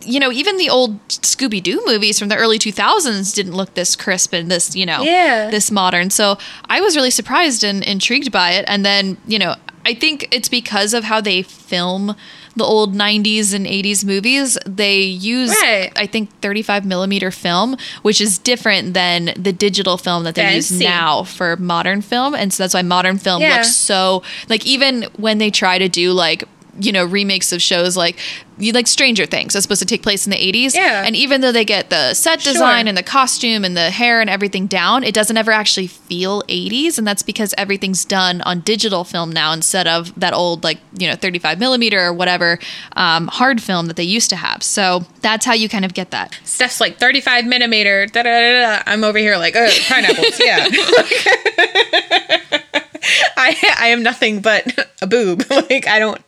you 0.05 0.19
know, 0.19 0.31
even 0.31 0.57
the 0.57 0.69
old 0.69 1.05
Scooby 1.07 1.61
Doo 1.61 1.81
movies 1.85 2.19
from 2.19 2.29
the 2.29 2.35
early 2.37 2.59
2000s 2.59 3.33
didn't 3.33 3.53
look 3.53 3.73
this 3.73 3.95
crisp 3.95 4.31
and 4.31 4.49
this, 4.49 4.75
you 4.75 4.85
know, 4.85 5.01
Yeah. 5.01 5.49
this 5.49 5.71
modern. 5.71 6.11
So 6.11 6.37
I 6.69 6.79
was 6.81 6.95
really 6.95 7.09
surprised 7.11 7.63
and 7.63 7.83
intrigued 7.83 8.31
by 8.31 8.51
it. 8.51 8.65
And 8.67 8.85
then, 8.85 9.17
you 9.27 9.39
know, 9.39 9.55
I 9.87 9.93
think 9.93 10.27
it's 10.31 10.49
because 10.49 10.93
of 10.93 11.05
how 11.05 11.21
they 11.21 11.41
film 11.41 12.15
the 12.57 12.63
old 12.63 12.93
90s 12.95 13.53
and 13.53 13.65
80s 13.65 14.03
movies. 14.03 14.57
They 14.65 14.99
use, 15.01 15.49
Right. 15.61 15.91
I 15.95 16.07
think, 16.07 16.29
35 16.41 16.85
millimeter 16.85 17.31
film, 17.31 17.77
which 18.01 18.19
is 18.19 18.37
different 18.37 18.93
than 18.93 19.31
the 19.37 19.53
digital 19.53 19.97
film 19.97 20.23
that 20.25 20.35
they 20.35 20.55
use 20.55 20.71
now 20.71 21.23
for 21.23 21.55
modern 21.57 22.01
film. 22.01 22.33
And 22.35 22.51
so 22.51 22.63
that's 22.63 22.73
why 22.73 22.81
modern 22.81 23.17
film 23.17 23.41
Yeah. 23.41 23.57
looks 23.57 23.75
so, 23.75 24.23
like, 24.49 24.65
even 24.65 25.03
when 25.17 25.37
they 25.37 25.51
try 25.51 25.77
to 25.77 25.87
do, 25.87 26.11
like, 26.13 26.43
you 26.79 26.91
know, 26.91 27.05
remakes 27.05 27.51
of 27.51 27.61
shows 27.61 27.97
like 27.97 28.17
you 28.59 28.71
like 28.71 28.87
Stranger 28.87 29.25
Things 29.25 29.55
is 29.55 29.63
supposed 29.63 29.81
to 29.81 29.85
take 29.85 30.01
place 30.01 30.25
in 30.25 30.31
the 30.31 30.37
80s. 30.37 30.73
Yeah. 30.73 31.03
And 31.05 31.15
even 31.15 31.41
though 31.41 31.51
they 31.51 31.65
get 31.65 31.89
the 31.89 32.13
set 32.13 32.41
Sure. 32.41 32.53
design 32.53 32.87
and 32.87 32.97
the 32.97 33.03
costume 33.03 33.63
and 33.63 33.77
the 33.77 33.91
hair 33.91 34.19
and 34.19 34.29
everything 34.29 34.65
down, 34.67 35.03
it 35.03 35.13
doesn't 35.13 35.37
ever 35.37 35.51
actually 35.51 35.87
feel 35.87 36.41
80s. 36.43 36.97
And 36.97 37.05
that's 37.05 37.21
because 37.21 37.53
everything's 37.57 38.03
done 38.03 38.41
on 38.41 38.61
digital 38.61 39.03
film 39.03 39.31
now 39.31 39.53
instead 39.53 39.87
of 39.87 40.17
that 40.19 40.33
old, 40.33 40.63
like, 40.63 40.79
you 40.97 41.07
know, 41.07 41.15
35 41.15 41.59
millimeter 41.59 42.03
or 42.03 42.13
whatever 42.13 42.57
um, 42.93 43.27
hard 43.27 43.61
film 43.61 43.85
that 43.87 43.95
they 43.95 44.03
used 44.03 44.29
to 44.31 44.35
have. 44.35 44.63
So 44.63 45.05
that's 45.21 45.45
how 45.45 45.53
you 45.53 45.69
kind 45.69 45.85
of 45.85 45.93
get 45.93 46.09
that. 46.11 46.37
Steph's 46.43 46.81
like 46.81 46.97
35 46.97 47.45
millimeter. 47.45 48.07
Da, 48.07 48.23
da, 48.23 48.77
da. 48.77 48.83
I'm 48.87 49.03
over 49.03 49.19
here 49.19 49.37
like, 49.37 49.55
oh, 49.55 49.69
pineapples. 49.87 50.39
Yeah. 50.39 50.67
I 53.37 53.75
I 53.79 53.87
am 53.87 54.03
nothing 54.03 54.41
but 54.41 54.87
a 55.01 55.07
boob. 55.07 55.43
like 55.69 55.87
I 55.87 55.99
don't 55.99 56.21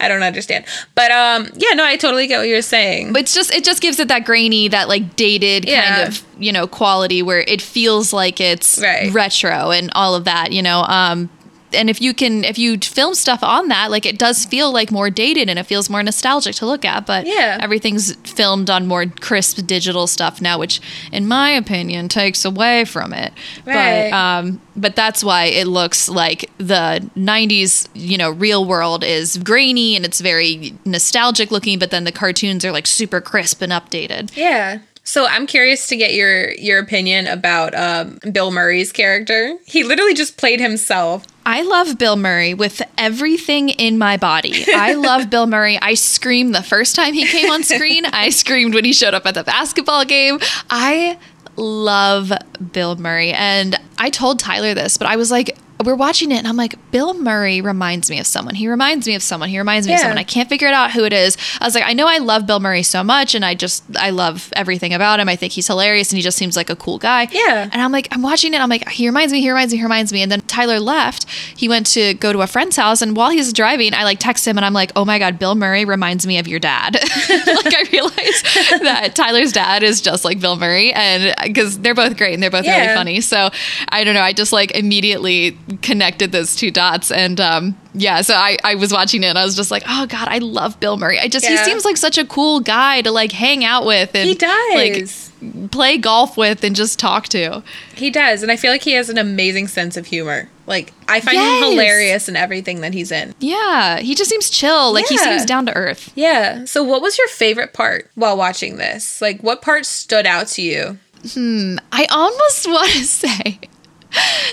I 0.00 0.08
don't 0.08 0.22
understand. 0.22 0.64
But 0.94 1.10
um 1.10 1.48
yeah, 1.54 1.74
no, 1.74 1.84
I 1.84 1.96
totally 1.96 2.26
get 2.26 2.38
what 2.38 2.48
you're 2.48 2.62
saying. 2.62 3.12
But 3.12 3.22
it's 3.22 3.34
just 3.34 3.52
it 3.52 3.64
just 3.64 3.82
gives 3.82 3.98
it 4.00 4.08
that 4.08 4.24
grainy, 4.24 4.68
that 4.68 4.88
like 4.88 5.16
dated 5.16 5.64
Yeah. 5.64 5.96
kind 5.96 6.08
of 6.08 6.22
you 6.38 6.52
know 6.52 6.66
quality 6.66 7.22
where 7.22 7.40
it 7.40 7.60
feels 7.62 8.12
like 8.12 8.40
it's 8.40 8.78
Right. 8.80 9.12
retro 9.12 9.70
and 9.70 9.90
all 9.94 10.14
of 10.14 10.24
that. 10.24 10.52
You 10.52 10.62
know, 10.62 10.82
um, 10.82 11.28
and 11.74 11.88
if 11.90 12.00
you 12.00 12.14
can 12.14 12.44
if 12.44 12.58
you 12.58 12.78
film 12.78 13.14
stuff 13.14 13.42
on 13.42 13.68
that, 13.68 13.90
like 13.90 14.06
it 14.06 14.18
does 14.18 14.44
feel 14.44 14.72
like 14.72 14.90
more 14.90 15.10
dated 15.10 15.48
and 15.48 15.58
it 15.58 15.64
feels 15.64 15.88
more 15.90 16.02
nostalgic 16.02 16.54
to 16.56 16.66
look 16.66 16.84
at. 16.84 17.06
But 17.06 17.26
Yeah. 17.26 17.58
everything's 17.60 18.14
filmed 18.16 18.70
on 18.70 18.86
more 18.86 19.06
crisp 19.06 19.66
digital 19.66 20.06
stuff 20.06 20.40
now, 20.40 20.58
which 20.58 20.80
in 21.12 21.26
my 21.26 21.50
opinion 21.50 22.08
takes 22.08 22.44
away 22.44 22.84
from 22.84 23.12
it. 23.12 23.32
Right. 23.66 24.10
But 24.10 24.16
um, 24.16 24.60
but 24.76 24.96
that's 24.96 25.22
why 25.22 25.44
it 25.44 25.66
looks 25.66 26.08
like 26.08 26.50
the 26.58 27.08
90s 27.16 27.88
you 27.94 28.16
know 28.16 28.30
real 28.30 28.64
world 28.64 29.04
is 29.04 29.36
grainy 29.38 29.96
and 29.96 30.04
it's 30.04 30.20
very 30.20 30.74
nostalgic 30.84 31.50
looking 31.50 31.78
but 31.78 31.90
then 31.90 32.04
the 32.04 32.12
cartoons 32.12 32.64
are 32.64 32.72
like 32.72 32.86
super 32.86 33.20
crisp 33.20 33.60
and 33.62 33.72
updated 33.72 34.34
yeah. 34.36 34.78
So 35.04 35.26
I'm 35.26 35.48
curious 35.48 35.88
to 35.88 35.96
get 35.96 36.14
your 36.14 36.52
your 36.52 36.78
opinion 36.78 37.26
about 37.26 37.74
um 37.74 38.18
Bill 38.30 38.52
Murray's 38.52 38.92
character. 38.92 39.56
He 39.66 39.82
literally 39.82 40.14
just 40.14 40.36
played 40.36 40.60
himself. 40.60 41.24
I 41.46 41.62
love 41.62 41.98
bill 41.98 42.16
murray 42.16 42.54
with 42.54 42.82
everything 42.98 43.68
in 43.68 43.98
my 43.98 44.16
body. 44.16 44.64
I 44.74 44.94
love 44.94 45.28
bill 45.30 45.46
murray. 45.46 45.78
I 45.80 45.94
screamed 45.94 46.54
the 46.54 46.62
first 46.62 46.94
time 46.94 47.14
he 47.14 47.26
came 47.26 47.50
on 47.50 47.62
screen. 47.64 48.04
I 48.06 48.30
screamed 48.30 48.74
when 48.74 48.84
he 48.84 48.92
showed 48.92 49.14
up 49.14 49.26
at 49.26 49.34
the 49.34 49.44
basketball 49.44 50.04
game. 50.04 50.38
I 50.70 51.18
love 51.56 52.32
bill 52.72 52.96
murray. 52.96 53.32
And 53.32 53.78
i 53.98 54.10
told 54.10 54.38
tyler 54.38 54.74
this 54.74 54.96
but 54.96 55.06
i 55.06 55.16
was 55.16 55.30
like 55.30 55.56
we're 55.82 55.94
watching 55.94 56.30
it 56.30 56.38
and 56.38 56.48
I'm 56.48 56.56
like, 56.56 56.74
Bill 56.90 57.14
Murray 57.14 57.60
reminds 57.60 58.10
me 58.10 58.18
of 58.18 58.26
someone. 58.26 58.54
He 58.54 58.68
reminds 58.68 59.06
me 59.06 59.14
of 59.14 59.22
someone. 59.22 59.48
He 59.48 59.58
reminds 59.58 59.86
me 59.86 59.94
of 59.94 60.00
someone. 60.00 60.18
I 60.18 60.24
can't 60.24 60.48
figure 60.48 60.68
it 60.68 60.74
out 60.74 60.92
who 60.92 61.04
it 61.04 61.12
is. 61.12 61.36
I 61.60 61.64
was 61.64 61.74
like, 61.74 61.84
I 61.84 61.92
know 61.92 62.06
I 62.06 62.18
love 62.18 62.46
Bill 62.46 62.60
Murray 62.60 62.82
so 62.82 63.02
much 63.02 63.34
and 63.34 63.44
I 63.44 63.54
just, 63.54 63.84
I 63.96 64.10
love 64.10 64.52
everything 64.54 64.92
about 64.92 65.20
him. 65.20 65.28
I 65.28 65.36
think 65.36 65.52
he's 65.52 65.66
hilarious 65.66 66.10
and 66.10 66.16
he 66.16 66.22
just 66.22 66.36
seems 66.36 66.56
like 66.56 66.70
a 66.70 66.76
cool 66.76 66.98
guy. 66.98 67.28
Yeah. 67.30 67.68
And 67.72 67.80
I'm 67.80 67.92
like, 67.92 68.08
I'm 68.12 68.22
watching 68.22 68.54
it. 68.54 68.60
I'm 68.60 68.68
like, 68.68 68.88
he 68.88 69.06
reminds 69.06 69.32
me, 69.32 69.40
he 69.40 69.50
reminds 69.50 69.72
me, 69.72 69.78
he 69.78 69.82
reminds 69.84 70.12
me. 70.12 70.22
And 70.22 70.30
then 70.30 70.40
Tyler 70.42 70.80
left. 70.80 71.28
He 71.30 71.68
went 71.68 71.86
to 71.88 72.14
go 72.14 72.32
to 72.32 72.42
a 72.42 72.46
friend's 72.46 72.76
house. 72.76 73.02
And 73.02 73.16
while 73.16 73.30
he's 73.30 73.52
driving, 73.52 73.94
I 73.94 74.04
like 74.04 74.18
text 74.18 74.46
him 74.46 74.56
and 74.58 74.64
I'm 74.64 74.74
like, 74.74 74.92
oh 74.96 75.04
my 75.04 75.18
God, 75.18 75.38
Bill 75.38 75.54
Murray 75.54 75.84
reminds 75.84 76.26
me 76.26 76.38
of 76.38 76.46
your 76.46 76.60
dad. 76.60 76.94
like 76.94 77.74
I 77.74 77.86
realized 77.92 78.14
that 78.84 79.12
Tyler's 79.14 79.52
dad 79.52 79.82
is 79.82 80.00
just 80.00 80.24
like 80.24 80.40
Bill 80.40 80.56
Murray. 80.56 80.92
And 80.92 81.34
uh, 81.38 81.46
because 81.46 81.78
they're 81.80 81.94
both 81.94 82.16
great 82.16 82.34
and 82.34 82.42
they're 82.42 82.50
both 82.50 82.66
really 82.66 82.94
funny. 82.94 83.20
So 83.20 83.50
I 83.88 84.04
don't 84.04 84.14
know. 84.14 84.20
I 84.20 84.32
just 84.32 84.52
like 84.52 84.72
immediately 84.72 85.58
connected 85.78 86.32
those 86.32 86.54
two 86.56 86.70
dots. 86.70 87.10
And 87.10 87.40
um, 87.40 87.76
yeah, 87.94 88.22
so 88.22 88.34
I, 88.34 88.58
I 88.64 88.74
was 88.74 88.92
watching 88.92 89.22
it 89.22 89.26
and 89.28 89.38
I 89.38 89.44
was 89.44 89.56
just 89.56 89.70
like, 89.70 89.82
oh 89.88 90.06
God, 90.06 90.28
I 90.28 90.38
love 90.38 90.78
Bill 90.80 90.96
Murray. 90.96 91.18
I 91.18 91.28
just, 91.28 91.46
he 91.46 91.56
seems 91.58 91.84
like 91.84 91.96
such 91.96 92.18
a 92.18 92.24
cool 92.24 92.60
guy 92.60 93.02
to 93.02 93.10
like 93.10 93.32
hang 93.32 93.64
out 93.64 93.84
with 93.86 94.14
and 94.14 94.28
He 94.28 94.34
does. 94.34 94.74
like 94.74 95.70
play 95.70 95.98
golf 95.98 96.36
with 96.36 96.62
and 96.64 96.76
just 96.76 96.98
talk 96.98 97.28
to. 97.28 97.62
He 97.96 98.10
does, 98.10 98.42
and 98.42 98.52
I 98.52 98.56
feel 98.56 98.70
like 98.70 98.82
he 98.82 98.92
has 98.92 99.08
an 99.10 99.18
amazing 99.18 99.66
sense 99.68 99.96
of 99.96 100.06
humor. 100.06 100.48
Like 100.66 100.92
I 101.08 101.20
find 101.20 101.34
Yes. 101.36 101.64
him 101.64 101.70
hilarious 101.70 102.28
in 102.28 102.36
everything 102.36 102.80
that 102.82 102.94
he's 102.94 103.10
in. 103.10 103.34
Yeah, 103.40 103.98
he 103.98 104.14
just 104.14 104.30
seems 104.30 104.48
chill. 104.50 104.92
Like 104.92 105.06
he 105.06 105.18
seems 105.18 105.44
down 105.44 105.66
to 105.66 105.74
earth. 105.74 106.12
Yeah. 106.14 106.64
So 106.66 106.84
what 106.84 107.02
was 107.02 107.18
your 107.18 107.26
favorite 107.28 107.72
part 107.72 108.10
while 108.14 108.36
watching 108.36 108.76
this? 108.76 109.20
Like 109.20 109.42
what 109.42 109.60
part 109.62 109.84
stood 109.86 110.26
out 110.26 110.46
to 110.48 110.62
you? 110.62 110.98
Hmm. 111.34 111.76
I 111.90 112.06
almost 112.10 112.66
want 112.68 112.90
to 112.92 113.04
say 113.04 113.58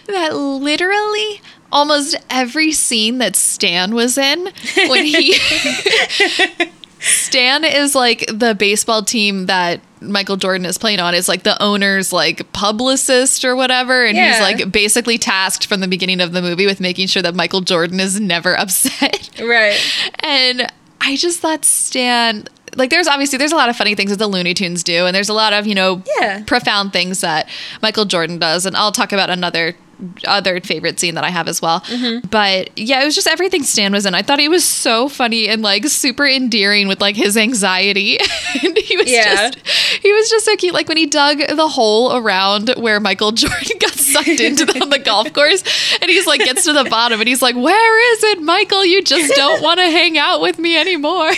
that 0.08 0.36
literally 0.36 1.42
almost 1.72 2.16
every 2.30 2.72
scene 2.72 3.20
that 3.20 3.36
Stan 3.36 3.94
was 3.94 4.18
in 4.18 4.50
when 4.88 5.06
he 5.06 5.34
Stan 7.00 7.64
is 7.64 7.96
like 7.96 8.26
the 8.28 8.56
baseball 8.56 9.04
team 9.04 9.46
that 9.46 9.82
Michael 10.02 10.38
Jordan 10.38 10.66
is 10.66 10.78
playing 10.78 11.00
on 11.00 11.14
is 11.14 11.28
like 11.28 11.44
the 11.44 11.62
owner's 11.62 12.12
like 12.12 12.52
publicist 12.54 13.46
or 13.46 13.56
whatever 13.56 14.06
and 14.06 14.18
he's 14.18 14.40
like 14.40 14.72
basically 14.72 15.18
tasked 15.18 15.66
from 15.66 15.80
the 15.80 15.88
beginning 15.88 16.22
of 16.22 16.32
the 16.32 16.42
movie 16.42 16.66
with 16.66 16.80
making 16.80 17.08
sure 17.08 17.22
that 17.22 17.36
Michael 17.36 17.62
Jordan 17.62 18.00
is 18.00 18.20
never 18.20 18.58
upset. 18.58 19.30
Right. 19.42 19.80
And 20.24 20.72
I 21.02 21.16
just 21.16 21.40
thought 21.40 21.64
Stan 21.64 22.48
like 22.76 22.90
there's 22.90 23.08
obviously 23.08 23.38
there's 23.38 23.52
a 23.52 23.56
lot 23.56 23.70
of 23.70 23.76
funny 23.76 23.96
things 23.96 24.12
that 24.12 24.18
the 24.18 24.28
Looney 24.28 24.54
Tunes 24.54 24.84
do 24.84 25.06
and 25.06 25.16
there's 25.16 25.30
a 25.30 25.34
lot 25.34 25.54
of, 25.54 25.66
you 25.68 25.76
know, 25.76 26.02
Yeah. 26.20 26.44
profound 26.46 26.94
things 26.94 27.22
that 27.22 27.50
Michael 27.82 28.06
Jordan 28.06 28.40
does 28.40 28.66
and 28.66 28.76
I'll 28.76 28.92
talk 28.92 29.12
about 29.12 29.30
another 29.30 29.76
other 30.26 30.62
favorite 30.62 30.98
scene 30.98 31.16
that 31.16 31.26
I 31.26 31.30
have 31.30 31.50
as 31.50 31.62
well. 31.62 31.82
Mm-hmm. 31.82 32.28
But 32.30 32.70
yeah, 32.78 33.02
it 33.02 33.06
was 33.06 33.16
just 33.16 33.28
everything 33.28 33.64
Stan 33.64 33.92
was 33.92 34.06
in. 34.06 34.16
I 34.16 34.22
thought 34.22 34.40
he 34.40 34.48
was 34.48 34.64
so 34.64 35.10
funny 35.10 35.50
and 35.50 35.62
like 35.62 35.84
super 35.88 36.26
endearing 36.26 36.88
with 36.88 37.02
like 37.02 37.18
his 37.18 37.36
anxiety. 37.36 38.18
and 38.64 38.78
he 38.78 38.96
was 38.96 39.12
Yeah. 39.12 39.50
just 39.52 39.68
he 40.02 40.14
was 40.14 40.30
just 40.30 40.46
so 40.46 40.56
cute. 40.56 40.74
Like 40.74 40.88
when 40.88 40.96
he 40.96 41.06
dug 41.06 41.40
the 41.54 41.68
hole 41.68 42.16
around 42.16 42.70
where 42.78 43.02
Michael 43.02 43.32
Jordan 43.34 43.78
got 43.82 43.92
sucked 43.92 44.40
into 44.40 44.64
the, 44.64 44.80
on 44.82 44.88
the 44.90 45.00
golf 45.00 45.34
course 45.34 45.64
and 46.02 46.10
he's 46.10 46.26
like 46.26 46.40
gets 46.46 46.64
to 46.64 46.72
the 46.72 46.86
bottom 46.86 47.20
and 47.20 47.28
he's 47.28 47.42
like, 47.42 47.58
Where 47.58 48.14
is 48.16 48.24
it, 48.24 48.42
Michael? 48.42 48.86
You 48.86 49.04
just 49.04 49.36
don't 49.36 49.62
want 49.62 49.82
to 49.82 49.86
hang 49.86 50.18
out 50.18 50.40
with 50.40 50.60
me 50.60 50.78
anymore. 50.78 51.30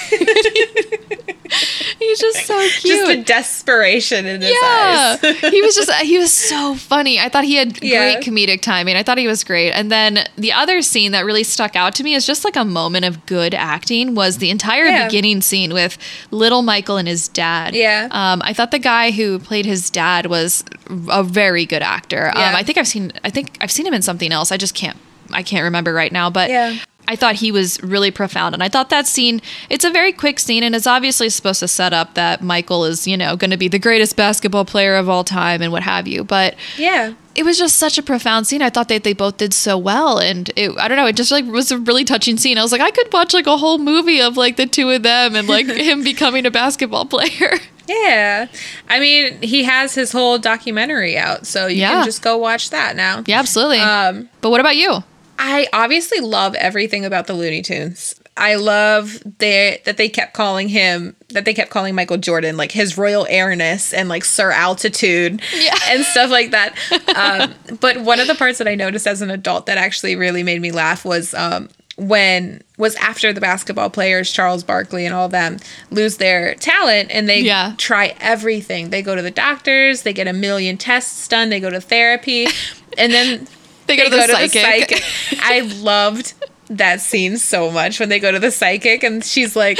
He 2.19 2.25
He's 2.27 2.33
just 2.35 2.45
so 2.47 2.59
cute. 2.59 2.83
Just 2.83 3.07
the 3.07 3.23
desperation 3.23 4.25
in 4.25 4.41
his 4.41 4.51
yeah, 4.51 5.17
eyes. 5.21 5.37
he 5.39 5.61
was 5.61 5.75
just 5.79 5.91
he 6.01 6.17
was 6.17 6.31
so 6.33 6.75
funny. 6.75 7.19
I 7.19 7.29
thought 7.29 7.43
he 7.45 7.55
had 7.55 7.81
Yeah. 7.83 8.13
great 8.13 8.23
comedic 8.25 8.61
timing. 8.61 8.95
I 8.95 9.03
thought 9.03 9.17
he 9.17 9.27
was 9.27 9.43
great. 9.43 9.71
And 9.71 9.91
then 9.91 10.27
the 10.37 10.51
other 10.51 10.81
scene 10.81 11.11
that 11.13 11.25
really 11.25 11.43
stuck 11.43 11.75
out 11.75 11.95
to 11.95 12.03
me 12.03 12.13
is 12.13 12.25
just 12.25 12.43
like 12.43 12.55
a 12.55 12.65
moment 12.65 13.05
of 13.05 13.25
good 13.25 13.53
acting 13.53 14.15
was 14.15 14.37
the 14.39 14.49
entire 14.49 14.85
Yeah. 14.85 15.05
beginning 15.07 15.41
scene 15.41 15.73
with 15.73 15.97
little 16.31 16.61
Michael 16.61 16.97
and 16.97 17.07
his 17.07 17.27
dad. 17.27 17.75
Yeah. 17.75 18.07
um, 18.11 18.41
I 18.43 18.53
thought 18.53 18.71
the 18.71 18.79
guy 18.79 19.11
who 19.11 19.39
played 19.39 19.65
his 19.65 19.89
dad 19.89 20.25
was 20.25 20.63
a 21.09 21.23
very 21.23 21.65
good 21.65 21.81
actor. 21.81 22.31
Yeah. 22.35 22.49
Um, 22.49 22.55
I 22.55 22.63
think 22.63 22.77
I've 22.77 22.87
seen 22.87 23.11
I 23.23 23.29
think 23.29 23.57
I've 23.61 23.71
seen 23.71 23.85
him 23.87 23.93
in 23.93 24.01
something 24.01 24.31
else. 24.31 24.51
I 24.51 24.57
just 24.57 24.75
can't 24.75 24.97
I 25.31 25.43
can't 25.43 25.63
remember 25.63 25.93
right 25.93 26.11
now, 26.11 26.29
but 26.29 26.49
Yeah. 26.49 26.75
I 27.11 27.17
thought 27.17 27.35
he 27.35 27.51
was 27.51 27.77
really 27.83 28.09
profound. 28.09 28.53
And 28.55 28.63
I 28.63 28.69
thought 28.69 28.89
that 28.89 29.05
scene, 29.05 29.41
it's 29.69 29.83
a 29.83 29.89
very 29.91 30.13
quick 30.13 30.39
scene 30.39 30.63
and 30.63 30.73
it's 30.73 30.87
obviously 30.87 31.27
supposed 31.29 31.59
to 31.59 31.67
set 31.67 31.91
up 31.91 32.13
that 32.13 32.41
Michael 32.41 32.85
is, 32.85 33.05
you 33.05 33.17
know, 33.17 33.35
going 33.35 33.51
to 33.51 33.57
be 33.57 33.67
the 33.67 33.79
greatest 33.79 34.15
basketball 34.15 34.63
player 34.63 34.95
of 34.95 35.09
all 35.09 35.25
time 35.25 35.61
and 35.61 35.73
what 35.73 35.83
have 35.83 36.07
you. 36.07 36.23
But 36.23 36.55
yeah. 36.77 37.13
it 37.35 37.43
was 37.43 37.57
just 37.57 37.75
such 37.75 37.97
a 37.97 38.01
profound 38.01 38.47
scene. 38.47 38.61
I 38.61 38.69
thought 38.69 38.87
that 38.87 39.03
they 39.03 39.11
both 39.11 39.35
did 39.35 39.53
so 39.53 39.77
well. 39.77 40.19
And 40.19 40.49
it, 40.55 40.71
I 40.77 40.87
don't 40.87 40.95
know, 40.95 41.05
it 41.05 41.17
just 41.17 41.31
like 41.33 41.43
was 41.45 41.69
a 41.69 41.77
really 41.79 42.05
touching 42.05 42.37
scene. 42.37 42.57
I 42.57 42.63
was 42.63 42.71
like, 42.71 42.79
I 42.79 42.91
could 42.91 43.11
watch 43.11 43.33
like 43.33 43.45
a 43.47 43.57
whole 43.57 43.77
movie 43.77 44.21
of 44.21 44.37
like 44.37 44.55
the 44.55 44.65
two 44.65 44.89
of 44.91 45.03
them 45.03 45.35
and 45.35 45.49
like 45.49 45.65
him 45.89 46.05
becoming 46.05 46.45
a 46.45 46.51
basketball 46.51 47.03
player. 47.05 47.59
Yeah. 47.89 48.47
I 48.87 49.01
mean, 49.01 49.41
he 49.41 49.65
has 49.65 49.95
his 49.95 50.13
whole 50.13 50.37
documentary 50.37 51.17
out, 51.17 51.45
so 51.45 51.67
you 51.67 51.81
Yeah. 51.81 51.91
can 51.91 52.05
just 52.05 52.21
go 52.21 52.37
watch 52.37 52.69
that 52.69 52.95
now. 52.95 53.23
yeah, 53.27 53.39
absolutely. 53.39 53.79
Um, 53.79 54.29
but 54.39 54.49
what 54.49 54.61
about 54.61 54.77
you? 54.77 55.03
I 55.43 55.67
obviously 55.73 56.19
love 56.19 56.53
everything 56.55 57.03
about 57.03 57.25
the 57.25 57.33
Looney 57.33 57.63
Tunes. 57.63 58.13
I 58.37 58.55
love 58.55 59.21
they, 59.39 59.81
that 59.85 59.97
they 59.97 60.07
kept 60.07 60.33
calling 60.33 60.69
him 60.69 61.15
that 61.29 61.45
they 61.45 61.53
kept 61.53 61.71
calling 61.71 61.95
Michael 61.95 62.17
Jordan 62.17 62.57
like 62.57 62.71
his 62.71 62.97
royal 62.97 63.25
airness 63.29 63.91
and 63.91 64.07
like 64.07 64.23
Sir 64.23 64.51
Altitude 64.51 65.41
Yeah. 65.55 65.75
and 65.87 66.03
stuff 66.05 66.29
like 66.29 66.51
that. 66.51 66.75
Um, 67.15 67.77
but 67.79 68.01
one 68.01 68.19
of 68.19 68.27
the 68.27 68.35
parts 68.35 68.57
that 68.59 68.67
I 68.67 68.75
noticed 68.75 69.05
as 69.05 69.21
an 69.21 69.29
adult 69.31 69.65
that 69.65 69.77
actually 69.77 70.15
really 70.15 70.43
made 70.43 70.61
me 70.61 70.71
laugh 70.71 71.03
was 71.03 71.33
um, 71.33 71.69
when 71.97 72.61
was 72.77 72.95
after 72.95 73.33
the 73.33 73.41
basketball 73.41 73.89
players 73.89 74.31
Charles 74.31 74.63
Barkley 74.63 75.05
and 75.05 75.13
all 75.13 75.27
them 75.27 75.57
lose 75.91 76.17
their 76.17 76.55
talent 76.55 77.09
and 77.11 77.27
they 77.27 77.41
Yeah. 77.41 77.73
try 77.77 78.15
everything. 78.21 78.91
They 78.91 79.01
go 79.01 79.15
to 79.15 79.21
the 79.21 79.29
doctors, 79.31 80.03
they 80.03 80.13
get 80.13 80.27
a 80.27 80.33
million 80.33 80.77
tests 80.77 81.27
done, 81.27 81.49
they 81.49 81.59
go 81.59 81.69
to 81.69 81.81
therapy, 81.81 82.47
and 82.97 83.11
then 83.11 83.47
They 83.97 84.09
go 84.09 84.09
to 84.09 84.27
the 84.27 84.47
psychic. 84.49 85.03
I 85.41 85.61
loved 85.61 86.33
that 86.69 87.01
scene 87.01 87.37
so 87.37 87.69
much 87.69 87.99
when 87.99 88.09
they 88.09 88.19
go 88.19 88.31
to 88.31 88.39
the 88.39 88.51
psychic 88.51 89.03
and 89.03 89.23
she's 89.23 89.55
like, 89.55 89.77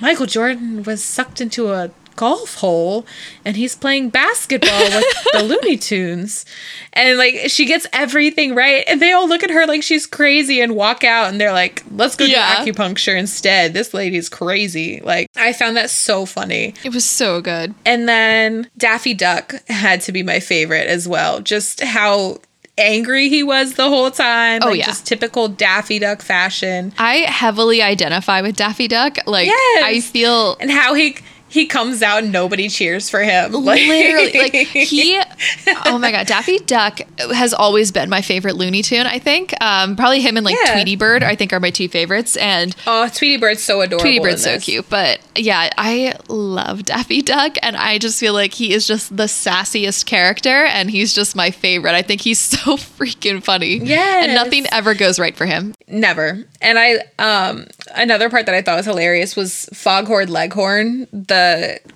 Michael 0.00 0.26
Jordan 0.26 0.82
was 0.84 1.02
sucked 1.04 1.40
into 1.40 1.70
a 1.72 1.90
golf 2.16 2.56
hole 2.56 3.06
and 3.46 3.56
he's 3.56 3.74
playing 3.74 4.10
basketball 4.10 4.82
with 4.84 5.04
the 5.32 5.42
Looney 5.44 5.76
Tunes. 5.78 6.44
And 6.92 7.16
like 7.18 7.34
she 7.48 7.64
gets 7.66 7.86
everything 7.92 8.54
right. 8.54 8.84
And 8.88 9.00
they 9.00 9.12
all 9.12 9.28
look 9.28 9.42
at 9.42 9.50
her 9.50 9.66
like 9.66 9.82
she's 9.82 10.06
crazy 10.06 10.60
and 10.60 10.74
walk 10.74 11.02
out 11.04 11.28
and 11.28 11.40
they're 11.40 11.52
like, 11.52 11.82
let's 11.92 12.16
go 12.16 12.24
Yeah. 12.26 12.62
do 12.64 12.72
acupuncture 12.72 13.18
instead. 13.18 13.72
This 13.74 13.92
lady's 13.94 14.28
crazy. 14.28 15.00
Like 15.02 15.28
I 15.36 15.52
found 15.52 15.76
that 15.76 15.88
so 15.90 16.24
funny. 16.26 16.74
It 16.84 16.92
was 16.94 17.04
so 17.04 17.40
good. 17.40 17.74
And 17.86 18.08
then 18.08 18.70
Daffy 18.76 19.14
Duck 19.14 19.54
had 19.68 20.00
to 20.02 20.12
be 20.12 20.22
my 20.22 20.40
favorite 20.40 20.88
as 20.88 21.06
well. 21.08 21.40
Just 21.40 21.82
how 21.82 22.38
angry 22.80 23.28
he 23.28 23.42
was 23.42 23.74
the 23.74 23.88
whole 23.88 24.10
time. 24.10 24.60
Oh, 24.62 24.68
like, 24.68 24.78
yeah. 24.78 24.86
Just 24.86 25.06
typical 25.06 25.48
Daffy 25.48 25.98
Duck 25.98 26.22
fashion. 26.22 26.92
I 26.98 27.16
heavily 27.30 27.82
identify 27.82 28.40
with 28.40 28.56
Daffy 28.56 28.88
Duck. 28.88 29.18
Like, 29.26 29.46
Yes. 29.46 29.82
I 29.84 30.00
feel 30.00 30.56
And 30.60 30.70
how 30.70 30.94
he 30.94 31.16
he 31.50 31.66
comes 31.66 32.02
out 32.02 32.22
and 32.22 32.32
nobody 32.32 32.68
cheers 32.68 33.10
for 33.10 33.20
him. 33.22 33.52
Like, 33.70 33.86
literally 33.86 34.32
like 34.38 34.54
he 34.54 35.20
oh 35.86 35.98
my 35.98 36.10
god 36.12 36.26
daffy 36.26 36.58
duck 36.58 37.00
has 37.18 37.52
always 37.52 37.92
been 37.92 38.08
my 38.08 38.20
favorite 38.22 38.56
looney 38.56 38.82
tune 38.82 39.06
i 39.06 39.18
think 39.18 39.52
um 39.62 39.96
probably 39.96 40.20
him 40.20 40.36
and 40.36 40.44
like 40.46 40.56
Yeah. 40.64 40.72
tweety 40.72 40.96
bird 40.96 41.22
i 41.22 41.34
think 41.36 41.52
are 41.52 41.60
my 41.60 41.70
two 41.70 41.88
favorites 41.88 42.36
and 42.36 42.74
Oh, 42.86 43.08
Tweety 43.08 43.36
Bird's 43.36 43.62
so 43.62 43.80
adorable. 43.80 44.02
tweety 44.02 44.18
bird's 44.20 44.42
so 44.42 44.58
cute 44.58 44.88
but 44.88 45.20
yeah 45.36 45.70
i 45.78 46.14
love 46.28 46.84
daffy 46.84 47.22
duck 47.22 47.56
and 47.62 47.76
i 47.76 47.98
just 47.98 48.18
feel 48.18 48.32
like 48.32 48.54
he 48.54 48.72
is 48.72 48.86
just 48.86 49.16
the 49.16 49.24
sassiest 49.24 50.06
character 50.06 50.64
and 50.64 50.90
he's 50.90 51.12
just 51.12 51.36
my 51.36 51.50
favorite 51.50 51.94
i 51.94 52.02
think 52.02 52.20
he's 52.22 52.38
so 52.38 52.76
freaking 52.76 53.42
funny 53.42 53.76
Yes. 53.76 54.24
and 54.24 54.34
nothing 54.34 54.66
ever 54.72 54.94
goes 54.94 55.18
right 55.18 55.36
for 55.36 55.46
him 55.46 55.74
Never. 55.92 56.44
And 56.60 56.78
I 56.78 56.98
um 57.18 57.66
another 57.96 58.30
part 58.30 58.46
that 58.46 58.54
I 58.54 58.62
thought 58.62 58.76
was 58.76 58.86
hilarious 58.86 59.34
was 59.34 59.68
Foghorn 59.74 60.28
Leghorn, 60.28 61.08
the 61.12 61.39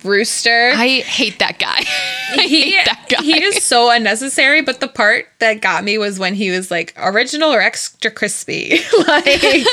rooster. 0.03 0.71
i 0.75 0.99
hate 0.99 1.39
that 1.39 1.59
guy 1.59 1.79
i 2.39 2.47
he, 2.47 2.71
hate 2.71 2.85
that 2.85 3.05
guy 3.09 3.23
he 3.23 3.43
is 3.43 3.63
so 3.63 3.89
unnecessary, 3.89 4.61
but 4.61 4.79
the 4.79 4.87
part 4.87 5.27
that 5.39 5.61
got 5.61 5.83
me 5.83 5.97
was 5.97 6.19
when 6.19 6.35
he 6.35 6.51
was 6.51 6.71
like 6.71 6.93
original 6.97 7.51
or 7.51 7.61
extra 7.61 8.11
crispy. 8.11 8.79
like 9.07 9.65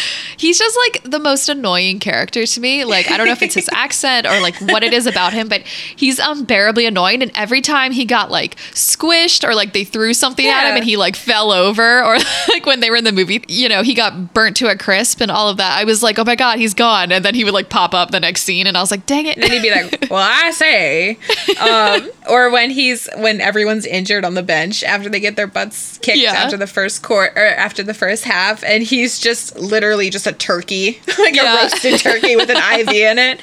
He's 0.36 0.58
just 0.58 0.76
like 0.76 1.10
the 1.10 1.18
most 1.18 1.48
annoying 1.48 1.98
character 1.98 2.44
to 2.44 2.60
me. 2.60 2.84
Like 2.84 3.10
I 3.10 3.16
don't 3.16 3.26
know 3.26 3.32
if 3.32 3.42
it's 3.42 3.54
his 3.54 3.70
accent 3.72 4.26
or 4.26 4.40
like 4.40 4.56
what 4.60 4.82
it 4.82 4.92
is 4.92 5.06
about 5.06 5.32
him, 5.32 5.48
but 5.48 5.62
he's 5.62 6.18
unbearably 6.18 6.84
annoying. 6.84 7.22
And 7.22 7.32
every 7.34 7.62
time 7.62 7.92
he 7.92 8.04
got 8.04 8.30
like 8.30 8.56
squished 8.72 9.48
or 9.48 9.54
like 9.54 9.72
they 9.72 9.84
threw 9.84 10.12
something 10.12 10.46
at 10.46 10.68
him 10.68 10.76
and 10.76 10.84
he 10.84 10.96
like 10.96 11.16
fell 11.16 11.50
over, 11.50 12.04
or 12.04 12.18
like 12.48 12.66
when 12.66 12.80
they 12.80 12.90
were 12.90 12.96
in 12.96 13.04
the 13.04 13.12
movie, 13.12 13.42
you 13.48 13.68
know, 13.68 13.82
he 13.82 13.94
got 13.94 14.34
burnt 14.34 14.56
to 14.58 14.68
a 14.68 14.76
crisp 14.76 15.20
and 15.20 15.30
all 15.30 15.48
of 15.48 15.56
that. 15.56 15.78
I 15.78 15.84
was 15.84 16.02
like, 16.02 16.18
oh 16.18 16.24
my 16.24 16.36
god, 16.36 16.58
he's 16.58 16.74
gone. 16.74 17.12
And 17.12 17.24
then 17.24 17.34
he 17.34 17.44
would 17.44 17.54
like 17.54 17.70
pop 17.70 17.94
up 17.94 18.10
the 18.10 18.20
next 18.20 18.42
scene, 18.42 18.66
and 18.66 18.76
I 18.76 18.80
was 18.80 18.90
like, 18.90 18.95
dang 18.98 19.26
it. 19.26 19.36
then 19.40 19.50
he'd 19.50 19.62
be 19.62 19.70
like, 19.70 20.08
"Well, 20.10 20.20
I 20.26 20.50
say," 20.50 21.18
um, 21.60 22.08
or 22.30 22.50
when 22.50 22.70
he's 22.70 23.08
when 23.16 23.40
everyone's 23.40 23.86
injured 23.86 24.24
on 24.24 24.34
the 24.34 24.42
bench 24.42 24.82
after 24.84 25.08
they 25.08 25.20
get 25.20 25.36
their 25.36 25.46
butts 25.46 25.98
kicked 25.98 26.18
Yeah. 26.18 26.32
after 26.32 26.56
the 26.56 26.66
first 26.66 27.02
court 27.02 27.32
or 27.36 27.44
after 27.46 27.82
the 27.82 27.94
first 27.94 28.24
half, 28.24 28.62
and 28.64 28.82
he's 28.82 29.18
just 29.18 29.58
literally 29.58 30.10
just 30.10 30.26
a 30.26 30.32
turkey, 30.32 31.00
like 31.18 31.34
Yeah. 31.36 31.58
a 31.58 31.62
roasted 31.62 32.00
turkey 32.00 32.36
with 32.36 32.50
an 32.50 32.56
IV 32.80 32.88
in 32.94 33.18
it. 33.18 33.40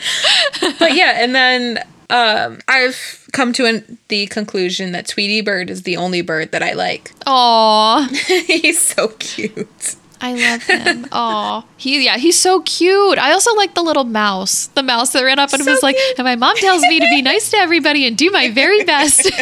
But 0.80 0.95
yeah, 0.95 1.14
and 1.24 1.34
then 1.36 1.80
um, 2.10 2.60
I've 2.68 3.28
come 3.32 3.54
to 3.54 3.66
an, 3.66 3.97
the 4.10 4.28
conclusion 4.28 4.91
that 4.91 5.08
Tweety 5.08 5.41
Bird 5.41 5.70
is 5.70 5.82
the 5.84 5.97
only 5.97 6.22
bird 6.22 6.51
that 6.51 6.62
I 6.62 6.74
like. 6.74 7.12
Aw, 7.26 8.08
he's 8.45 8.80
so 8.80 9.08
cute. 9.20 9.95
I 10.24 10.34
love 10.34 10.63
him. 10.63 11.05
Oh, 11.11 11.65
he 11.78 12.03
yeah, 12.05 12.17
he's 12.17 12.39
so 12.39 12.61
cute. 12.61 13.17
I 13.19 13.34
also 13.34 13.53
like 13.55 13.76
the 13.76 13.82
little 13.84 14.05
mouse, 14.05 14.67
the 14.67 14.82
mouse 14.82 15.11
that 15.13 15.21
ran 15.24 15.38
up 15.38 15.51
and 15.53 15.63
So 15.63 15.71
was 15.71 15.84
like, 15.84 15.95
cute. 15.97 16.17
and 16.19 16.26
my 16.26 16.36
mom 16.36 16.55
tells 16.57 16.82
me 16.84 16.99
to 16.99 17.05
be 17.09 17.21
nice 17.21 17.51
to 17.51 17.57
everybody 17.57 18.07
and 18.07 18.17
do 18.17 18.32
my 18.32 18.49
very 18.49 18.84
best. 18.84 19.30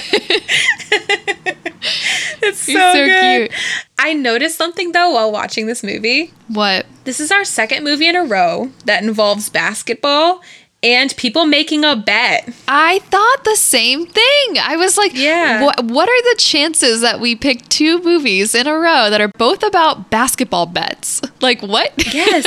It's 2.43 2.65
He's 2.65 2.75
so, 2.75 2.93
so 2.93 3.05
cute. 3.05 3.51
I 3.99 4.13
noticed 4.13 4.57
something 4.57 4.91
though 4.91 5.11
while 5.11 5.31
watching 5.31 5.67
this 5.67 5.83
movie. 5.83 6.31
what? 6.47 6.85
This 7.03 7.19
is 7.19 7.31
our 7.31 7.43
second 7.43 7.83
movie 7.83 8.07
in 8.07 8.15
a 8.15 8.23
row 8.23 8.71
that 8.85 9.03
involves 9.03 9.49
basketball 9.49 10.41
and 10.83 11.15
people 11.15 11.45
making 11.45 11.83
a 11.85 11.95
bet. 11.95 12.49
I 12.67 12.99
thought 12.99 13.43
the 13.43 13.55
same 13.55 14.05
thing. 14.07 14.57
I 14.59 14.75
was 14.77 14.97
like, 14.97 15.13
Yeah. 15.13 15.63
What, 15.63 15.83
what 15.85 16.09
are 16.09 16.21
the 16.33 16.35
chances 16.39 17.01
that 17.01 17.19
we 17.19 17.35
pick 17.35 17.67
two 17.69 18.01
movies 18.01 18.55
in 18.55 18.65
a 18.67 18.73
row 18.73 19.09
that 19.09 19.21
are 19.21 19.27
both 19.37 19.61
about 19.63 20.09
basketball 20.09 20.65
bets? 20.65 21.21
Like, 21.41 21.61
what? 21.61 21.91
Yes. 22.13 22.45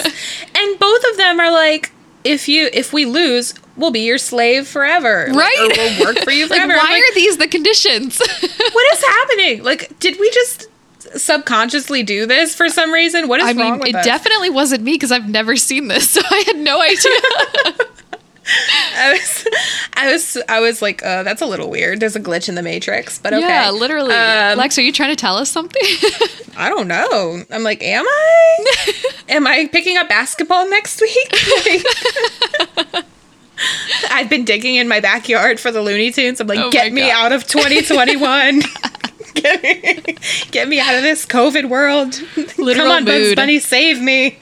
and 0.55 0.79
both 0.79 1.03
of 1.11 1.17
them 1.17 1.41
are 1.41 1.51
like 1.51 1.91
if 2.23 2.49
you 2.49 2.71
if 2.73 2.93
we 2.93 3.05
lose, 3.05 3.53
we'll 3.77 3.91
be 3.91 4.01
your 4.01 4.19
slave 4.19 4.67
forever. 4.69 5.27
Like, 5.29 5.37
Right. 5.37 5.59
or 5.59 5.69
we'll 5.77 6.15
work 6.15 6.19
for 6.25 6.31
you 6.31 6.47
like, 6.49 6.59
forever. 6.63 6.75
why 6.75 6.93
like, 6.93 7.03
are 7.03 7.15
these 7.15 7.37
the 7.39 7.49
conditions? 7.49 8.19
what 8.19 8.93
is 8.95 9.05
happening? 9.05 9.63
Like, 9.65 9.99
did 9.99 10.19
we 10.21 10.31
just 10.31 10.69
subconsciously 11.17 12.03
do 12.03 12.27
this 12.27 12.55
for 12.55 12.69
some 12.69 12.93
reason? 12.93 13.29
What 13.29 13.41
is 13.41 13.47
I 13.47 13.53
wrong 13.61 13.73
mean, 13.73 13.79
with 13.81 13.89
it 13.91 13.95
us? 13.97 14.05
definitely 14.05 14.51
wasn't 14.51 14.83
me 14.85 14.93
because 14.93 15.13
I've 15.13 15.29
never 15.29 15.57
seen 15.57 15.89
this, 15.89 16.11
so 16.11 16.21
I 16.25 16.45
had 16.47 16.57
no 16.57 16.81
idea. 16.81 17.87
I 18.97 19.13
was, 19.13 19.47
I 19.95 20.13
was, 20.13 20.43
I 20.49 20.61
was 20.61 20.83
like, 20.83 21.03
uh, 21.05 21.23
that's 21.23 21.41
a 21.43 21.47
little 21.47 21.71
weird. 21.71 22.01
There's 22.01 22.17
a 22.17 22.21
glitch 22.21 22.49
in 22.49 22.55
the 22.55 22.63
matrix, 22.63 23.19
but 23.19 23.33
okay. 23.33 23.47
Yeah, 23.47 23.71
literally. 23.71 24.15
Um, 24.15 24.59
Lex, 24.59 24.79
are 24.79 24.83
you 24.83 24.93
trying 24.93 25.11
to 25.11 25.17
tell 25.17 25.37
us 25.37 25.51
something? 25.51 25.83
I 26.57 26.69
don't 26.69 26.87
know. 26.89 27.43
I'm 27.51 27.63
like, 27.63 27.83
am 27.83 28.05
I? 28.07 28.93
am 29.31 29.47
I 29.47 29.67
picking 29.69 29.97
up 29.97 30.09
basketball 30.09 30.69
next 30.69 31.01
week? 31.01 31.33
Like- 32.93 33.05
I've 34.11 34.29
been 34.29 34.45
digging 34.45 34.75
in 34.77 34.89
my 34.89 35.01
backyard 35.01 35.61
for 35.61 35.71
the 35.71 35.81
Looney 35.81 36.11
Tunes. 36.11 36.41
I'm 36.41 36.47
like, 36.47 36.59
Oh 36.59 36.71
get 36.71 36.93
me 36.93 37.03
God. 37.03 37.27
out 37.27 37.33
of 37.33 37.47
2021. 37.47 38.63
get, 39.35 39.63
me, 39.63 40.17
get 40.51 40.69
me 40.69 40.81
out 40.81 40.95
of 40.97 41.03
this 41.03 41.25
COVID 41.25 41.69
world. 41.69 42.21
Literal 42.59 42.87
Come 42.87 42.89
on, 42.89 43.05
Bugs. 43.05 43.35
Bunny, 43.37 43.59
save 43.61 44.01
me. 44.01 44.39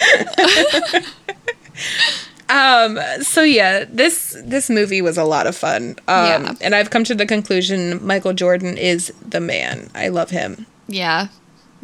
Um. 2.48 2.98
So 3.22 3.42
yeah, 3.42 3.84
this 3.88 4.36
this 4.44 4.68
movie 4.70 5.02
was 5.02 5.16
a 5.18 5.24
lot 5.24 5.46
of 5.46 5.56
fun. 5.56 5.96
Um, 6.08 6.26
Yeah. 6.26 6.54
And 6.60 6.74
I've 6.74 6.90
come 6.90 7.04
to 7.04 7.14
the 7.14 7.26
conclusion 7.26 8.04
Michael 8.04 8.32
Jordan 8.32 8.76
is 8.78 9.12
the 9.26 9.40
man. 9.40 9.90
I 9.94 10.08
love 10.08 10.30
him. 10.30 10.66
yeah. 10.88 11.28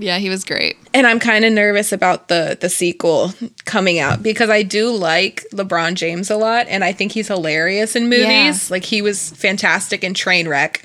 Yeah, 0.00 0.18
he 0.18 0.28
was 0.30 0.44
great. 0.44 0.76
And 0.94 1.08
I'm 1.08 1.18
kind 1.18 1.44
of 1.44 1.52
nervous 1.52 1.90
about 1.90 2.28
the 2.28 2.56
the 2.60 2.68
sequel 2.68 3.32
coming 3.64 3.98
out 3.98 4.22
because 4.22 4.48
I 4.48 4.62
do 4.62 4.90
like 4.92 5.44
LeBron 5.52 5.94
James 5.94 6.30
a 6.30 6.36
lot 6.36 6.66
and 6.68 6.84
I 6.84 6.92
think 6.92 7.10
he's 7.10 7.26
hilarious 7.26 7.96
in 7.96 8.04
movies. 8.04 8.24
Yeah. 8.28 8.54
Like 8.70 8.84
he 8.84 9.02
was 9.02 9.30
fantastic 9.32 10.04
in 10.04 10.14
Trainwreck. 10.14 10.82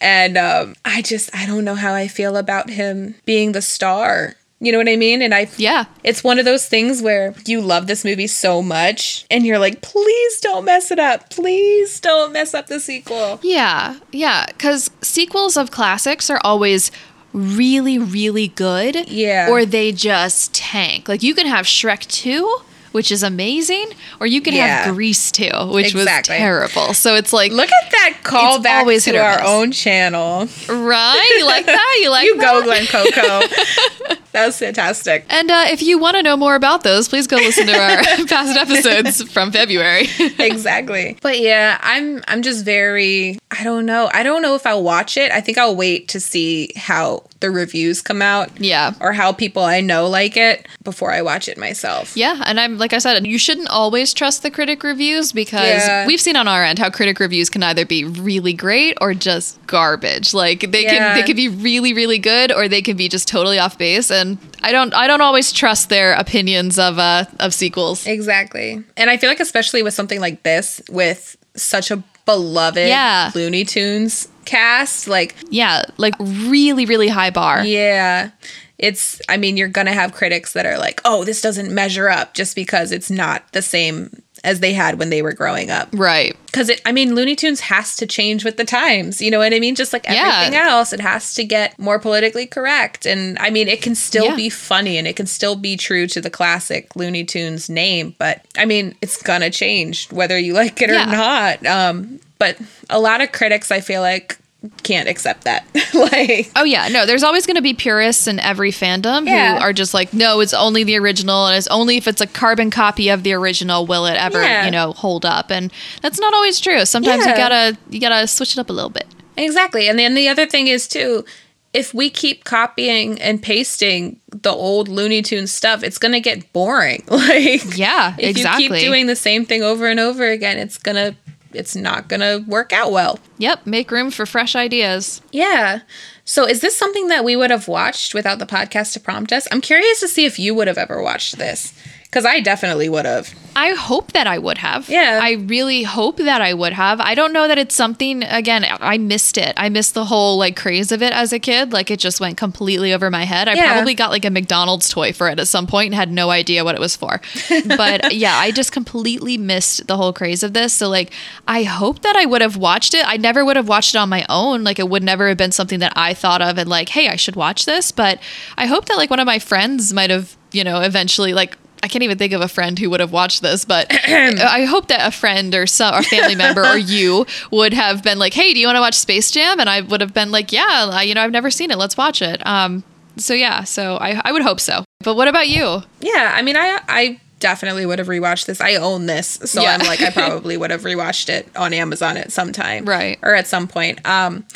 And 0.00 0.38
um, 0.38 0.76
I 0.82 1.02
just 1.02 1.28
I 1.36 1.44
don't 1.44 1.66
know 1.66 1.74
how 1.74 1.92
I 1.92 2.08
feel 2.08 2.38
about 2.38 2.70
him 2.70 3.16
being 3.26 3.52
the 3.52 3.60
star. 3.60 4.34
You 4.64 4.72
know 4.72 4.78
what 4.78 4.88
I 4.88 4.96
mean? 4.96 5.20
And 5.22 5.34
I 5.34 5.48
Yeah. 5.56 5.84
it's 6.02 6.24
one 6.24 6.38
of 6.38 6.44
those 6.44 6.66
things 6.66 7.02
where 7.02 7.34
you 7.46 7.60
love 7.60 7.86
this 7.86 8.04
movie 8.04 8.26
so 8.26 8.62
much 8.62 9.26
and 9.30 9.44
you're 9.46 9.58
like, 9.58 9.82
please 9.82 10.40
don't 10.40 10.64
mess 10.64 10.90
it 10.90 10.98
up. 10.98 11.30
Please 11.30 12.00
don't 12.00 12.32
mess 12.32 12.54
up 12.54 12.66
the 12.68 12.80
sequel. 12.80 13.40
Yeah, 13.42 13.96
yeah, 14.12 14.46
because 14.46 14.90
sequels 15.02 15.56
of 15.56 15.70
classics 15.70 16.30
are 16.30 16.40
always 16.42 16.90
really, 17.32 17.98
really 17.98 18.48
good. 18.48 19.08
Yeah. 19.08 19.48
Or 19.50 19.64
they 19.66 19.92
just 19.92 20.54
tank. 20.54 21.08
Like 21.08 21.22
you 21.22 21.34
can 21.34 21.46
have 21.46 21.66
Shrek 21.66 22.06
2, 22.06 22.58
which 22.92 23.10
is 23.10 23.24
amazing, 23.24 23.86
or 24.20 24.26
you 24.28 24.40
can 24.40 24.54
Yeah. 24.54 24.84
have 24.84 24.94
Grease 24.94 25.32
2, 25.32 25.50
which 25.72 25.86
Exactly. 25.94 26.34
was 26.36 26.38
terrible. 26.38 26.94
So 26.94 27.16
it's 27.16 27.32
like, 27.32 27.50
Look 27.50 27.70
at 27.82 27.90
that 27.90 28.18
callback 28.22 29.02
to 29.04 29.16
our 29.18 29.38
miss. 29.38 29.48
own 29.48 29.72
channel. 29.72 30.48
right? 30.68 31.36
You 31.38 31.44
like 31.44 31.66
that? 31.66 31.98
You 32.02 32.10
like 32.16 32.24
you 32.24 32.36
that? 32.36 32.52
go, 32.52 32.62
Glen 32.62 32.86
Coco. 32.86 34.14
that 34.34 34.46
was 34.46 34.58
fantastic. 34.58 35.24
And 35.30 35.48
uh, 35.50 35.66
if 35.68 35.80
you 35.80 35.96
want 35.98 36.16
to 36.16 36.22
know 36.22 36.36
more 36.36 36.56
about 36.56 36.82
those, 36.82 37.08
please 37.08 37.26
go 37.28 37.36
listen 37.36 37.66
to 37.68 37.72
our 37.72 38.02
past 38.26 38.56
episodes 38.58 39.22
from 39.32 39.52
February. 39.52 40.08
exactly. 40.38 41.16
But 41.22 41.38
yeah, 41.40 41.78
I'm 41.80 42.22
I'm 42.28 42.42
just 42.42 42.64
very 42.64 43.38
I 43.50 43.62
don't 43.62 43.86
know. 43.86 44.10
I 44.12 44.24
don't 44.24 44.42
know 44.42 44.56
if 44.56 44.66
I'll 44.66 44.82
watch 44.82 45.16
it. 45.16 45.30
I 45.30 45.40
think 45.40 45.56
I'll 45.56 45.76
wait 45.76 46.08
to 46.08 46.20
see 46.20 46.70
how 46.76 47.22
the 47.38 47.50
reviews 47.52 48.02
come 48.02 48.22
out. 48.22 48.50
Yeah. 48.60 48.94
Or 49.00 49.12
how 49.12 49.32
people 49.32 49.62
I 49.62 49.80
know 49.80 50.08
like 50.08 50.36
it 50.36 50.66
before 50.82 51.12
I 51.12 51.22
watch 51.22 51.46
it 51.48 51.56
myself. 51.56 52.16
Yeah, 52.16 52.42
and 52.44 52.58
I'm 52.58 52.76
like 52.78 52.92
I 52.92 52.98
said, 52.98 53.24
you 53.26 53.38
shouldn't 53.38 53.68
always 53.68 54.12
trust 54.12 54.42
the 54.42 54.50
critic 54.50 54.82
reviews 54.82 55.30
because 55.32 55.60
Yeah. 55.86 56.06
we've 56.08 56.20
seen 56.20 56.34
on 56.36 56.48
our 56.48 56.64
end 56.64 56.80
how 56.80 56.90
critic 56.90 57.20
reviews 57.20 57.48
can 57.50 57.62
either 57.62 57.86
be 57.86 58.04
really 58.04 58.52
great 58.52 58.98
or 59.00 59.14
just 59.14 59.64
garbage. 59.68 60.34
Like 60.34 60.72
they 60.72 60.82
Yeah. 60.82 60.90
can 61.14 61.16
they 61.16 61.22
can 61.22 61.36
be 61.36 61.48
really 61.48 61.92
really 61.94 62.18
good 62.18 62.50
or 62.50 62.66
they 62.66 62.82
can 62.82 62.96
be 62.96 63.08
just 63.08 63.28
totally 63.28 63.60
off 63.60 63.78
base. 63.78 64.10
And 64.10 64.23
I 64.62 64.72
don't 64.72 64.92
I 64.94 65.06
don't 65.06 65.20
always 65.20 65.52
trust 65.52 65.88
their 65.88 66.14
opinions 66.14 66.78
of 66.78 66.98
uh 66.98 67.24
of 67.40 67.52
sequels. 67.54 68.06
Exactly. 68.06 68.82
And 68.96 69.10
I 69.10 69.16
feel 69.16 69.30
like 69.30 69.40
especially 69.40 69.82
with 69.82 69.94
something 69.94 70.20
like 70.20 70.42
this 70.42 70.80
with 70.90 71.36
such 71.56 71.90
a 71.90 72.02
beloved 72.26 72.88
Yeah. 72.88 73.30
Looney 73.34 73.64
Tunes 73.64 74.28
cast, 74.44 75.06
like 75.08 75.34
Yeah, 75.50 75.82
like 75.96 76.14
really 76.18 76.86
really 76.86 77.08
high 77.08 77.30
bar. 77.30 77.64
Yeah. 77.64 78.30
It's, 78.76 79.22
I 79.28 79.36
mean, 79.36 79.56
you're 79.56 79.68
going 79.68 79.86
to 79.86 79.92
have 79.92 80.12
critics 80.12 80.52
that 80.54 80.66
are 80.66 80.76
like, 80.78 81.00
oh, 81.04 81.22
this 81.24 81.40
doesn't 81.40 81.72
measure 81.72 82.08
up 82.08 82.34
just 82.34 82.56
because 82.56 82.90
it's 82.90 83.08
not 83.08 83.44
the 83.52 83.62
same 83.62 84.23
as 84.44 84.60
they 84.60 84.72
had 84.72 84.98
when 84.98 85.10
they 85.10 85.22
were 85.22 85.32
growing 85.32 85.70
up. 85.70 85.88
Right. 85.92 86.36
Because 86.46 86.68
it, 86.68 86.80
I 86.86 86.92
mean, 86.92 87.14
Looney 87.16 87.34
Tunes 87.34 87.60
has 87.60 87.96
to 87.96 88.06
change 88.06 88.44
with 88.44 88.56
the 88.56 88.64
times. 88.64 89.20
You 89.20 89.30
know 89.30 89.38
what 89.38 89.52
I 89.52 89.58
mean? 89.58 89.74
Just 89.74 89.92
like 89.92 90.04
Yeah. 90.04 90.30
everything 90.42 90.56
else, 90.60 90.92
it 90.92 91.00
has 91.00 91.34
to 91.34 91.44
get 91.44 91.76
more 91.78 91.98
politically 91.98 92.46
correct. 92.46 93.06
And 93.06 93.36
I 93.40 93.50
mean, 93.50 93.66
it 93.66 93.82
can 93.82 93.94
still 93.94 94.26
Yeah. 94.26 94.36
be 94.36 94.48
funny 94.50 94.98
and 94.98 95.08
it 95.08 95.16
can 95.16 95.26
still 95.26 95.56
be 95.56 95.76
true 95.76 96.06
to 96.08 96.20
the 96.20 96.30
classic 96.30 96.94
Looney 96.94 97.24
Tunes 97.24 97.68
name. 97.68 98.14
But 98.18 98.42
I 98.56 98.66
mean, 98.66 98.94
it's 99.02 99.20
to 99.40 99.50
change 99.50 100.08
whether 100.12 100.38
you 100.38 100.52
like 100.52 100.80
it 100.80 100.90
or 100.90 101.06
not. 101.06 101.64
Um, 101.66 102.20
but 102.38 102.56
a 102.90 103.00
lot 103.00 103.20
of 103.22 103.32
critics, 103.32 103.72
I 103.72 103.80
feel 103.80 104.02
like, 104.02 104.38
can't 104.82 105.08
accept 105.08 105.44
that. 105.44 105.66
like, 105.94 106.50
Oh 106.56 106.64
yeah, 106.64 106.88
no. 106.88 107.06
There's 107.06 107.22
always 107.22 107.46
going 107.46 107.56
to 107.56 107.62
be 107.62 107.74
purists 107.74 108.26
in 108.26 108.38
every 108.40 108.70
fandom 108.70 109.26
Yeah. 109.26 109.56
who 109.58 109.60
are 109.62 109.72
just 109.72 109.94
like, 109.94 110.12
no, 110.14 110.40
it's 110.40 110.54
only 110.54 110.84
the 110.84 110.96
original, 110.98 111.46
and 111.46 111.56
it's 111.56 111.66
only 111.68 111.96
if 111.96 112.06
it's 112.08 112.20
a 112.20 112.26
carbon 112.26 112.70
copy 112.70 113.08
of 113.08 113.22
the 113.22 113.32
original 113.32 113.86
will 113.86 114.06
it 114.06 114.14
ever, 114.14 114.42
Yeah. 114.42 114.64
you 114.64 114.70
know, 114.70 114.92
hold 114.92 115.24
up. 115.24 115.50
And 115.50 115.72
that's 116.02 116.20
not 116.20 116.34
always 116.34 116.60
true. 116.60 116.84
Sometimes 116.84 117.24
you 117.26 117.34
gotta 117.36 117.76
you 117.90 118.00
gotta 118.00 118.26
switch 118.26 118.52
it 118.52 118.58
up 118.58 118.70
a 118.70 118.72
little 118.72 118.90
bit. 118.90 119.06
Exactly. 119.36 119.88
And 119.88 119.98
then 119.98 120.14
the 120.14 120.28
other 120.28 120.46
thing 120.46 120.66
is 120.68 120.86
too, 120.88 121.24
if 121.72 121.92
we 121.92 122.08
keep 122.08 122.44
copying 122.44 123.20
and 123.20 123.42
pasting 123.42 124.20
the 124.30 124.52
old 124.52 124.86
Looney 124.88 125.22
Tunes 125.22 125.50
stuff, 125.50 125.82
it's 125.82 125.98
gonna 125.98 126.20
get 126.20 126.52
boring. 126.52 127.02
Like 127.10 127.76
Yeah, 127.76 128.14
if 128.18 128.30
exactly. 128.30 128.64
you 128.64 128.70
keep 128.70 128.80
doing 128.80 129.06
the 129.06 129.16
same 129.16 129.44
thing 129.44 129.62
over 129.62 129.88
and 129.88 129.98
over 129.98 130.24
again, 130.28 130.56
it's 130.58 130.78
gonna 130.78 131.16
it's 131.54 131.76
not 131.76 132.08
gonna 132.08 132.44
work 132.46 132.72
out 132.72 132.92
well. 132.92 133.18
Yep, 133.38 133.66
make 133.66 133.90
room 133.90 134.10
for 134.10 134.26
fresh 134.26 134.54
ideas. 134.54 135.20
Yeah. 135.32 135.80
So 136.24 136.46
is 136.46 136.60
this 136.60 136.76
something 136.76 137.08
that 137.08 137.24
we 137.24 137.36
would 137.36 137.50
have 137.50 137.68
watched 137.68 138.14
without 138.14 138.38
the 138.38 138.46
podcast 138.46 138.92
to 138.94 139.00
prompt 139.00 139.32
us? 139.32 139.46
I'm 139.50 139.60
curious 139.60 140.00
to 140.00 140.08
see 140.08 140.24
if 140.24 140.38
you 140.38 140.54
would 140.54 140.68
have 140.68 140.78
ever 140.78 141.02
watched 141.02 141.36
this. 141.38 141.72
Because 142.14 142.26
I 142.26 142.38
definitely 142.38 142.88
would 142.88 143.06
have. 143.06 143.34
I 143.56 143.70
hope 143.72 144.12
that 144.12 144.28
I 144.28 144.38
would 144.38 144.58
have. 144.58 144.88
Yeah. 144.88 145.18
I 145.20 145.32
really 145.32 145.82
hope 145.82 146.18
that 146.18 146.40
I 146.40 146.54
would 146.54 146.72
have. 146.72 147.00
I 147.00 147.16
don't 147.16 147.32
know 147.32 147.48
that 147.48 147.58
it's 147.58 147.74
something 147.74 148.22
again, 148.22 148.64
I 148.68 148.98
missed 148.98 149.36
it. 149.36 149.52
I 149.56 149.68
missed 149.68 149.94
the 149.94 150.04
whole 150.04 150.38
like 150.38 150.54
craze 150.56 150.92
of 150.92 151.02
it 151.02 151.12
as 151.12 151.32
a 151.32 151.40
kid. 151.40 151.72
Like 151.72 151.90
it 151.90 151.98
just 151.98 152.20
went 152.20 152.36
completely 152.36 152.92
over 152.92 153.10
my 153.10 153.24
head. 153.24 153.48
I 153.48 153.54
Yeah. 153.54 153.72
probably 153.72 153.94
got 153.94 154.10
like 154.10 154.24
a 154.24 154.30
McDonald's 154.30 154.88
toy 154.88 155.12
for 155.12 155.28
it 155.28 155.40
at 155.40 155.48
some 155.48 155.66
point 155.66 155.86
and 155.86 155.94
had 155.96 156.12
no 156.12 156.30
idea 156.30 156.64
what 156.64 156.76
it 156.76 156.80
was 156.80 156.94
for. 156.94 157.20
but 157.66 158.14
yeah, 158.14 158.36
I 158.36 158.52
just 158.52 158.70
completely 158.70 159.36
missed 159.36 159.88
the 159.88 159.96
whole 159.96 160.12
craze 160.12 160.44
of 160.44 160.52
this. 160.52 160.72
So 160.72 160.88
like 160.88 161.12
I 161.48 161.64
hope 161.64 162.02
that 162.02 162.14
I 162.14 162.26
would 162.26 162.42
have 162.42 162.56
watched 162.56 162.94
it. 162.94 163.04
I 163.08 163.16
never 163.16 163.44
would 163.44 163.56
have 163.56 163.66
watched 163.68 163.96
it 163.96 163.98
on 163.98 164.08
my 164.08 164.24
own. 164.28 164.62
Like 164.62 164.78
it 164.78 164.88
would 164.88 165.02
never 165.02 165.26
have 165.26 165.36
been 165.36 165.50
something 165.52 165.80
that 165.80 165.92
I 165.96 166.14
thought 166.14 166.42
of 166.42 166.58
and 166.58 166.68
like, 166.70 166.90
hey, 166.90 167.08
I 167.08 167.16
should 167.16 167.34
watch 167.34 167.66
this. 167.66 167.90
But 167.90 168.20
I 168.56 168.66
hope 168.66 168.84
that 168.86 168.96
like 168.98 169.10
one 169.10 169.18
of 169.20 169.26
my 169.26 169.40
friends 169.40 169.92
might 169.92 170.10
have, 170.10 170.36
you 170.52 170.62
know, 170.62 170.80
eventually 170.80 171.32
like 171.32 171.56
I 171.84 171.88
can't 171.88 172.02
even 172.02 172.16
think 172.16 172.32
of 172.32 172.40
a 172.40 172.48
friend 172.48 172.78
who 172.78 172.88
would 172.88 173.00
have 173.00 173.12
watched 173.12 173.42
this, 173.42 173.66
but 173.66 173.86
I 174.08 174.64
hope 174.64 174.88
that 174.88 175.06
a 175.06 175.10
friend 175.10 175.54
or 175.54 175.66
some 175.66 175.94
or 175.94 176.02
family 176.02 176.34
member 176.34 176.64
or 176.64 176.78
you 176.78 177.26
would 177.50 177.74
have 177.74 178.02
been 178.02 178.18
like, 178.18 178.32
"Hey, 178.32 178.54
do 178.54 178.58
you 178.58 178.66
want 178.66 178.76
to 178.76 178.80
watch 178.80 178.94
Space 178.94 179.30
Jam?" 179.30 179.60
And 179.60 179.68
I 179.68 179.82
would 179.82 180.00
have 180.00 180.14
been 180.14 180.30
like, 180.32 180.50
"Yeah, 180.50 180.88
I, 180.92 181.02
you 181.02 181.14
know, 181.14 181.22
I've 181.22 181.30
never 181.30 181.50
seen 181.50 181.70
it. 181.70 181.76
Let's 181.76 181.96
watch 181.98 182.22
it." 182.22 182.44
Um, 182.46 182.84
so 183.18 183.34
yeah, 183.34 183.64
so 183.64 183.96
I, 183.96 184.18
I 184.24 184.32
would 184.32 184.40
hope 184.42 184.60
so. 184.60 184.84
But 185.00 185.14
what 185.16 185.28
about 185.28 185.48
you? 185.48 185.82
Yeah, 186.00 186.32
I 186.34 186.40
mean 186.40 186.56
I 186.56 186.80
I 186.88 187.20
definitely 187.38 187.84
would 187.84 187.98
have 187.98 188.08
rewatched 188.08 188.46
this. 188.46 188.62
I 188.62 188.76
own 188.76 189.04
this. 189.04 189.38
So 189.44 189.60
Yeah. 189.60 189.76
I'm 189.78 189.86
like 189.86 190.00
I 190.00 190.10
probably 190.10 190.56
would 190.56 190.70
have 190.70 190.82
rewatched 190.82 191.28
it 191.28 191.48
on 191.54 191.74
Amazon 191.74 192.16
at 192.16 192.32
some 192.32 192.52
time. 192.52 192.86
Right. 192.86 193.18
Or 193.22 193.34
at 193.34 193.46
some 193.46 193.68
point. 193.68 194.04
Um 194.06 194.46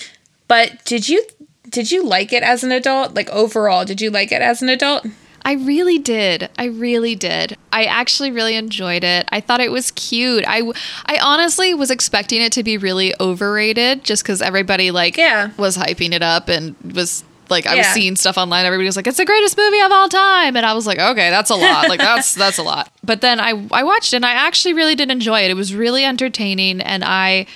but 0.46 0.82
did 0.86 1.08
you 1.10 1.22
did 1.68 1.90
you 1.90 2.02
like 2.04 2.32
it 2.32 2.42
as 2.42 2.64
an 2.64 2.72
adult? 2.72 3.14
Like 3.14 3.28
overall, 3.28 3.84
did 3.84 4.00
you 4.00 4.10
like 4.10 4.32
it 4.32 4.40
as 4.40 4.62
an 4.62 4.70
adult? 4.70 5.04
I 5.44 5.52
really 5.52 5.98
did. 5.98 6.50
I 6.58 6.64
really 6.66 7.14
did. 7.14 7.56
I 7.72 7.84
actually 7.84 8.30
really 8.30 8.54
enjoyed 8.54 9.04
it. 9.04 9.28
I 9.30 9.40
thought 9.40 9.60
it 9.60 9.70
was 9.72 9.90
cute. 9.92 10.44
I, 10.46 10.62
I 11.06 11.18
honestly 11.22 11.72
was 11.74 11.90
expecting 11.90 12.42
it 12.42 12.52
to 12.52 12.62
be 12.62 12.76
really 12.76 13.14
overrated 13.20 14.04
just 14.04 14.22
because 14.22 14.42
everybody 14.42 14.90
like 14.90 15.16
Yeah. 15.16 15.50
was 15.56 15.76
hyping 15.76 16.12
it 16.12 16.22
up 16.22 16.48
and 16.48 16.74
was 16.94 17.24
like 17.50 17.66
I 17.66 17.76
was 17.76 17.86
seeing 17.88 18.14
stuff 18.14 18.36
online. 18.36 18.66
Everybody 18.66 18.84
was 18.86 18.96
like, 18.96 19.06
"It's 19.06 19.16
the 19.16 19.24
greatest 19.24 19.56
movie 19.56 19.80
of 19.80 19.90
all 19.90 20.08
time," 20.10 20.54
and 20.54 20.66
I 20.66 20.74
was 20.74 20.86
like, 20.86 20.98
"Okay, 20.98 21.30
that's 21.30 21.48
a 21.48 21.54
lot. 21.54 21.88
Like 21.88 21.98
that's 21.98 22.34
that's 22.34 22.58
a 22.58 22.62
lot." 22.62 22.90
But 23.02 23.22
then 23.22 23.40
I 23.40 23.66
I 23.72 23.84
watched 23.84 24.12
it 24.12 24.16
and 24.16 24.26
I 24.26 24.32
actually 24.32 24.74
really 24.74 24.94
did 24.94 25.10
enjoy 25.10 25.40
it. 25.40 25.50
It 25.50 25.54
was 25.54 25.74
really 25.74 26.04
entertaining 26.04 26.82
and 26.82 27.02
I 27.02 27.46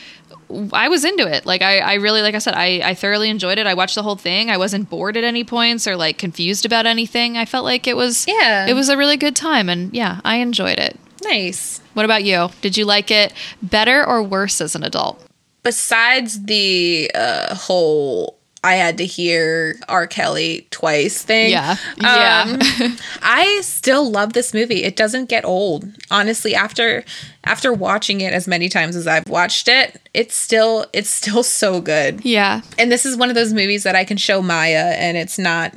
I 0.72 0.88
was 0.88 1.04
into 1.04 1.26
it. 1.26 1.46
Like 1.46 1.62
I, 1.62 1.78
I 1.78 1.94
really, 1.94 2.22
like 2.22 2.34
I 2.34 2.38
said, 2.38 2.54
I, 2.54 2.80
I 2.84 2.94
thoroughly 2.94 3.30
enjoyed 3.30 3.58
it. 3.58 3.66
I 3.66 3.74
watched 3.74 3.94
the 3.94 4.02
whole 4.02 4.16
thing. 4.16 4.50
I 4.50 4.56
wasn't 4.56 4.90
bored 4.90 5.16
at 5.16 5.24
any 5.24 5.44
points 5.44 5.86
or 5.86 5.96
like 5.96 6.18
confused 6.18 6.64
about 6.66 6.86
anything. 6.86 7.36
I 7.36 7.44
felt 7.44 7.64
like 7.64 7.86
it 7.86 7.96
was, 7.96 8.26
Yeah. 8.28 8.66
it 8.66 8.74
was 8.74 8.88
a 8.88 8.96
really 8.96 9.16
good 9.16 9.36
time, 9.36 9.68
and 9.68 9.92
yeah, 9.94 10.20
I 10.24 10.36
enjoyed 10.36 10.78
it. 10.78 10.98
Nice. 11.24 11.80
What 11.94 12.04
about 12.04 12.24
you? 12.24 12.50
Did 12.62 12.76
you 12.76 12.84
like 12.84 13.10
it 13.10 13.32
better 13.62 14.04
or 14.04 14.22
worse 14.22 14.60
as 14.60 14.74
an 14.74 14.82
adult? 14.82 15.24
Besides 15.62 16.44
the 16.44 17.10
uh 17.14 17.54
whole 17.54 18.36
I 18.64 18.74
had 18.74 18.98
to 18.98 19.06
hear 19.06 19.76
R. 19.88 20.06
Kelly 20.06 20.68
twice 20.70 21.22
thing. 21.22 21.50
Yeah. 21.50 21.76
Yeah. 22.00 22.44
Um, 22.48 22.96
I 23.22 23.60
still 23.62 24.08
love 24.08 24.34
this 24.34 24.54
movie. 24.54 24.84
It 24.84 24.94
doesn't 24.94 25.28
get 25.28 25.44
old. 25.44 25.84
Honestly, 26.10 26.54
after 26.54 27.04
after 27.44 27.72
watching 27.72 28.20
it 28.20 28.32
as 28.32 28.46
many 28.46 28.68
times 28.68 28.94
as 28.94 29.08
I've 29.08 29.28
watched 29.28 29.66
it, 29.66 30.00
it's 30.14 30.36
still 30.36 30.86
it's 30.92 31.10
still 31.10 31.42
so 31.42 31.80
good. 31.80 32.24
Yeah, 32.24 32.60
And 32.78 32.92
this 32.92 33.04
is 33.04 33.16
one 33.16 33.30
of 33.30 33.34
those 33.34 33.52
movies 33.52 33.82
that 33.82 33.96
I 33.96 34.04
can 34.04 34.16
show 34.16 34.40
Maya 34.40 34.94
and 34.96 35.16
it's 35.16 35.38
not 35.38 35.74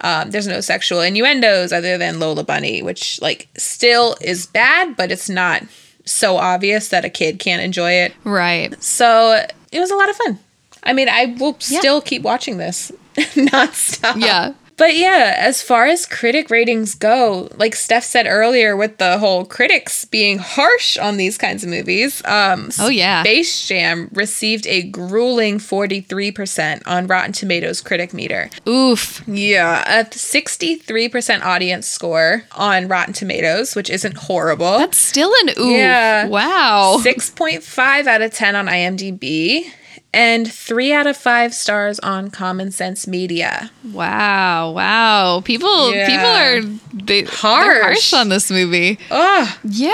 um, 0.00 0.30
there's 0.30 0.46
no 0.46 0.60
sexual 0.60 1.00
innuendos 1.00 1.72
other 1.72 1.98
than 1.98 2.20
Lola 2.20 2.44
Bunny, 2.44 2.82
which 2.82 3.20
like 3.20 3.48
still 3.56 4.16
is 4.20 4.46
bad, 4.46 4.96
but 4.96 5.10
it's 5.10 5.28
not 5.28 5.62
so 6.04 6.36
obvious 6.36 6.88
that 6.88 7.04
a 7.04 7.10
kid 7.10 7.38
can't 7.38 7.62
enjoy 7.62 7.92
it. 7.92 8.14
right. 8.24 8.80
So 8.82 9.44
it 9.72 9.80
was 9.80 9.90
a 9.90 9.96
lot 9.96 10.08
of 10.10 10.16
fun. 10.16 10.38
I 10.82 10.92
mean, 10.92 11.08
I 11.08 11.34
will 11.38 11.56
Yeah. 11.68 11.78
still 11.80 12.00
keep 12.00 12.22
watching 12.22 12.58
this 12.58 12.92
nonstop. 13.16 14.20
Yeah. 14.20 14.52
But 14.76 14.94
yeah, 14.96 15.34
as 15.36 15.60
far 15.60 15.86
as 15.86 16.06
critic 16.06 16.50
ratings 16.50 16.94
go, 16.94 17.48
like 17.56 17.74
Steph 17.74 18.04
said 18.04 18.28
earlier, 18.28 18.76
with 18.76 18.98
the 18.98 19.18
whole 19.18 19.44
critics 19.44 20.04
being 20.04 20.38
harsh 20.38 20.96
on 20.96 21.16
these 21.16 21.36
kinds 21.36 21.64
of 21.64 21.68
movies, 21.68 22.22
um, 22.24 22.70
Oh, 22.78 22.88
yeah. 22.88 23.24
Space 23.24 23.66
Jam 23.66 24.08
received 24.12 24.68
a 24.68 24.82
grueling 24.84 25.58
43% 25.58 26.82
on 26.86 27.08
Rotten 27.08 27.32
Tomatoes 27.32 27.80
critic 27.80 28.14
meter. 28.14 28.50
Oof. 28.68 29.26
Yeah, 29.26 29.82
a 30.00 30.04
63% 30.04 31.42
audience 31.44 31.88
score 31.88 32.44
on 32.52 32.86
Rotten 32.86 33.14
Tomatoes, 33.14 33.74
which 33.74 33.90
isn't 33.90 34.16
horrible. 34.16 34.78
That's 34.78 34.96
still 34.98 35.32
an 35.42 35.48
oof. 35.58 35.72
Yeah. 35.72 36.28
Wow. 36.28 37.00
6.5 37.02 38.06
out 38.06 38.22
of 38.22 38.32
10 38.32 38.54
on 38.54 38.66
IMDb 38.66 39.64
and 40.12 40.50
3 40.50 40.92
out 40.92 41.06
of 41.06 41.16
5 41.16 41.52
stars 41.54 41.98
on 42.00 42.30
Common 42.30 42.70
Sense 42.70 43.06
Media. 43.06 43.70
Wow. 43.92 44.72
Wow. 44.72 45.42
People 45.44 45.94
Yeah. 45.94 46.06
people 46.06 46.26
are 46.26 46.78
they, 47.04 47.22
Harsh. 47.24 47.82
Harsh 47.82 48.12
on 48.14 48.28
this 48.30 48.50
movie. 48.50 48.98
Ugh, 49.10 49.48
Yeah. 49.64 49.90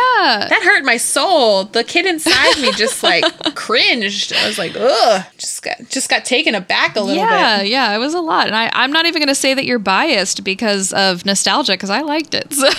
that 0.49 0.61
hurt 0.65 0.85
my 0.85 0.97
soul. 0.97 1.65
The 1.65 1.83
kid 1.85 2.07
inside 2.07 2.61
me 2.61 2.71
just 2.73 3.03
like 3.03 3.25
cringed. 3.55 4.33
I 4.33 4.47
was 4.47 4.57
like, 4.59 4.75
ugh, 4.79 5.25
just 5.39 5.63
got 5.63 5.77
just 5.91 6.09
got 6.09 6.25
taken 6.25 6.55
aback 6.55 6.97
a 6.97 7.01
little 7.01 7.23
yeah, 7.23 7.59
bit. 7.63 7.69
yeah, 7.69 7.95
it 7.95 7.99
was 7.99 8.15
a 8.15 8.21
lot. 8.21 8.47
And 8.47 8.55
I, 8.57 8.71
I'm 8.73 8.93
not 8.93 9.07
even 9.07 9.21
going 9.21 9.29
to 9.29 9.35
say 9.35 9.53
that 9.55 9.65
you're 9.65 9.79
biased 9.81 10.45
because 10.45 10.93
of 10.93 11.27
nostalgia, 11.27 11.73
because 11.73 11.91
I 11.91 12.01
liked 12.03 12.35
it. 12.35 12.53
So, 12.65 12.71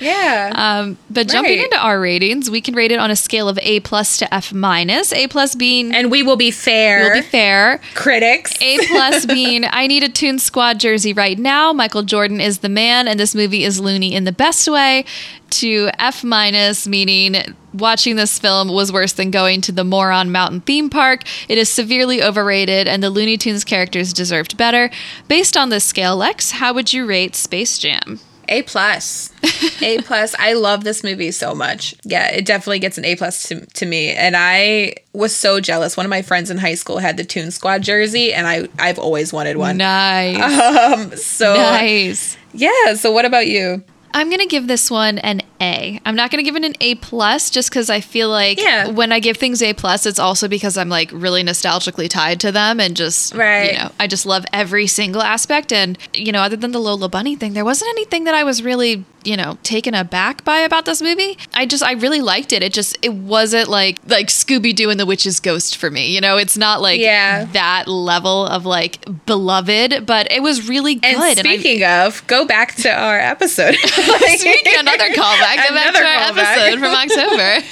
Yeah. 0.00 0.52
um, 0.54 0.98
but 1.08 1.28
jumping 1.28 1.58
Right. 1.58 1.64
into 1.64 1.78
our 1.78 2.00
ratings, 2.00 2.50
we 2.50 2.60
can 2.60 2.74
rate 2.74 2.90
it 2.92 2.98
on 2.98 3.10
a 3.10 3.16
scale 3.16 3.48
of 3.48 3.58
A 3.62 3.80
plus 3.80 4.16
to 4.18 4.34
F 4.34 4.52
minus. 4.52 5.12
A 5.12 5.28
plus 5.28 5.54
being, 5.54 5.94
and 5.94 6.10
we 6.10 6.22
will 6.22 6.36
be 6.36 6.50
fair. 6.50 6.79
Will 6.88 7.22
be 7.22 7.26
fair. 7.26 7.80
critics. 7.94 8.52
A 8.60 8.78
plus 8.86 9.26
being, 9.26 9.64
I 9.64 9.86
need 9.86 10.02
a 10.02 10.08
Toon 10.08 10.38
Squad 10.38 10.80
jersey 10.80 11.12
right 11.12 11.38
now. 11.38 11.72
Michael 11.72 12.02
Jordan 12.02 12.40
is 12.40 12.58
the 12.58 12.68
man, 12.68 13.08
and 13.08 13.18
this 13.18 13.34
movie 13.34 13.64
is 13.64 13.80
loony 13.80 14.14
in 14.14 14.24
the 14.24 14.32
best 14.32 14.68
way. 14.68 15.04
To 15.50 15.90
F 15.98 16.22
minus, 16.22 16.86
meaning 16.86 17.34
watching 17.74 18.14
this 18.14 18.38
film 18.38 18.68
was 18.68 18.92
worse 18.92 19.14
than 19.14 19.32
going 19.32 19.60
to 19.62 19.72
the 19.72 19.82
Moron 19.82 20.30
Mountain 20.30 20.60
theme 20.60 20.88
park. 20.88 21.24
It 21.48 21.58
is 21.58 21.68
severely 21.68 22.22
overrated, 22.22 22.86
and 22.86 23.02
the 23.02 23.10
Looney 23.10 23.36
Tunes 23.36 23.64
characters 23.64 24.12
deserved 24.12 24.56
better. 24.56 24.90
Based 25.26 25.56
on 25.56 25.70
this 25.70 25.84
scale, 25.84 26.16
Lex, 26.16 26.52
how 26.52 26.72
would 26.72 26.92
you 26.92 27.04
rate 27.04 27.34
Space 27.34 27.78
Jam? 27.78 28.20
A 28.50 28.62
plus. 28.62 29.30
A 29.80 29.98
plus. 30.02 30.34
I 30.38 30.52
love 30.54 30.84
this 30.84 31.02
movie 31.04 31.30
so 31.30 31.54
much. 31.54 31.94
Yeah, 32.04 32.28
it 32.30 32.44
definitely 32.44 32.80
gets 32.80 32.98
an 32.98 33.04
A 33.04 33.16
plus 33.16 33.44
to, 33.48 33.64
to 33.64 33.86
me. 33.86 34.10
And 34.10 34.36
I 34.36 34.94
was 35.12 35.34
so 35.34 35.60
jealous. 35.60 35.96
One 35.96 36.04
of 36.04 36.10
my 36.10 36.22
friends 36.22 36.50
in 36.50 36.58
high 36.58 36.74
school 36.74 36.98
had 36.98 37.16
the 37.16 37.24
Toon 37.24 37.50
Squad 37.52 37.82
jersey, 37.82 38.34
and 38.34 38.46
I 38.46 38.68
I've 38.78 38.98
always 38.98 39.32
wanted 39.32 39.56
one. 39.56 39.76
Nice. 39.78 40.36
Um, 40.90 41.16
so 41.16 41.54
nice. 41.54 42.36
yeah. 42.52 42.94
So 42.94 43.12
what 43.12 43.24
about 43.24 43.46
you? 43.46 43.82
I'm 44.12 44.28
gonna 44.30 44.46
give 44.46 44.66
this 44.66 44.90
one 44.90 45.18
an 45.18 45.40
A. 45.60 46.00
I'm 46.04 46.16
not 46.16 46.30
gonna 46.30 46.42
give 46.42 46.56
it 46.56 46.64
an 46.64 46.74
A 46.80 46.94
plus 46.96 47.50
just 47.50 47.70
because 47.70 47.88
I 47.90 48.00
feel 48.00 48.28
like 48.28 48.60
Yeah. 48.60 48.88
when 48.88 49.12
I 49.12 49.20
give 49.20 49.36
things 49.36 49.62
A 49.62 49.72
plus, 49.72 50.06
it's 50.06 50.18
also 50.18 50.48
because 50.48 50.76
I'm 50.76 50.88
like 50.88 51.10
really 51.12 51.42
nostalgically 51.44 52.08
tied 52.08 52.40
to 52.40 52.50
them 52.52 52.80
and 52.80 52.96
just 52.96 53.34
Right. 53.34 53.72
you 53.72 53.78
know 53.78 53.92
I 54.00 54.06
just 54.06 54.26
love 54.26 54.44
every 54.52 54.86
single 54.86 55.22
aspect. 55.22 55.72
And 55.72 55.96
you 56.14 56.32
know, 56.32 56.40
other 56.42 56.56
than 56.56 56.72
the 56.72 56.80
Lola 56.80 57.08
Bunny 57.08 57.36
thing, 57.36 57.52
there 57.52 57.64
wasn't 57.64 57.90
anything 57.90 58.24
that 58.24 58.34
I 58.34 58.42
was 58.44 58.62
really 58.62 59.04
you 59.22 59.36
know 59.36 59.58
taken 59.62 59.94
aback 59.94 60.44
by 60.44 60.60
about 60.60 60.86
this 60.86 61.02
movie. 61.02 61.36
I 61.54 61.66
just 61.66 61.82
I 61.82 61.92
really 61.92 62.20
liked 62.22 62.52
it. 62.52 62.62
It 62.62 62.72
just 62.72 62.96
it 63.02 63.12
wasn't 63.12 63.68
like 63.68 63.98
like 64.08 64.28
Scooby 64.28 64.74
Doo 64.74 64.90
and 64.90 64.98
the 64.98 65.06
Witch's 65.06 65.40
Ghost 65.40 65.76
for 65.76 65.90
me. 65.90 66.12
You 66.14 66.20
know, 66.20 66.36
it's 66.36 66.56
not 66.56 66.80
like 66.80 67.00
Yeah. 67.00 67.44
that 67.52 67.86
level 67.86 68.46
of 68.46 68.64
like 68.66 69.04
beloved, 69.26 70.04
but 70.06 70.30
it 70.32 70.42
was 70.42 70.68
really 70.68 70.96
good. 70.96 71.04
And 71.38 71.38
speaking 71.38 71.84
of, 71.84 72.26
go 72.26 72.44
back 72.46 72.74
to 72.76 72.90
our 72.90 73.18
episode. 73.18 73.76
Speaking 74.38 74.74
another 74.78 75.08
callback, 75.10 75.56
go 75.56 75.74
back 75.74 75.92
to 75.94 76.00
Another 76.00 76.04
our 76.04 76.38
episode 76.38 76.78
from 76.78 76.94
October. 76.94 77.62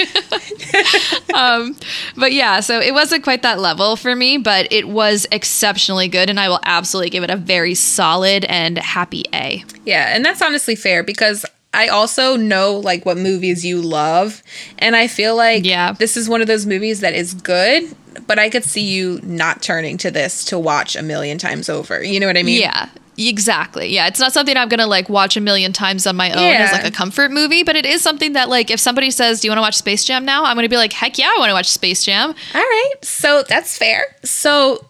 um, 1.34 1.76
but 2.16 2.32
yeah, 2.32 2.60
so 2.60 2.80
it 2.80 2.92
wasn't 2.92 3.24
quite 3.24 3.42
that 3.42 3.58
level 3.58 3.96
for 3.96 4.14
me, 4.14 4.38
but 4.38 4.70
it 4.72 4.88
was 4.88 5.26
exceptionally 5.32 6.08
good, 6.08 6.28
and 6.30 6.38
I 6.40 6.48
will 6.48 6.60
absolutely 6.64 7.10
give 7.10 7.24
it 7.24 7.30
a 7.30 7.36
very 7.36 7.74
solid 7.74 8.44
and 8.46 8.78
happy 8.78 9.24
A. 9.34 9.64
Yeah, 9.84 10.14
and 10.14 10.24
that's 10.24 10.42
honestly 10.42 10.76
fair 10.76 11.02
because 11.02 11.44
I 11.74 11.88
also 11.88 12.36
know 12.36 12.76
like 12.78 13.04
what 13.06 13.16
movies 13.16 13.64
you 13.64 13.80
love, 13.80 14.42
and 14.78 14.96
I 14.96 15.06
feel 15.06 15.36
like 15.36 15.64
Yeah. 15.64 15.92
this 15.92 16.16
is 16.16 16.28
one 16.28 16.40
of 16.40 16.46
those 16.46 16.66
movies 16.66 17.00
that 17.00 17.14
is 17.14 17.34
good, 17.34 17.94
but 18.26 18.38
I 18.38 18.50
could 18.50 18.64
see 18.64 18.82
you 18.82 19.20
not 19.22 19.62
turning 19.62 19.96
to 19.98 20.10
this 20.10 20.44
to 20.46 20.58
watch 20.58 20.96
a 20.96 21.02
million 21.02 21.38
times 21.38 21.68
over. 21.68 22.02
You 22.02 22.20
know 22.20 22.26
what 22.26 22.36
I 22.36 22.42
mean? 22.42 22.60
Yeah. 22.60 22.88
Exactly. 23.18 23.88
Yeah, 23.92 24.06
it's 24.06 24.20
not 24.20 24.32
something 24.32 24.56
I'm 24.56 24.68
gonna 24.68 24.86
like 24.86 25.08
watch 25.08 25.36
a 25.36 25.40
million 25.40 25.72
times 25.72 26.06
on 26.06 26.16
my 26.16 26.30
own 26.30 26.38
as 26.38 26.72
like 26.72 26.86
a 26.86 26.90
comfort 26.90 27.30
movie, 27.32 27.64
but 27.64 27.74
it 27.74 27.84
is 27.84 28.00
something 28.00 28.32
that 28.34 28.48
like 28.48 28.70
if 28.70 28.78
somebody 28.78 29.10
says, 29.10 29.40
"Do 29.40 29.48
you 29.48 29.50
want 29.50 29.58
to 29.58 29.62
watch 29.62 29.76
Space 29.76 30.04
Jam 30.04 30.24
now?" 30.24 30.44
I'm 30.44 30.56
gonna 30.56 30.68
be 30.68 30.76
like, 30.76 30.92
"Heck 30.92 31.18
yeah, 31.18 31.26
I 31.34 31.38
want 31.38 31.50
to 31.50 31.54
watch 31.54 31.68
Space 31.68 32.04
Jam." 32.04 32.30
All 32.54 32.60
right, 32.60 32.94
so 33.02 33.42
that's 33.48 33.76
fair. 33.76 34.16
So 34.22 34.84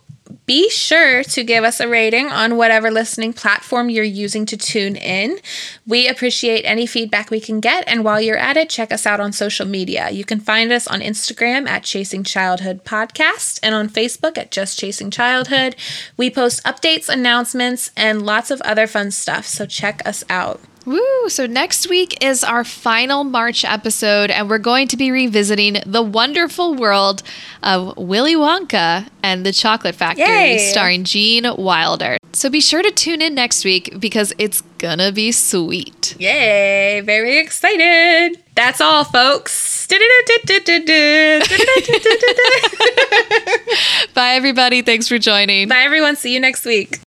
be 0.48 0.70
sure 0.70 1.22
to 1.22 1.44
give 1.44 1.62
us 1.62 1.78
a 1.78 1.86
rating 1.86 2.28
on 2.28 2.56
whatever 2.56 2.90
listening 2.90 3.34
platform 3.34 3.90
you're 3.90 4.02
using 4.02 4.46
to 4.46 4.56
tune 4.56 4.96
in. 4.96 5.38
We 5.86 6.08
appreciate 6.08 6.62
any 6.62 6.86
feedback 6.86 7.30
we 7.30 7.38
can 7.38 7.60
get, 7.60 7.84
and 7.86 8.02
while 8.02 8.18
you're 8.18 8.38
at 8.38 8.56
it, 8.56 8.70
check 8.70 8.90
us 8.90 9.04
out 9.04 9.20
on 9.20 9.32
social 9.32 9.66
media. 9.66 10.08
You 10.08 10.24
can 10.24 10.40
find 10.40 10.72
us 10.72 10.88
on 10.88 11.00
Instagram 11.00 11.68
at 11.68 11.84
Chasing 11.84 12.24
Childhood 12.24 12.82
Podcast 12.82 13.60
and 13.62 13.74
on 13.74 13.90
Facebook 13.90 14.38
at 14.38 14.50
Just 14.50 14.78
Chasing 14.78 15.10
Childhood. 15.10 15.76
We 16.16 16.30
post 16.30 16.64
updates, 16.64 17.10
announcements, 17.10 17.90
and 17.94 18.24
lots 18.24 18.50
of 18.50 18.62
other 18.62 18.86
fun 18.86 19.10
stuff, 19.10 19.44
so 19.44 19.66
check 19.66 20.00
us 20.06 20.24
out. 20.30 20.62
Woo! 20.88 21.28
So 21.28 21.46
next 21.46 21.90
week 21.90 22.24
is 22.24 22.42
our 22.42 22.64
final 22.64 23.22
March 23.22 23.62
episode, 23.62 24.30
and 24.30 24.48
we're 24.48 24.56
going 24.56 24.88
to 24.88 24.96
be 24.96 25.10
revisiting 25.10 25.76
the 25.84 26.00
wonderful 26.00 26.74
world 26.74 27.22
of 27.62 27.94
Willy 27.98 28.34
Wonka 28.34 29.06
and 29.22 29.44
the 29.44 29.52
Chocolate 29.52 29.94
Factory, 29.94 30.24
Yay! 30.24 30.56
starring 30.56 31.04
Gene 31.04 31.44
Wilder. 31.58 32.16
So 32.32 32.48
be 32.48 32.60
sure 32.60 32.82
to 32.82 32.90
tune 32.90 33.20
in 33.20 33.34
next 33.34 33.66
week 33.66 34.00
because 34.00 34.32
it's 34.38 34.62
gonna 34.78 35.12
be 35.12 35.30
sweet. 35.30 36.16
Yay! 36.18 37.02
Very 37.02 37.38
excited. 37.38 38.42
That's 38.54 38.80
all, 38.80 39.04
folks. 39.04 39.86
Bye, 44.14 44.36
everybody. 44.36 44.80
Thanks 44.80 45.06
for 45.06 45.18
joining. 45.18 45.68
Bye, 45.68 45.82
everyone. 45.82 46.16
See 46.16 46.32
you 46.32 46.40
next 46.40 46.64
week. 46.64 47.00